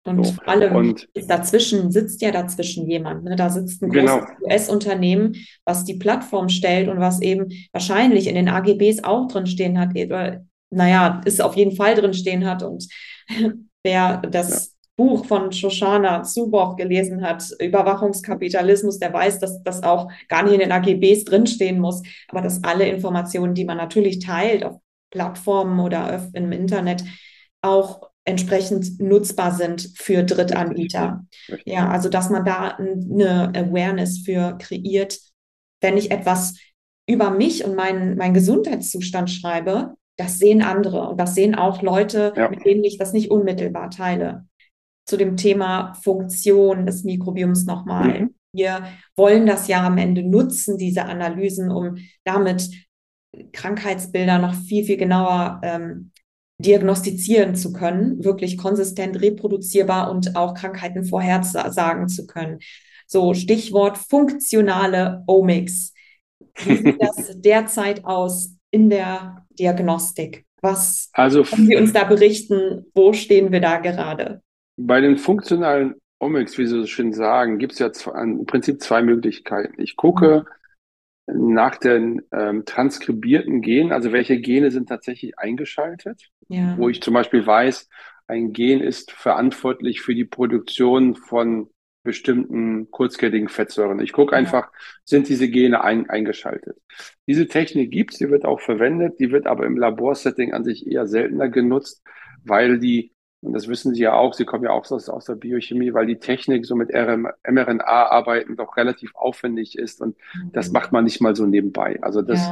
Und 0.06 0.24
so. 0.24 0.32
vor 0.32 0.48
allem 0.48 0.76
und, 0.76 1.08
dazwischen 1.28 1.90
sitzt 1.90 2.20
ja 2.20 2.30
dazwischen 2.30 2.88
jemand. 2.88 3.24
Ne? 3.24 3.36
Da 3.36 3.48
sitzt 3.48 3.82
ein 3.82 3.90
großes 3.90 4.10
genau. 4.10 4.26
US-Unternehmen, 4.42 5.34
was 5.64 5.84
die 5.84 5.94
Plattform 5.94 6.50
stellt 6.50 6.88
und 6.88 7.00
was 7.00 7.22
eben 7.22 7.48
wahrscheinlich 7.72 8.26
in 8.26 8.34
den 8.34 8.48
AGBs 8.48 9.02
auch 9.02 9.28
drin 9.28 9.46
stehen 9.46 9.78
hat. 9.78 9.96
Oder, 9.96 10.44
naja, 10.70 11.22
ist 11.24 11.40
auf 11.40 11.56
jeden 11.56 11.74
Fall 11.74 11.94
drin 11.94 12.12
stehen 12.12 12.44
hat. 12.44 12.62
Und 12.62 12.86
wer 13.82 14.18
das 14.18 14.66
ja. 14.66 14.72
Buch 14.96 15.24
von 15.24 15.50
Shoshana 15.52 16.22
Zuboff 16.22 16.76
gelesen 16.76 17.22
hat, 17.22 17.42
Überwachungskapitalismus, 17.58 18.98
der 18.98 19.12
weiß, 19.12 19.40
dass 19.40 19.62
das 19.62 19.82
auch 19.82 20.10
gar 20.28 20.42
nicht 20.42 20.52
in 20.52 20.60
den 20.60 20.72
AGBs 20.72 21.24
drinstehen 21.24 21.80
muss, 21.80 22.02
aber 22.28 22.42
dass 22.42 22.62
alle 22.62 22.86
Informationen, 22.86 23.54
die 23.54 23.64
man 23.64 23.78
natürlich 23.78 24.18
teilt 24.18 24.64
auf 24.64 24.76
Plattformen 25.10 25.80
oder 25.80 26.28
im 26.34 26.52
Internet, 26.52 27.04
auch 27.62 28.10
entsprechend 28.24 29.00
nutzbar 29.00 29.52
sind 29.52 29.90
für 29.96 30.22
Drittanbieter. 30.22 31.26
Ja, 31.64 31.88
also 31.88 32.08
dass 32.08 32.30
man 32.30 32.44
da 32.44 32.78
eine 32.78 33.52
Awareness 33.54 34.20
für 34.20 34.56
kreiert, 34.58 35.18
wenn 35.80 35.96
ich 35.96 36.10
etwas 36.10 36.58
über 37.06 37.30
mich 37.30 37.64
und 37.64 37.74
meinen, 37.74 38.16
meinen 38.16 38.34
Gesundheitszustand 38.34 39.30
schreibe, 39.30 39.94
das 40.16 40.38
sehen 40.38 40.62
andere 40.62 41.08
und 41.08 41.20
das 41.20 41.34
sehen 41.34 41.54
auch 41.54 41.82
Leute, 41.82 42.32
ja. 42.36 42.48
mit 42.48 42.64
denen 42.64 42.84
ich 42.84 42.98
das 42.98 43.12
nicht 43.12 43.30
unmittelbar 43.30 43.90
teile. 43.90 44.46
Zu 45.06 45.18
dem 45.18 45.36
Thema 45.36 45.92
Funktion 46.02 46.86
des 46.86 47.04
Mikrobioms 47.04 47.66
nochmal. 47.66 48.20
Mhm. 48.20 48.34
Wir 48.54 48.84
wollen 49.16 49.46
das 49.46 49.68
ja 49.68 49.84
am 49.84 49.98
Ende 49.98 50.22
nutzen, 50.22 50.78
diese 50.78 51.04
Analysen, 51.04 51.70
um 51.70 51.96
damit 52.24 52.70
Krankheitsbilder 53.52 54.38
noch 54.38 54.54
viel, 54.54 54.84
viel 54.84 54.96
genauer 54.96 55.60
ähm, 55.64 56.12
diagnostizieren 56.58 57.56
zu 57.56 57.72
können, 57.72 58.24
wirklich 58.24 58.56
konsistent 58.56 59.20
reproduzierbar 59.20 60.10
und 60.10 60.36
auch 60.36 60.54
Krankheiten 60.54 61.04
vorhersagen 61.04 62.08
zu 62.08 62.26
können. 62.26 62.60
So 63.06 63.34
Stichwort 63.34 63.98
funktionale 63.98 65.24
Omics. 65.26 65.92
Wie 66.64 66.76
sieht 66.76 66.96
das 67.00 67.40
derzeit 67.40 68.04
aus 68.04 68.56
in 68.70 68.88
der 68.88 69.46
Diagnostik? 69.50 70.46
Was 70.62 71.10
also, 71.12 71.42
können 71.42 71.66
Sie 71.66 71.76
uns 71.76 71.92
da 71.92 72.04
berichten? 72.04 72.86
Wo 72.94 73.12
stehen 73.12 73.52
wir 73.52 73.60
da 73.60 73.78
gerade? 73.78 74.40
Bei 74.76 75.00
den 75.00 75.18
funktionalen 75.18 75.94
Omics, 76.18 76.56
wie 76.56 76.66
Sie 76.66 76.80
so 76.80 76.86
schön 76.86 77.12
sagen, 77.12 77.58
gibt 77.58 77.74
es 77.74 77.78
ja 77.80 77.92
zwei, 77.92 78.22
im 78.22 78.46
Prinzip 78.46 78.80
zwei 78.80 79.02
Möglichkeiten. 79.02 79.80
Ich 79.80 79.96
gucke 79.96 80.46
nach 81.26 81.76
den 81.76 82.22
ähm, 82.32 82.64
transkribierten 82.64 83.60
Genen, 83.60 83.92
also 83.92 84.12
welche 84.12 84.40
Gene 84.40 84.70
sind 84.70 84.88
tatsächlich 84.88 85.38
eingeschaltet, 85.38 86.30
ja. 86.48 86.76
wo 86.78 86.88
ich 86.88 87.02
zum 87.02 87.14
Beispiel 87.14 87.46
weiß, 87.46 87.88
ein 88.26 88.52
Gen 88.52 88.80
ist 88.80 89.12
verantwortlich 89.12 90.00
für 90.00 90.14
die 90.14 90.24
Produktion 90.24 91.14
von 91.14 91.68
bestimmten 92.02 92.90
kurzkettigen 92.90 93.48
Fettsäuren. 93.48 93.98
Ich 94.00 94.12
gucke 94.12 94.32
ja. 94.32 94.38
einfach, 94.38 94.70
sind 95.04 95.28
diese 95.28 95.48
Gene 95.48 95.82
ein, 95.82 96.08
eingeschaltet. 96.08 96.76
Diese 97.26 97.48
Technik 97.48 97.90
gibt's, 97.90 98.18
die 98.18 98.30
wird 98.30 98.44
auch 98.44 98.60
verwendet, 98.60 99.18
die 99.18 99.32
wird 99.32 99.46
aber 99.46 99.66
im 99.66 99.78
Laborsetting 99.78 100.52
an 100.52 100.64
sich 100.64 100.86
eher 100.86 101.06
seltener 101.06 101.48
genutzt, 101.48 102.02
weil 102.44 102.78
die 102.78 103.13
und 103.44 103.52
das 103.52 103.68
wissen 103.68 103.94
Sie 103.94 104.02
ja 104.02 104.14
auch, 104.14 104.32
Sie 104.32 104.46
kommen 104.46 104.64
ja 104.64 104.70
auch 104.70 104.90
aus, 104.90 105.08
aus 105.08 105.26
der 105.26 105.34
Biochemie, 105.34 105.92
weil 105.92 106.06
die 106.06 106.18
Technik 106.18 106.64
so 106.64 106.74
mit 106.74 106.90
mRNA-Arbeiten 106.90 108.56
doch 108.56 108.76
relativ 108.76 109.14
aufwendig 109.14 109.78
ist 109.78 110.00
und 110.00 110.16
mhm. 110.34 110.50
das 110.52 110.72
macht 110.72 110.92
man 110.92 111.04
nicht 111.04 111.20
mal 111.20 111.36
so 111.36 111.44
nebenbei. 111.44 111.98
Also 112.00 112.22
das, 112.22 112.48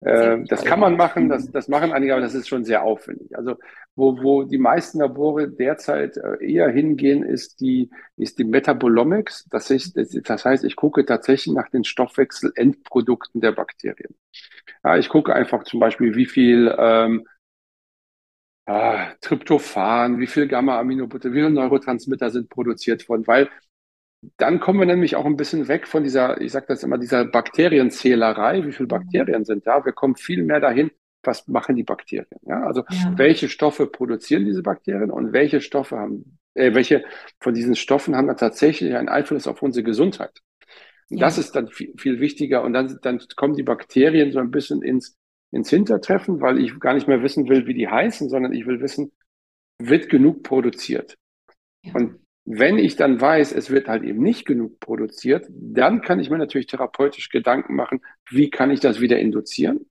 ja. 0.00 0.32
äh, 0.34 0.44
das 0.44 0.64
kann 0.64 0.80
man 0.80 0.96
machen, 0.96 1.28
das, 1.28 1.50
das 1.52 1.68
machen 1.68 1.92
einige, 1.92 2.12
aber 2.12 2.22
das 2.22 2.34
ist 2.34 2.48
schon 2.48 2.64
sehr 2.64 2.82
aufwendig. 2.82 3.36
Also 3.36 3.54
wo, 3.94 4.20
wo 4.22 4.42
die 4.42 4.58
meisten 4.58 4.98
Labore 4.98 5.48
derzeit 5.48 6.16
äh, 6.16 6.44
eher 6.44 6.68
hingehen, 6.70 7.22
ist 7.22 7.60
die, 7.60 7.90
ist 8.16 8.38
die 8.38 8.44
Metabolomics. 8.44 9.46
Das, 9.48 9.70
ist, 9.70 9.96
das 10.28 10.44
heißt, 10.44 10.64
ich 10.64 10.74
gucke 10.74 11.06
tatsächlich 11.06 11.54
nach 11.54 11.70
den 11.70 11.84
Stoffwechselendprodukten 11.84 13.40
der 13.40 13.52
Bakterien. 13.52 14.14
Ja, 14.82 14.96
ich 14.96 15.08
gucke 15.08 15.34
einfach 15.34 15.64
zum 15.64 15.80
Beispiel, 15.80 16.14
wie 16.16 16.26
viel 16.26 16.74
ähm, 16.76 17.26
ah, 18.66 19.12
Tryptophan, 19.20 20.18
wie 20.18 20.26
viel 20.26 20.48
Gamma-Aminobutter, 20.48 21.30
wie 21.30 21.36
viele 21.36 21.50
Neurotransmitter 21.50 22.30
sind 22.30 22.50
produziert 22.50 23.08
worden, 23.08 23.26
weil 23.26 23.48
dann 24.36 24.60
kommen 24.60 24.80
wir 24.80 24.86
nämlich 24.86 25.16
auch 25.16 25.24
ein 25.24 25.36
bisschen 25.36 25.68
weg 25.68 25.86
von 25.86 26.02
dieser, 26.02 26.40
ich 26.40 26.52
sage 26.52 26.66
das 26.68 26.82
immer, 26.82 26.98
dieser 26.98 27.24
Bakterienzählerei, 27.24 28.66
wie 28.66 28.72
viele 28.72 28.88
Bakterien 28.88 29.44
sind 29.44 29.66
da. 29.66 29.84
Wir 29.84 29.92
kommen 29.92 30.16
viel 30.16 30.42
mehr 30.42 30.60
dahin, 30.60 30.90
was 31.22 31.46
machen 31.48 31.76
die 31.76 31.84
Bakterien. 31.84 32.26
Ja? 32.42 32.64
Also 32.64 32.84
ja. 32.90 33.12
welche 33.16 33.48
Stoffe 33.48 33.86
produzieren 33.86 34.44
diese 34.44 34.62
Bakterien 34.62 35.10
und 35.10 35.32
welche 35.32 35.60
Stoffe 35.60 35.98
haben, 35.98 36.38
äh, 36.54 36.74
welche 36.74 37.04
von 37.40 37.54
diesen 37.54 37.76
Stoffen 37.76 38.16
haben 38.16 38.26
dann 38.26 38.36
tatsächlich 38.36 38.94
einen 38.96 39.08
Einfluss 39.08 39.46
auf 39.46 39.62
unsere 39.62 39.84
Gesundheit. 39.84 40.42
Und 41.08 41.18
ja. 41.18 41.26
das 41.26 41.38
ist 41.38 41.52
dann 41.52 41.68
viel, 41.68 41.92
viel 41.96 42.20
wichtiger. 42.20 42.64
Und 42.64 42.72
dann, 42.72 42.98
dann 43.02 43.20
kommen 43.36 43.54
die 43.54 43.62
Bakterien 43.62 44.32
so 44.32 44.40
ein 44.40 44.50
bisschen 44.50 44.82
ins 44.82 45.16
ins 45.56 45.70
Hintertreffen, 45.70 46.40
weil 46.40 46.58
ich 46.58 46.78
gar 46.78 46.94
nicht 46.94 47.08
mehr 47.08 47.22
wissen 47.22 47.48
will, 47.48 47.66
wie 47.66 47.74
die 47.74 47.88
heißen, 47.88 48.28
sondern 48.28 48.52
ich 48.52 48.66
will 48.66 48.80
wissen, 48.80 49.12
wird 49.78 50.08
genug 50.08 50.42
produziert. 50.42 51.16
Ja. 51.82 51.94
Und 51.94 52.20
wenn 52.44 52.78
ich 52.78 52.94
dann 52.94 53.20
weiß, 53.20 53.52
es 53.52 53.70
wird 53.70 53.88
halt 53.88 54.04
eben 54.04 54.22
nicht 54.22 54.46
genug 54.46 54.78
produziert, 54.78 55.46
dann 55.50 56.00
kann 56.00 56.20
ich 56.20 56.30
mir 56.30 56.38
natürlich 56.38 56.68
therapeutisch 56.68 57.28
Gedanken 57.28 57.74
machen, 57.74 58.00
wie 58.30 58.50
kann 58.50 58.70
ich 58.70 58.78
das 58.78 59.00
wieder 59.00 59.18
induzieren? 59.18 59.86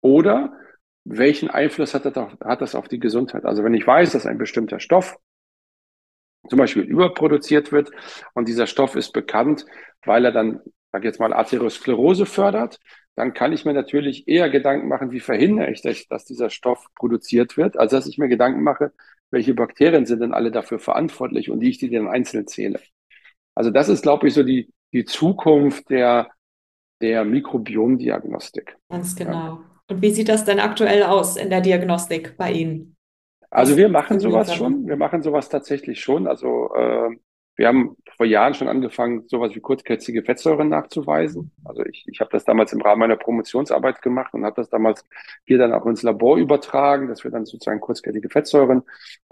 Oder 0.00 0.58
welchen 1.04 1.50
Einfluss 1.50 1.94
hat 1.94 2.04
das, 2.04 2.16
auf, 2.16 2.32
hat 2.40 2.60
das 2.60 2.74
auf 2.74 2.88
die 2.88 2.98
Gesundheit? 2.98 3.44
Also 3.44 3.62
wenn 3.62 3.74
ich 3.74 3.86
weiß, 3.86 4.12
dass 4.12 4.26
ein 4.26 4.38
bestimmter 4.38 4.80
Stoff 4.80 5.16
zum 6.48 6.58
Beispiel 6.58 6.82
überproduziert 6.82 7.72
wird 7.72 7.90
und 8.34 8.48
dieser 8.48 8.66
Stoff 8.66 8.96
ist 8.96 9.12
bekannt, 9.12 9.64
weil 10.04 10.24
er 10.24 10.32
dann, 10.32 10.60
sag 10.92 11.04
jetzt 11.04 11.20
mal, 11.20 11.32
Arteriosklerose 11.32 12.26
fördert, 12.26 12.80
dann 13.16 13.32
kann 13.32 13.52
ich 13.52 13.64
mir 13.64 13.74
natürlich 13.74 14.26
eher 14.26 14.50
Gedanken 14.50 14.88
machen, 14.88 15.12
wie 15.12 15.20
verhindere 15.20 15.70
ich 15.70 15.82
das, 15.82 16.06
dass 16.08 16.24
dieser 16.24 16.50
Stoff 16.50 16.86
produziert 16.96 17.56
wird, 17.56 17.78
als 17.78 17.92
dass 17.92 18.06
ich 18.06 18.18
mir 18.18 18.28
Gedanken 18.28 18.62
mache, 18.62 18.92
welche 19.30 19.54
Bakterien 19.54 20.06
sind 20.06 20.20
denn 20.20 20.34
alle 20.34 20.50
dafür 20.50 20.78
verantwortlich 20.78 21.50
und 21.50 21.60
wie 21.60 21.70
ich 21.70 21.78
die 21.78 21.90
dann 21.90 22.08
einzeln 22.08 22.46
zähle. 22.46 22.80
Also 23.54 23.70
das 23.70 23.88
ist, 23.88 24.02
glaube 24.02 24.26
ich, 24.26 24.34
so 24.34 24.42
die, 24.42 24.72
die 24.92 25.04
Zukunft 25.04 25.90
der, 25.90 26.30
der 27.00 27.24
Mikrobiomdiagnostik. 27.24 28.76
Ganz 28.88 29.14
genau. 29.14 29.32
Ja. 29.32 29.64
Und 29.88 30.02
wie 30.02 30.10
sieht 30.10 30.28
das 30.28 30.44
denn 30.44 30.60
aktuell 30.60 31.02
aus 31.02 31.36
in 31.36 31.50
der 31.50 31.60
Diagnostik 31.60 32.36
bei 32.36 32.52
Ihnen? 32.52 32.96
Also 33.50 33.76
wir 33.76 33.88
machen 33.88 34.18
sowas 34.18 34.52
schon. 34.52 34.88
Wir 34.88 34.96
machen 34.96 35.22
sowas 35.22 35.48
tatsächlich 35.48 36.00
schon. 36.00 36.26
Also 36.26 36.74
äh, 36.74 37.10
wir 37.56 37.68
haben 37.68 37.96
vor 38.16 38.26
Jahren 38.26 38.54
schon 38.54 38.68
angefangen, 38.68 39.24
sowas 39.28 39.54
wie 39.54 39.60
kurzkettige 39.60 40.22
Fettsäuren 40.22 40.68
nachzuweisen. 40.68 41.52
Also 41.64 41.84
ich, 41.84 42.04
ich 42.06 42.20
habe 42.20 42.30
das 42.32 42.44
damals 42.44 42.72
im 42.72 42.80
Rahmen 42.80 43.00
meiner 43.00 43.16
Promotionsarbeit 43.16 44.02
gemacht 44.02 44.34
und 44.34 44.44
habe 44.44 44.56
das 44.56 44.68
damals 44.68 45.04
hier 45.44 45.58
dann 45.58 45.72
auch 45.72 45.86
ins 45.86 46.02
Labor 46.02 46.36
übertragen, 46.36 47.08
dass 47.08 47.24
wir 47.24 47.30
dann 47.30 47.46
sozusagen 47.46 47.80
kurzkettige 47.80 48.28
Fettsäuren 48.28 48.82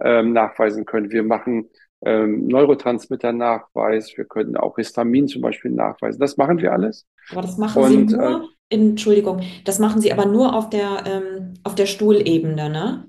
ähm, 0.01 0.33
nachweisen 0.33 0.85
können. 0.85 1.11
Wir 1.11 1.23
machen 1.23 1.69
ähm, 2.05 2.47
Neurotransmitter-Nachweis, 2.49 4.17
wir 4.17 4.25
können 4.25 4.57
auch 4.57 4.77
Histamin 4.77 5.29
zum 5.29 5.43
Beispiel 5.43 5.71
nachweisen. 5.71 6.21
Das 6.21 6.37
machen 6.37 6.59
wir 6.59 6.73
alles. 6.73 7.07
Aber 7.31 7.43
das 7.43 7.59
machen 7.59 7.83
und, 7.83 8.11
Sie 8.11 8.17
nur, 8.17 8.49
äh, 8.71 8.75
Entschuldigung, 8.75 9.43
das 9.65 9.79
machen 9.79 10.01
Sie 10.01 10.13
aber 10.13 10.27
nur 10.27 10.55
auf 10.55 10.71
der, 10.71 11.05
ähm, 11.07 11.55
auf 11.63 11.75
der 11.75 11.87
Stuhlebene, 11.87 12.71
ne? 12.71 13.09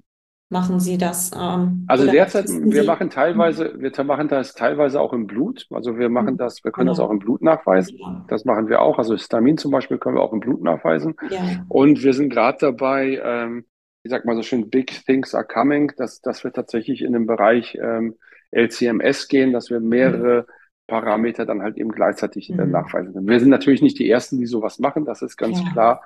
Machen 0.50 0.80
Sie 0.80 0.98
das? 0.98 1.32
Ähm, 1.36 1.86
also 1.88 2.06
derzeit, 2.06 2.48
wir 2.48 2.84
machen 2.84 3.10
teilweise, 3.10 3.74
wir 3.78 3.92
machen 4.04 4.28
das 4.28 4.54
teilweise 4.54 5.02
auch 5.02 5.12
im 5.12 5.26
Blut. 5.26 5.66
Also 5.72 5.98
wir 5.98 6.10
machen 6.10 6.34
mhm. 6.34 6.38
das, 6.38 6.64
wir 6.64 6.72
können 6.72 6.88
genau. 6.88 6.98
das 6.98 7.00
auch 7.00 7.10
im 7.10 7.20
Blut 7.20 7.42
nachweisen. 7.42 7.98
Ja. 7.98 8.26
Das 8.28 8.46
machen 8.46 8.68
wir 8.68 8.82
auch. 8.82 9.00
Also 9.00 9.14
Histamin 9.14 9.58
zum 9.58 9.72
Beispiel 9.72 9.98
können 9.98 10.16
wir 10.16 10.22
auch 10.22 10.34
im 10.34 10.42
Blut 10.42 10.62
nachweisen. 10.62 11.16
Ja. 11.30 11.66
Und 11.70 12.04
wir 12.04 12.14
sind 12.14 12.30
gerade 12.30 12.58
dabei, 12.60 13.20
ähm, 13.24 13.66
ich 14.04 14.12
sag 14.12 14.26
mal 14.26 14.36
so 14.36 14.44
schön, 14.44 14.70
Big 14.70 15.06
Things 15.06 15.34
are 15.34 15.46
coming, 15.46 15.92
dass, 15.98 16.22
dass 16.22 16.44
wir 16.44 16.54
tatsächlich 16.54 17.02
in 17.02 17.14
den 17.14 17.26
Bereich 17.26 17.76
ähm, 17.82 18.16
LCMS 18.52 19.28
gehen, 19.30 19.54
dass 19.54 19.70
wir 19.70 19.80
mehrere 19.80 20.42
mhm. 20.42 20.52
Parameter 20.86 21.46
dann 21.46 21.62
halt 21.62 21.78
eben 21.78 21.92
gleichzeitig 21.92 22.50
äh, 22.50 22.54
mhm. 22.54 22.72
nachweisen 22.72 23.28
Wir 23.28 23.40
sind 23.40 23.50
natürlich 23.50 23.82
nicht 23.82 23.98
die 23.98 24.10
Ersten, 24.10 24.38
die 24.38 24.46
sowas 24.46 24.80
machen, 24.80 25.06
das 25.06 25.22
ist 25.22 25.38
ganz 25.38 25.60
ja. 25.60 25.72
klar. 25.72 26.02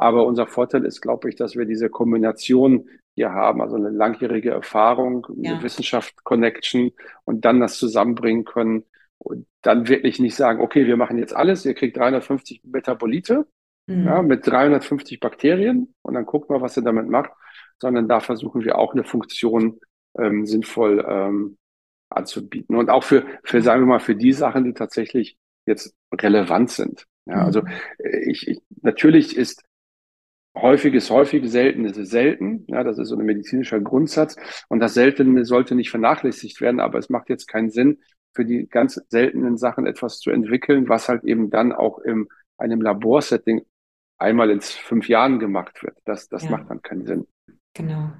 Aber 0.00 0.24
unser 0.24 0.46
Vorteil 0.46 0.86
ist, 0.86 1.02
glaube 1.02 1.28
ich, 1.28 1.36
dass 1.36 1.56
wir 1.56 1.66
diese 1.66 1.90
Kombination 1.90 2.88
hier 3.16 3.32
haben, 3.32 3.60
also 3.60 3.76
eine 3.76 3.90
langjährige 3.90 4.48
Erfahrung, 4.48 5.26
ja. 5.36 5.52
eine 5.52 5.62
Wissenschaft-Connection 5.62 6.92
und 7.26 7.44
dann 7.44 7.60
das 7.60 7.76
zusammenbringen 7.76 8.46
können 8.46 8.84
und 9.18 9.46
dann 9.60 9.88
wirklich 9.88 10.18
nicht 10.18 10.36
sagen, 10.36 10.62
okay, 10.62 10.86
wir 10.86 10.96
machen 10.96 11.18
jetzt 11.18 11.36
alles, 11.36 11.66
ihr 11.66 11.74
kriegt 11.74 11.98
350 11.98 12.62
Metabolite 12.64 13.46
mhm. 13.88 14.06
ja, 14.06 14.22
mit 14.22 14.46
350 14.46 15.20
Bakterien 15.20 15.94
und 16.00 16.14
dann 16.14 16.24
gucken 16.24 16.56
wir, 16.56 16.62
was 16.62 16.78
ihr 16.78 16.82
damit 16.82 17.10
macht, 17.10 17.32
sondern 17.78 18.08
da 18.08 18.20
versuchen 18.20 18.64
wir 18.64 18.78
auch 18.78 18.94
eine 18.94 19.04
Funktion 19.04 19.80
ähm, 20.18 20.46
sinnvoll 20.46 21.04
ähm, 21.06 21.58
anzubieten 22.08 22.74
und 22.74 22.88
auch 22.88 23.04
für, 23.04 23.26
für, 23.44 23.60
sagen 23.60 23.82
wir 23.82 23.86
mal, 23.86 24.00
für 24.00 24.16
die 24.16 24.32
Sachen, 24.32 24.64
die 24.64 24.72
tatsächlich 24.72 25.36
jetzt 25.66 25.94
relevant 26.10 26.70
sind. 26.70 27.04
Ja, 27.26 27.36
mhm. 27.36 27.42
also 27.42 27.60
äh, 27.98 28.30
ich, 28.30 28.48
ich, 28.48 28.62
natürlich 28.80 29.36
ist 29.36 29.62
häufig 30.56 30.94
ist 30.94 31.10
häufig, 31.10 31.48
selten 31.50 31.84
ist 31.84 31.96
es 31.96 32.10
selten. 32.10 32.64
Ja, 32.68 32.84
das 32.84 32.98
ist 32.98 33.08
so 33.08 33.16
ein 33.16 33.24
medizinischer 33.24 33.80
Grundsatz. 33.80 34.36
Und 34.68 34.80
das 34.80 34.94
Seltene 34.94 35.44
sollte 35.44 35.74
nicht 35.74 35.90
vernachlässigt 35.90 36.60
werden, 36.60 36.80
aber 36.80 36.98
es 36.98 37.08
macht 37.08 37.28
jetzt 37.28 37.46
keinen 37.46 37.70
Sinn, 37.70 37.98
für 38.32 38.44
die 38.44 38.66
ganz 38.68 39.00
seltenen 39.08 39.56
Sachen 39.56 39.86
etwas 39.86 40.18
zu 40.20 40.30
entwickeln, 40.30 40.88
was 40.88 41.08
halt 41.08 41.24
eben 41.24 41.50
dann 41.50 41.72
auch 41.72 41.98
in 41.98 42.28
einem 42.58 42.80
Laborsetting 42.80 43.62
einmal 44.18 44.50
in 44.50 44.60
fünf 44.60 45.08
Jahren 45.08 45.38
gemacht 45.38 45.82
wird. 45.82 45.96
Das, 46.04 46.28
das 46.28 46.44
ja. 46.44 46.50
macht 46.50 46.70
dann 46.70 46.82
keinen 46.82 47.06
Sinn. 47.06 47.26
Genau. 47.74 48.12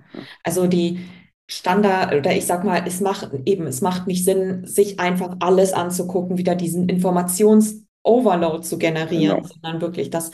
Also 0.43 0.67
die 0.67 1.01
Standard 1.47 2.15
oder 2.15 2.33
ich 2.33 2.47
sag 2.47 2.65
mal, 2.65 2.85
es 2.87 3.01
macht 3.01 3.31
eben, 3.45 3.67
es 3.67 3.81
macht 3.81 4.07
nicht 4.07 4.25
Sinn, 4.25 4.65
sich 4.65 5.01
einfach 5.01 5.37
alles 5.41 5.73
anzugucken, 5.73 6.39
wieder 6.39 6.55
diesen 6.55 6.89
Informations-Overload 6.89 8.63
zu 8.63 8.79
generieren, 8.79 9.37
genau. 9.43 9.49
sondern 9.49 9.81
wirklich 9.81 10.11
das 10.11 10.31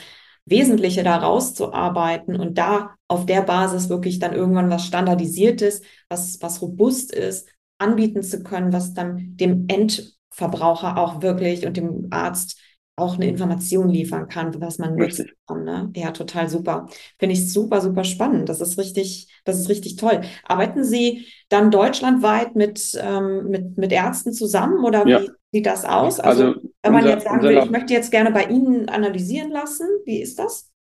Wesentliche 0.47 1.03
da 1.03 1.17
rauszuarbeiten 1.17 2.37
und 2.37 2.57
da 2.57 2.95
auf 3.09 3.27
der 3.27 3.43
Basis 3.43 3.89
wirklich 3.89 4.19
dann 4.19 4.33
irgendwann 4.33 4.71
was 4.71 4.87
Standardisiertes, 4.87 5.83
was, 6.09 6.41
was 6.41 6.63
robust 6.63 7.13
ist, 7.13 7.49
anbieten 7.79 8.23
zu 8.23 8.43
können, 8.43 8.73
was 8.73 8.95
dann 8.95 9.37
dem 9.37 9.67
Endverbraucher 9.69 10.97
auch 10.97 11.21
wirklich 11.21 11.67
und 11.67 11.77
dem 11.77 12.09
Arzt 12.11 12.61
auch 12.99 13.17
eine 13.17 13.29
Information 13.29 13.91
liefern 13.91 14.29
kann, 14.29 14.59
was 14.59 14.79
man 14.79 14.97
nutzen 14.97 15.31
kann. 15.47 15.65
Ne? 15.65 15.91
Ja, 15.95 16.13
total 16.13 16.49
super. 16.49 16.89
Finde 17.19 17.35
ich 17.35 17.53
super, 17.53 17.83
super 17.83 18.05
spannend. 18.05 18.49
Das 18.49 18.63
ist 18.63 18.79
richtig, 18.79 19.29
das 19.45 19.61
ist 19.61 19.69
richtig 19.69 19.97
toll. 19.97 20.23
Arbeiten 20.45 20.83
Sie 20.83 21.27
dann 21.51 21.71
deutschlandweit 21.71 22.57
mit, 22.57 22.99
ähm, 22.99 23.49
mit, 23.49 23.77
mit 23.77 23.93
Ärzten 23.93 24.33
zusammen 24.33 24.83
oder 24.83 25.07
ja. 25.07 25.21
wie 25.21 25.31
sieht 25.57 25.67
das 25.67 25.85
aus? 25.85 26.21
Also, 26.21 26.45
also 26.45 26.61
wenn 26.83 26.93
man 26.93 27.03
unser, 27.03 27.15
jetzt 27.15 27.25
sagen 27.25 27.43
will, 27.43 27.59
ich 27.59 27.71
möchte 27.71 27.95
jetzt 27.95 28.11
gerne 28.11 28.31
bei 28.31 28.45
Ihnen 28.45 28.89
analysieren 28.89 29.51
lassen, 29.51 29.89
wie 30.05 30.21
ist 30.21 30.39
das? 30.39 30.71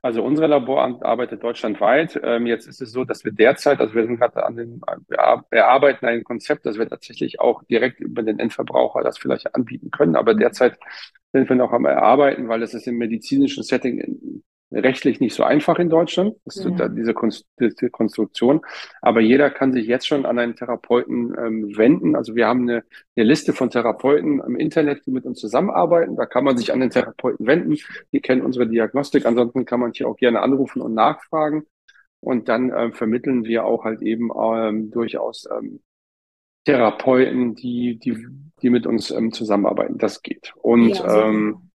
Also 0.00 0.22
unser 0.22 0.46
Labor 0.46 1.00
arbeitet 1.02 1.42
deutschlandweit. 1.42 2.20
Ähm, 2.22 2.46
jetzt 2.46 2.68
ist 2.68 2.80
es 2.80 2.92
so, 2.92 3.04
dass 3.04 3.24
wir 3.24 3.32
derzeit, 3.32 3.80
also 3.80 3.94
wir 3.94 4.06
sind 4.06 4.18
gerade 4.18 4.46
an 4.46 4.56
den, 4.56 4.80
wir 5.08 5.44
erarbeiten 5.50 6.06
ein 6.06 6.22
Konzept, 6.22 6.66
dass 6.66 6.78
wir 6.78 6.88
tatsächlich 6.88 7.40
auch 7.40 7.64
direkt 7.64 7.98
über 7.98 8.22
den 8.22 8.38
Endverbraucher 8.38 9.02
das 9.02 9.18
vielleicht 9.18 9.52
anbieten 9.56 9.90
können. 9.90 10.14
Aber 10.14 10.34
derzeit 10.34 10.78
sind 11.32 11.48
wir 11.48 11.56
noch 11.56 11.72
am 11.72 11.84
Erarbeiten, 11.84 12.48
weil 12.48 12.62
es 12.62 12.74
ist 12.74 12.86
im 12.86 12.96
medizinischen 12.96 13.64
Setting 13.64 14.42
rechtlich 14.72 15.20
nicht 15.20 15.34
so 15.34 15.42
einfach 15.42 15.78
in 15.78 15.90
Deutschland, 15.90 16.34
ja. 16.46 16.88
diese, 16.88 17.14
diese, 17.58 17.90
Konstruktion. 17.90 18.62
Aber 19.00 19.20
jeder 19.20 19.50
kann 19.50 19.72
sich 19.72 19.86
jetzt 19.86 20.06
schon 20.06 20.26
an 20.26 20.38
einen 20.38 20.56
Therapeuten 20.56 21.34
ähm, 21.38 21.76
wenden. 21.76 22.16
Also 22.16 22.34
wir 22.34 22.46
haben 22.46 22.62
eine, 22.62 22.84
eine, 23.16 23.26
Liste 23.26 23.52
von 23.52 23.70
Therapeuten 23.70 24.40
im 24.40 24.56
Internet, 24.56 25.06
die 25.06 25.10
mit 25.10 25.24
uns 25.24 25.40
zusammenarbeiten. 25.40 26.16
Da 26.16 26.26
kann 26.26 26.44
man 26.44 26.56
sich 26.56 26.72
an 26.72 26.80
den 26.80 26.90
Therapeuten 26.90 27.46
wenden. 27.46 27.76
Die 28.12 28.20
kennen 28.20 28.42
unsere 28.42 28.66
Diagnostik. 28.66 29.26
Ansonsten 29.26 29.64
kann 29.64 29.80
man 29.80 29.92
hier 29.92 30.08
auch 30.08 30.16
gerne 30.16 30.40
anrufen 30.40 30.80
und 30.82 30.94
nachfragen. 30.94 31.64
Und 32.20 32.48
dann 32.48 32.72
ähm, 32.74 32.92
vermitteln 32.92 33.44
wir 33.44 33.64
auch 33.64 33.84
halt 33.84 34.00
eben 34.00 34.30
ähm, 34.34 34.90
durchaus 34.90 35.48
ähm, 35.50 35.80
Therapeuten, 36.64 37.56
die, 37.56 37.98
die, 37.98 38.16
die 38.62 38.70
mit 38.70 38.86
uns 38.86 39.10
ähm, 39.10 39.32
zusammenarbeiten. 39.32 39.98
Das 39.98 40.22
geht. 40.22 40.52
Und 40.56 40.90
ja, 40.90 41.28
ähm, 41.28 41.71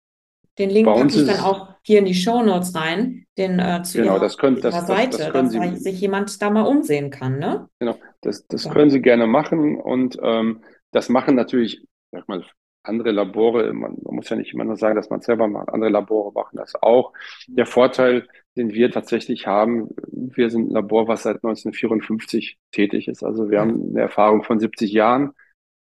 den 0.59 0.71
Link 0.71 0.87
packe 0.87 1.07
ich 1.09 1.27
dann 1.27 1.41
auch 1.41 1.75
hier 1.83 1.99
in 1.99 2.05
die 2.05 2.15
Show 2.15 2.43
Notes 2.43 2.75
rein, 2.75 3.27
den 3.37 3.59
äh, 3.59 3.83
zu 3.83 3.99
genau, 3.99 4.15
ihrer, 4.15 4.21
das 4.21 4.39
können, 4.39 4.61
das, 4.61 4.87
Seite, 4.87 5.19
das, 5.19 5.33
das 5.33 5.33
dass 5.33 5.53
Sie, 5.53 5.77
sich 5.77 6.01
jemand 6.01 6.41
da 6.41 6.51
mal 6.51 6.63
umsehen 6.63 7.11
kann, 7.11 7.39
ne? 7.39 7.69
Genau, 7.79 7.97
das, 8.21 8.47
das 8.47 8.65
ja. 8.65 8.73
können 8.73 8.91
Sie 8.91 9.03
gerne 9.03 9.27
machen 9.27 9.77
und 9.81 10.19
ähm, 10.23 10.63
das 10.93 11.09
machen 11.09 11.35
natürlich, 11.35 11.85
sag 12.13 12.29
mal, 12.29 12.45
andere 12.85 13.13
Labore, 13.13 13.73
man, 13.73 13.97
man, 14.03 14.15
muss 14.15 14.29
ja 14.29 14.37
nicht 14.37 14.53
immer 14.53 14.65
nur 14.65 14.77
sagen, 14.77 14.95
dass 14.95 15.11
man 15.11 15.21
es 15.21 15.27
selber 15.27 15.49
macht, 15.49 15.71
andere 15.71 15.91
Labore 15.91 16.33
machen 16.33 16.57
das 16.57 16.75
auch. 16.75 17.13
Der 17.49 17.67
Vorteil, 17.67 18.29
den 18.57 18.73
wir 18.73 18.91
tatsächlich 18.91 19.47
haben, 19.47 19.89
wir 20.13 20.51
sind 20.51 20.69
ein 20.69 20.75
Labor, 20.75 21.09
was 21.09 21.23
seit 21.23 21.37
1954 21.37 22.59
tätig 22.71 23.09
ist. 23.09 23.25
Also 23.25 23.51
wir 23.51 23.61
haben 23.61 23.91
eine 23.91 24.03
Erfahrung 24.03 24.45
von 24.45 24.61
70 24.61 24.93
Jahren 24.93 25.33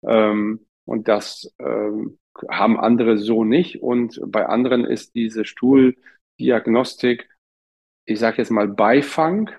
ähm, 0.06 0.64
und 0.84 1.08
das 1.08 1.52
ähm, 1.58 2.18
haben 2.48 2.78
andere 2.78 3.18
so 3.18 3.44
nicht. 3.44 3.82
Und 3.82 4.20
bei 4.26 4.46
anderen 4.46 4.84
ist 4.84 5.14
diese 5.14 5.44
Stuhldiagnostik, 5.44 7.28
ich 8.04 8.18
sage 8.18 8.38
jetzt 8.38 8.50
mal 8.50 8.68
Beifang. 8.68 9.50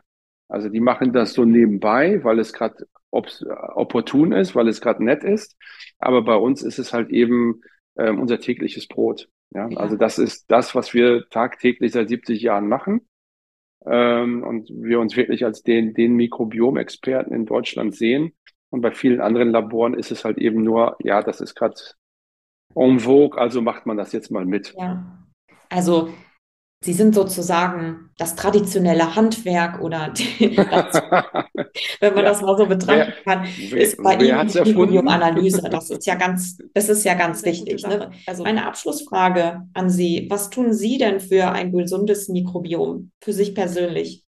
Also 0.47 0.69
die 0.69 0.79
machen 0.79 1.11
das 1.11 1.33
so 1.33 1.45
nebenbei, 1.45 2.23
weil 2.23 2.39
es 2.39 2.53
gerade 2.53 2.87
opportun 3.11 4.31
ist, 4.31 4.55
weil 4.55 4.67
es 4.67 4.81
gerade 4.81 5.03
nett 5.03 5.23
ist. 5.23 5.57
Aber 5.99 6.23
bei 6.23 6.35
uns 6.35 6.61
ist 6.61 6.79
es 6.79 6.93
halt 6.93 7.09
eben 7.09 7.61
äh, 7.95 8.11
unser 8.11 8.39
tägliches 8.39 8.87
Brot. 8.87 9.29
Ja? 9.51 9.67
ja? 9.69 9.77
Also 9.77 9.97
das 9.97 10.17
ist 10.17 10.49
das, 10.49 10.75
was 10.75 10.93
wir 10.93 11.27
tagtäglich 11.29 11.91
seit 11.91 12.09
70 12.09 12.41
Jahren 12.41 12.67
machen. 12.67 13.07
Ähm, 13.85 14.43
und 14.43 14.69
wir 14.69 14.99
uns 14.99 15.15
wirklich 15.15 15.45
als 15.45 15.63
den, 15.63 15.93
den 15.93 16.15
Mikrobiom-Experten 16.15 17.33
in 17.33 17.45
Deutschland 17.45 17.95
sehen. 17.95 18.33
Und 18.69 18.81
bei 18.81 18.91
vielen 18.91 19.21
anderen 19.21 19.51
Laboren 19.51 19.93
ist 19.93 20.11
es 20.11 20.25
halt 20.25 20.37
eben 20.37 20.63
nur, 20.63 20.97
ja, 21.01 21.21
das 21.21 21.41
ist 21.41 21.55
gerade 21.55 21.75
en 22.75 22.99
vogue, 22.99 23.39
also 23.39 23.61
macht 23.61 23.85
man 23.85 23.97
das 23.97 24.11
jetzt 24.11 24.31
mal 24.31 24.45
mit. 24.45 24.73
Ja. 24.77 25.03
Also 25.69 26.09
Sie 26.83 26.93
sind 26.93 27.15
sozusagen 27.15 28.11
das 28.19 28.35
traditionelle 28.35 29.15
Handwerk 29.15 29.81
oder 29.81 30.09
die, 30.09 30.55
das, 30.55 31.01
wenn 31.99 32.13
man 32.13 32.23
ja. 32.23 32.29
das 32.29 32.41
mal 32.43 32.55
so 32.55 32.67
betrachten 32.67 33.13
kann, 33.25 33.47
wer, 33.69 33.81
ist 33.81 33.97
bei 33.97 34.19
wer 34.19 34.41
Ihnen 34.41 34.47
die 34.47 34.59
Mikrobiom-Analyse. 34.59 35.63
Das 35.71 35.89
ist 35.89 36.05
ja 36.05 36.15
ganz, 36.15 36.59
das 36.73 36.87
ist 36.89 37.03
ja 37.03 37.15
ganz 37.15 37.43
wichtig. 37.43 37.83
Ne? 37.85 38.11
Also 38.27 38.43
meine 38.43 38.65
Abschlussfrage 38.67 39.63
an 39.73 39.89
Sie: 39.89 40.27
Was 40.29 40.51
tun 40.51 40.71
Sie 40.71 40.99
denn 40.99 41.19
für 41.19 41.51
ein 41.51 41.71
gesundes 41.71 42.29
Mikrobiom 42.29 43.11
für 43.23 43.33
sich 43.33 43.55
persönlich? 43.55 44.23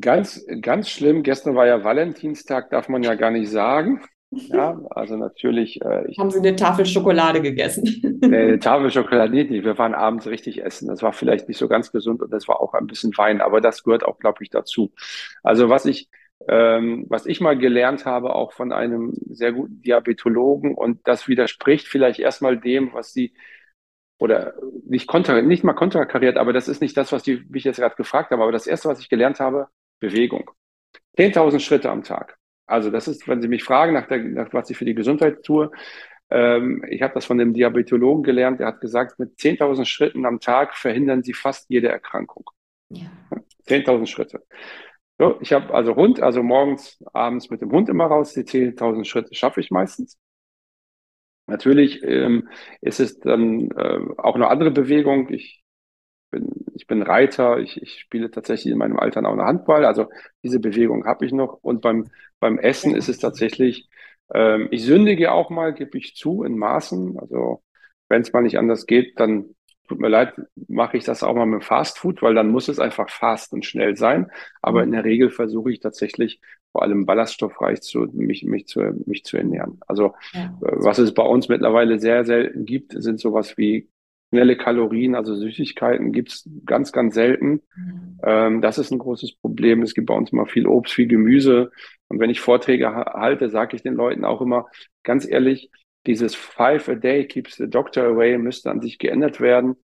Ganz, 0.00 0.44
ganz 0.60 0.90
schlimm. 0.90 1.22
Gestern 1.22 1.54
war 1.54 1.66
ja 1.66 1.82
Valentinstag, 1.82 2.68
darf 2.68 2.90
man 2.90 3.02
ja 3.02 3.14
gar 3.14 3.30
nicht 3.30 3.50
sagen. 3.50 4.02
Ja, 4.30 4.78
also 4.90 5.16
natürlich. 5.16 5.80
Äh, 5.82 6.06
ich, 6.08 6.18
Haben 6.18 6.30
Sie 6.30 6.38
eine 6.38 6.54
Tafel 6.54 6.84
Schokolade 6.84 7.40
gegessen? 7.40 8.20
Eine 8.22 8.58
Tafel 8.60 8.90
Schokolade 8.90 9.32
nicht. 9.32 9.50
Wir 9.50 9.78
waren 9.78 9.94
abends 9.94 10.26
richtig 10.26 10.62
essen. 10.62 10.88
Das 10.88 11.02
war 11.02 11.12
vielleicht 11.12 11.48
nicht 11.48 11.58
so 11.58 11.68
ganz 11.68 11.90
gesund 11.92 12.22
und 12.22 12.30
das 12.32 12.46
war 12.46 12.60
auch 12.60 12.74
ein 12.74 12.86
bisschen 12.86 13.16
Wein, 13.16 13.40
aber 13.40 13.60
das 13.60 13.82
gehört 13.84 14.04
auch, 14.04 14.18
glaube 14.18 14.42
ich, 14.42 14.50
dazu. 14.50 14.92
Also 15.42 15.70
was 15.70 15.86
ich, 15.86 16.08
ähm, 16.46 17.06
was 17.08 17.26
ich 17.26 17.40
mal 17.40 17.56
gelernt 17.56 18.04
habe, 18.04 18.34
auch 18.34 18.52
von 18.52 18.72
einem 18.72 19.14
sehr 19.30 19.52
guten 19.52 19.80
Diabetologen. 19.80 20.74
Und 20.74 21.06
das 21.08 21.26
widerspricht 21.26 21.88
vielleicht 21.88 22.20
erstmal 22.20 22.58
dem, 22.58 22.92
was 22.92 23.12
Sie 23.12 23.32
oder 24.18 24.54
nicht, 24.84 25.06
kontra, 25.06 25.40
nicht 25.42 25.64
mal 25.64 25.74
kontrakariert, 25.74 26.36
aber 26.38 26.52
das 26.52 26.68
ist 26.68 26.82
nicht 26.82 26.96
das, 26.96 27.12
was 27.12 27.22
die 27.22 27.44
mich 27.48 27.64
jetzt 27.64 27.78
gerade 27.78 27.94
gefragt 27.94 28.30
haben. 28.30 28.42
Aber 28.42 28.52
das 28.52 28.66
Erste, 28.66 28.88
was 28.88 29.00
ich 29.00 29.08
gelernt 29.08 29.40
habe, 29.40 29.68
Bewegung. 30.00 30.50
10.000 31.16 31.60
Schritte 31.60 31.90
am 31.90 32.02
Tag. 32.02 32.36
Also 32.68 32.90
das 32.90 33.08
ist, 33.08 33.26
wenn 33.26 33.42
Sie 33.42 33.48
mich 33.48 33.64
fragen, 33.64 33.94
nach, 33.94 34.06
der, 34.06 34.18
nach 34.18 34.52
was 34.52 34.70
ich 34.70 34.76
für 34.76 34.84
die 34.84 34.94
Gesundheit 34.94 35.42
tue, 35.42 35.70
ähm, 36.30 36.84
ich 36.88 37.02
habe 37.02 37.14
das 37.14 37.24
von 37.24 37.38
dem 37.38 37.54
Diabetologen 37.54 38.22
gelernt, 38.22 38.60
der 38.60 38.68
hat 38.68 38.80
gesagt, 38.80 39.18
mit 39.18 39.38
10.000 39.38 39.86
Schritten 39.86 40.26
am 40.26 40.40
Tag 40.40 40.76
verhindern 40.76 41.22
Sie 41.22 41.32
fast 41.32 41.70
jede 41.70 41.88
Erkrankung. 41.88 42.50
Ja. 42.90 43.10
10.000 43.66 44.06
Schritte. 44.06 44.42
So, 45.18 45.38
ich 45.40 45.52
habe 45.52 45.74
also 45.74 45.96
Hund, 45.96 46.20
also 46.20 46.42
morgens, 46.42 47.02
abends 47.12 47.50
mit 47.50 47.60
dem 47.60 47.72
Hund 47.72 47.88
immer 47.88 48.06
raus. 48.06 48.34
Die 48.34 48.44
10.000 48.44 49.04
Schritte 49.04 49.34
schaffe 49.34 49.60
ich 49.60 49.70
meistens. 49.70 50.18
Natürlich 51.46 52.02
ähm, 52.02 52.48
ist 52.82 53.00
es 53.00 53.18
dann 53.18 53.70
äh, 53.70 53.98
auch 54.18 54.34
eine 54.34 54.48
andere 54.48 54.70
Bewegung. 54.70 55.30
Ich 55.32 55.64
bin, 56.30 56.50
ich 56.74 56.86
bin 56.86 57.02
Reiter, 57.02 57.58
ich, 57.58 57.80
ich 57.82 58.00
spiele 58.00 58.30
tatsächlich 58.30 58.72
in 58.72 58.78
meinem 58.78 58.98
Alter 58.98 59.26
auch 59.26 59.32
eine 59.32 59.44
Handball. 59.44 59.84
Also 59.86 60.08
diese 60.44 60.60
Bewegung 60.60 61.06
habe 61.06 61.24
ich 61.24 61.32
noch. 61.32 61.54
Und 61.62 61.80
beim, 61.80 62.10
beim 62.40 62.58
Essen 62.58 62.94
ist 62.94 63.08
es 63.08 63.18
tatsächlich, 63.18 63.88
ähm, 64.34 64.68
ich 64.70 64.82
sündige 64.84 65.32
auch 65.32 65.50
mal, 65.50 65.72
gebe 65.74 65.98
ich 65.98 66.14
zu, 66.14 66.42
in 66.42 66.58
Maßen. 66.58 67.18
Also 67.18 67.62
wenn 68.08 68.22
es 68.22 68.32
mal 68.32 68.42
nicht 68.42 68.58
anders 68.58 68.86
geht, 68.86 69.18
dann 69.20 69.54
tut 69.88 70.00
mir 70.00 70.08
leid, 70.08 70.34
mache 70.68 70.96
ich 70.96 71.04
das 71.04 71.22
auch 71.22 71.34
mal 71.34 71.46
mit 71.46 71.64
Fast 71.64 71.98
Food, 71.98 72.22
weil 72.22 72.34
dann 72.34 72.50
muss 72.50 72.68
es 72.68 72.78
einfach 72.78 73.08
fast 73.08 73.52
und 73.52 73.64
schnell 73.64 73.96
sein. 73.96 74.30
Aber 74.60 74.82
in 74.82 74.92
der 74.92 75.04
Regel 75.04 75.30
versuche 75.30 75.72
ich 75.72 75.80
tatsächlich 75.80 76.40
vor 76.72 76.82
allem 76.82 77.06
ballaststoffreich 77.06 77.80
zu, 77.80 78.00
mich, 78.12 78.44
mich, 78.44 78.66
zu, 78.66 78.80
mich 79.06 79.24
zu 79.24 79.38
ernähren. 79.38 79.80
Also 79.86 80.14
ja. 80.32 80.44
Äh, 80.44 80.50
was 80.60 80.98
es 80.98 81.14
bei 81.14 81.22
uns 81.22 81.48
mittlerweile 81.48 81.98
sehr 81.98 82.24
selten 82.24 82.66
gibt, 82.66 82.92
sind 82.96 83.18
sowas 83.18 83.56
wie 83.56 83.88
schnelle 84.30 84.56
Kalorien, 84.56 85.14
also 85.14 85.34
Süßigkeiten 85.34 86.12
gibt's 86.12 86.48
ganz, 86.66 86.92
ganz 86.92 87.14
selten. 87.14 87.62
Mhm. 87.76 88.20
Ähm, 88.22 88.60
das 88.60 88.78
ist 88.78 88.90
ein 88.90 88.98
großes 88.98 89.36
Problem. 89.36 89.82
Es 89.82 89.94
gibt 89.94 90.06
bei 90.06 90.14
uns 90.14 90.32
immer 90.32 90.46
viel 90.46 90.66
Obst, 90.66 90.94
viel 90.94 91.08
Gemüse. 91.08 91.70
Und 92.08 92.20
wenn 92.20 92.30
ich 92.30 92.40
Vorträge 92.40 92.94
halte, 92.94 93.50
sage 93.50 93.76
ich 93.76 93.82
den 93.82 93.94
Leuten 93.94 94.24
auch 94.24 94.40
immer, 94.40 94.66
ganz 95.02 95.26
ehrlich, 95.26 95.70
dieses 96.06 96.34
Five 96.34 96.88
a 96.88 96.94
Day 96.94 97.26
keeps 97.26 97.56
the 97.56 97.68
doctor 97.68 98.04
away 98.04 98.38
müsste 98.38 98.70
an 98.70 98.80
sich 98.80 98.98
geändert 98.98 99.40
werden 99.40 99.76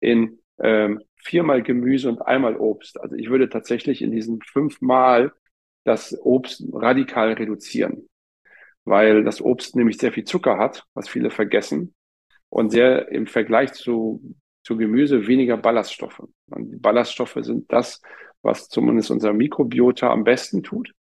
in 0.00 0.38
ähm, 0.60 1.02
viermal 1.16 1.62
Gemüse 1.62 2.08
und 2.08 2.20
einmal 2.22 2.56
Obst. 2.56 3.00
Also 3.00 3.16
ich 3.16 3.30
würde 3.30 3.48
tatsächlich 3.48 4.02
in 4.02 4.10
diesen 4.10 4.40
fünfmal 4.42 5.32
das 5.84 6.16
Obst 6.22 6.64
radikal 6.72 7.32
reduzieren, 7.32 8.08
weil 8.84 9.24
das 9.24 9.40
Obst 9.40 9.74
nämlich 9.76 9.98
sehr 9.98 10.12
viel 10.12 10.24
Zucker 10.24 10.58
hat, 10.58 10.84
was 10.94 11.08
viele 11.08 11.30
vergessen, 11.30 11.94
und 12.52 12.68
sehr 12.70 13.10
im 13.10 13.26
Vergleich 13.26 13.72
zu, 13.72 14.20
zu 14.62 14.76
Gemüse 14.76 15.26
weniger 15.26 15.56
Ballaststoffe. 15.56 16.22
Und 16.50 16.82
Ballaststoffe 16.82 17.38
sind 17.40 17.72
das, 17.72 18.02
was 18.42 18.68
zumindest 18.68 19.10
unser 19.10 19.32
Mikrobiota 19.32 20.12
am 20.12 20.22
besten 20.22 20.62
tut. 20.62 20.92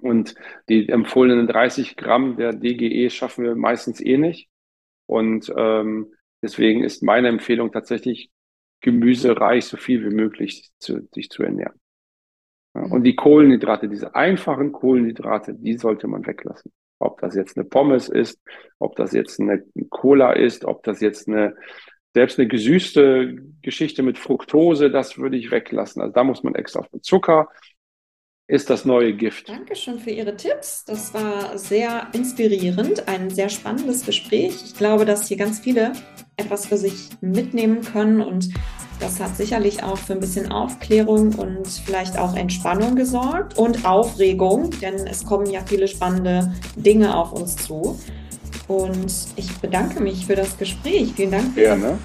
Und 0.00 0.34
die 0.70 0.88
empfohlenen 0.88 1.46
30 1.46 1.96
Gramm 1.96 2.38
der 2.38 2.54
DGE 2.54 3.10
schaffen 3.10 3.44
wir 3.44 3.54
meistens 3.54 4.00
eh 4.00 4.16
nicht. 4.16 4.48
Und 5.04 5.52
ähm, 5.54 6.14
deswegen 6.42 6.84
ist 6.84 7.02
meine 7.02 7.28
Empfehlung 7.28 7.70
tatsächlich, 7.70 8.30
gemüsereich 8.80 9.66
so 9.66 9.76
viel 9.76 10.08
wie 10.08 10.14
möglich 10.14 10.70
zu, 10.78 11.06
sich 11.12 11.28
zu 11.28 11.42
ernähren. 11.42 11.78
Ja, 12.74 12.82
und 12.82 13.02
die 13.02 13.16
Kohlenhydrate, 13.16 13.90
diese 13.90 14.14
einfachen 14.14 14.72
Kohlenhydrate, 14.72 15.52
die 15.52 15.76
sollte 15.76 16.06
man 16.06 16.26
weglassen. 16.26 16.72
Ob 16.98 17.20
das 17.20 17.34
jetzt 17.34 17.56
eine 17.56 17.64
Pommes 17.64 18.08
ist, 18.08 18.40
ob 18.78 18.96
das 18.96 19.12
jetzt 19.12 19.40
eine 19.40 19.62
Cola 19.90 20.32
ist, 20.32 20.64
ob 20.64 20.82
das 20.82 21.00
jetzt 21.00 21.28
eine, 21.28 21.54
selbst 22.14 22.38
eine 22.38 22.48
gesüßte 22.48 23.36
Geschichte 23.62 24.02
mit 24.02 24.18
Fructose, 24.18 24.90
das 24.90 25.18
würde 25.18 25.36
ich 25.36 25.50
weglassen. 25.50 26.02
Also 26.02 26.12
da 26.12 26.24
muss 26.24 26.42
man 26.42 26.54
extra 26.54 26.80
auf 26.80 26.88
den 26.88 27.02
Zucker 27.02 27.48
ist 28.48 28.70
das 28.70 28.86
neue 28.86 29.12
Gift. 29.12 29.50
Dankeschön 29.50 29.98
für 29.98 30.10
Ihre 30.10 30.34
Tipps. 30.34 30.84
Das 30.86 31.12
war 31.12 31.56
sehr 31.58 32.08
inspirierend, 32.14 33.06
ein 33.06 33.28
sehr 33.28 33.50
spannendes 33.50 34.06
Gespräch. 34.06 34.62
Ich 34.64 34.74
glaube, 34.74 35.04
dass 35.04 35.28
hier 35.28 35.36
ganz 35.36 35.60
viele 35.60 35.92
etwas 36.36 36.66
für 36.66 36.78
sich 36.78 37.10
mitnehmen 37.20 37.82
können 37.82 38.22
und 38.22 38.48
das 39.00 39.20
hat 39.20 39.36
sicherlich 39.36 39.84
auch 39.84 39.98
für 39.98 40.14
ein 40.14 40.20
bisschen 40.20 40.50
Aufklärung 40.50 41.34
und 41.34 41.68
vielleicht 41.68 42.18
auch 42.18 42.34
Entspannung 42.34 42.96
gesorgt 42.96 43.56
und 43.56 43.84
Aufregung, 43.84 44.70
denn 44.80 45.06
es 45.06 45.24
kommen 45.24 45.48
ja 45.50 45.60
viele 45.64 45.86
spannende 45.86 46.52
Dinge 46.74 47.16
auf 47.16 47.32
uns 47.32 47.56
zu. 47.56 48.00
Und 48.66 49.12
ich 49.36 49.52
bedanke 49.58 50.00
mich 50.00 50.26
für 50.26 50.34
das 50.34 50.58
Gespräch. 50.58 51.12
Vielen 51.14 51.30
Dank 51.30 51.54
für 51.54 51.60
Gerne. 51.60 51.86
Ihre 51.86 51.98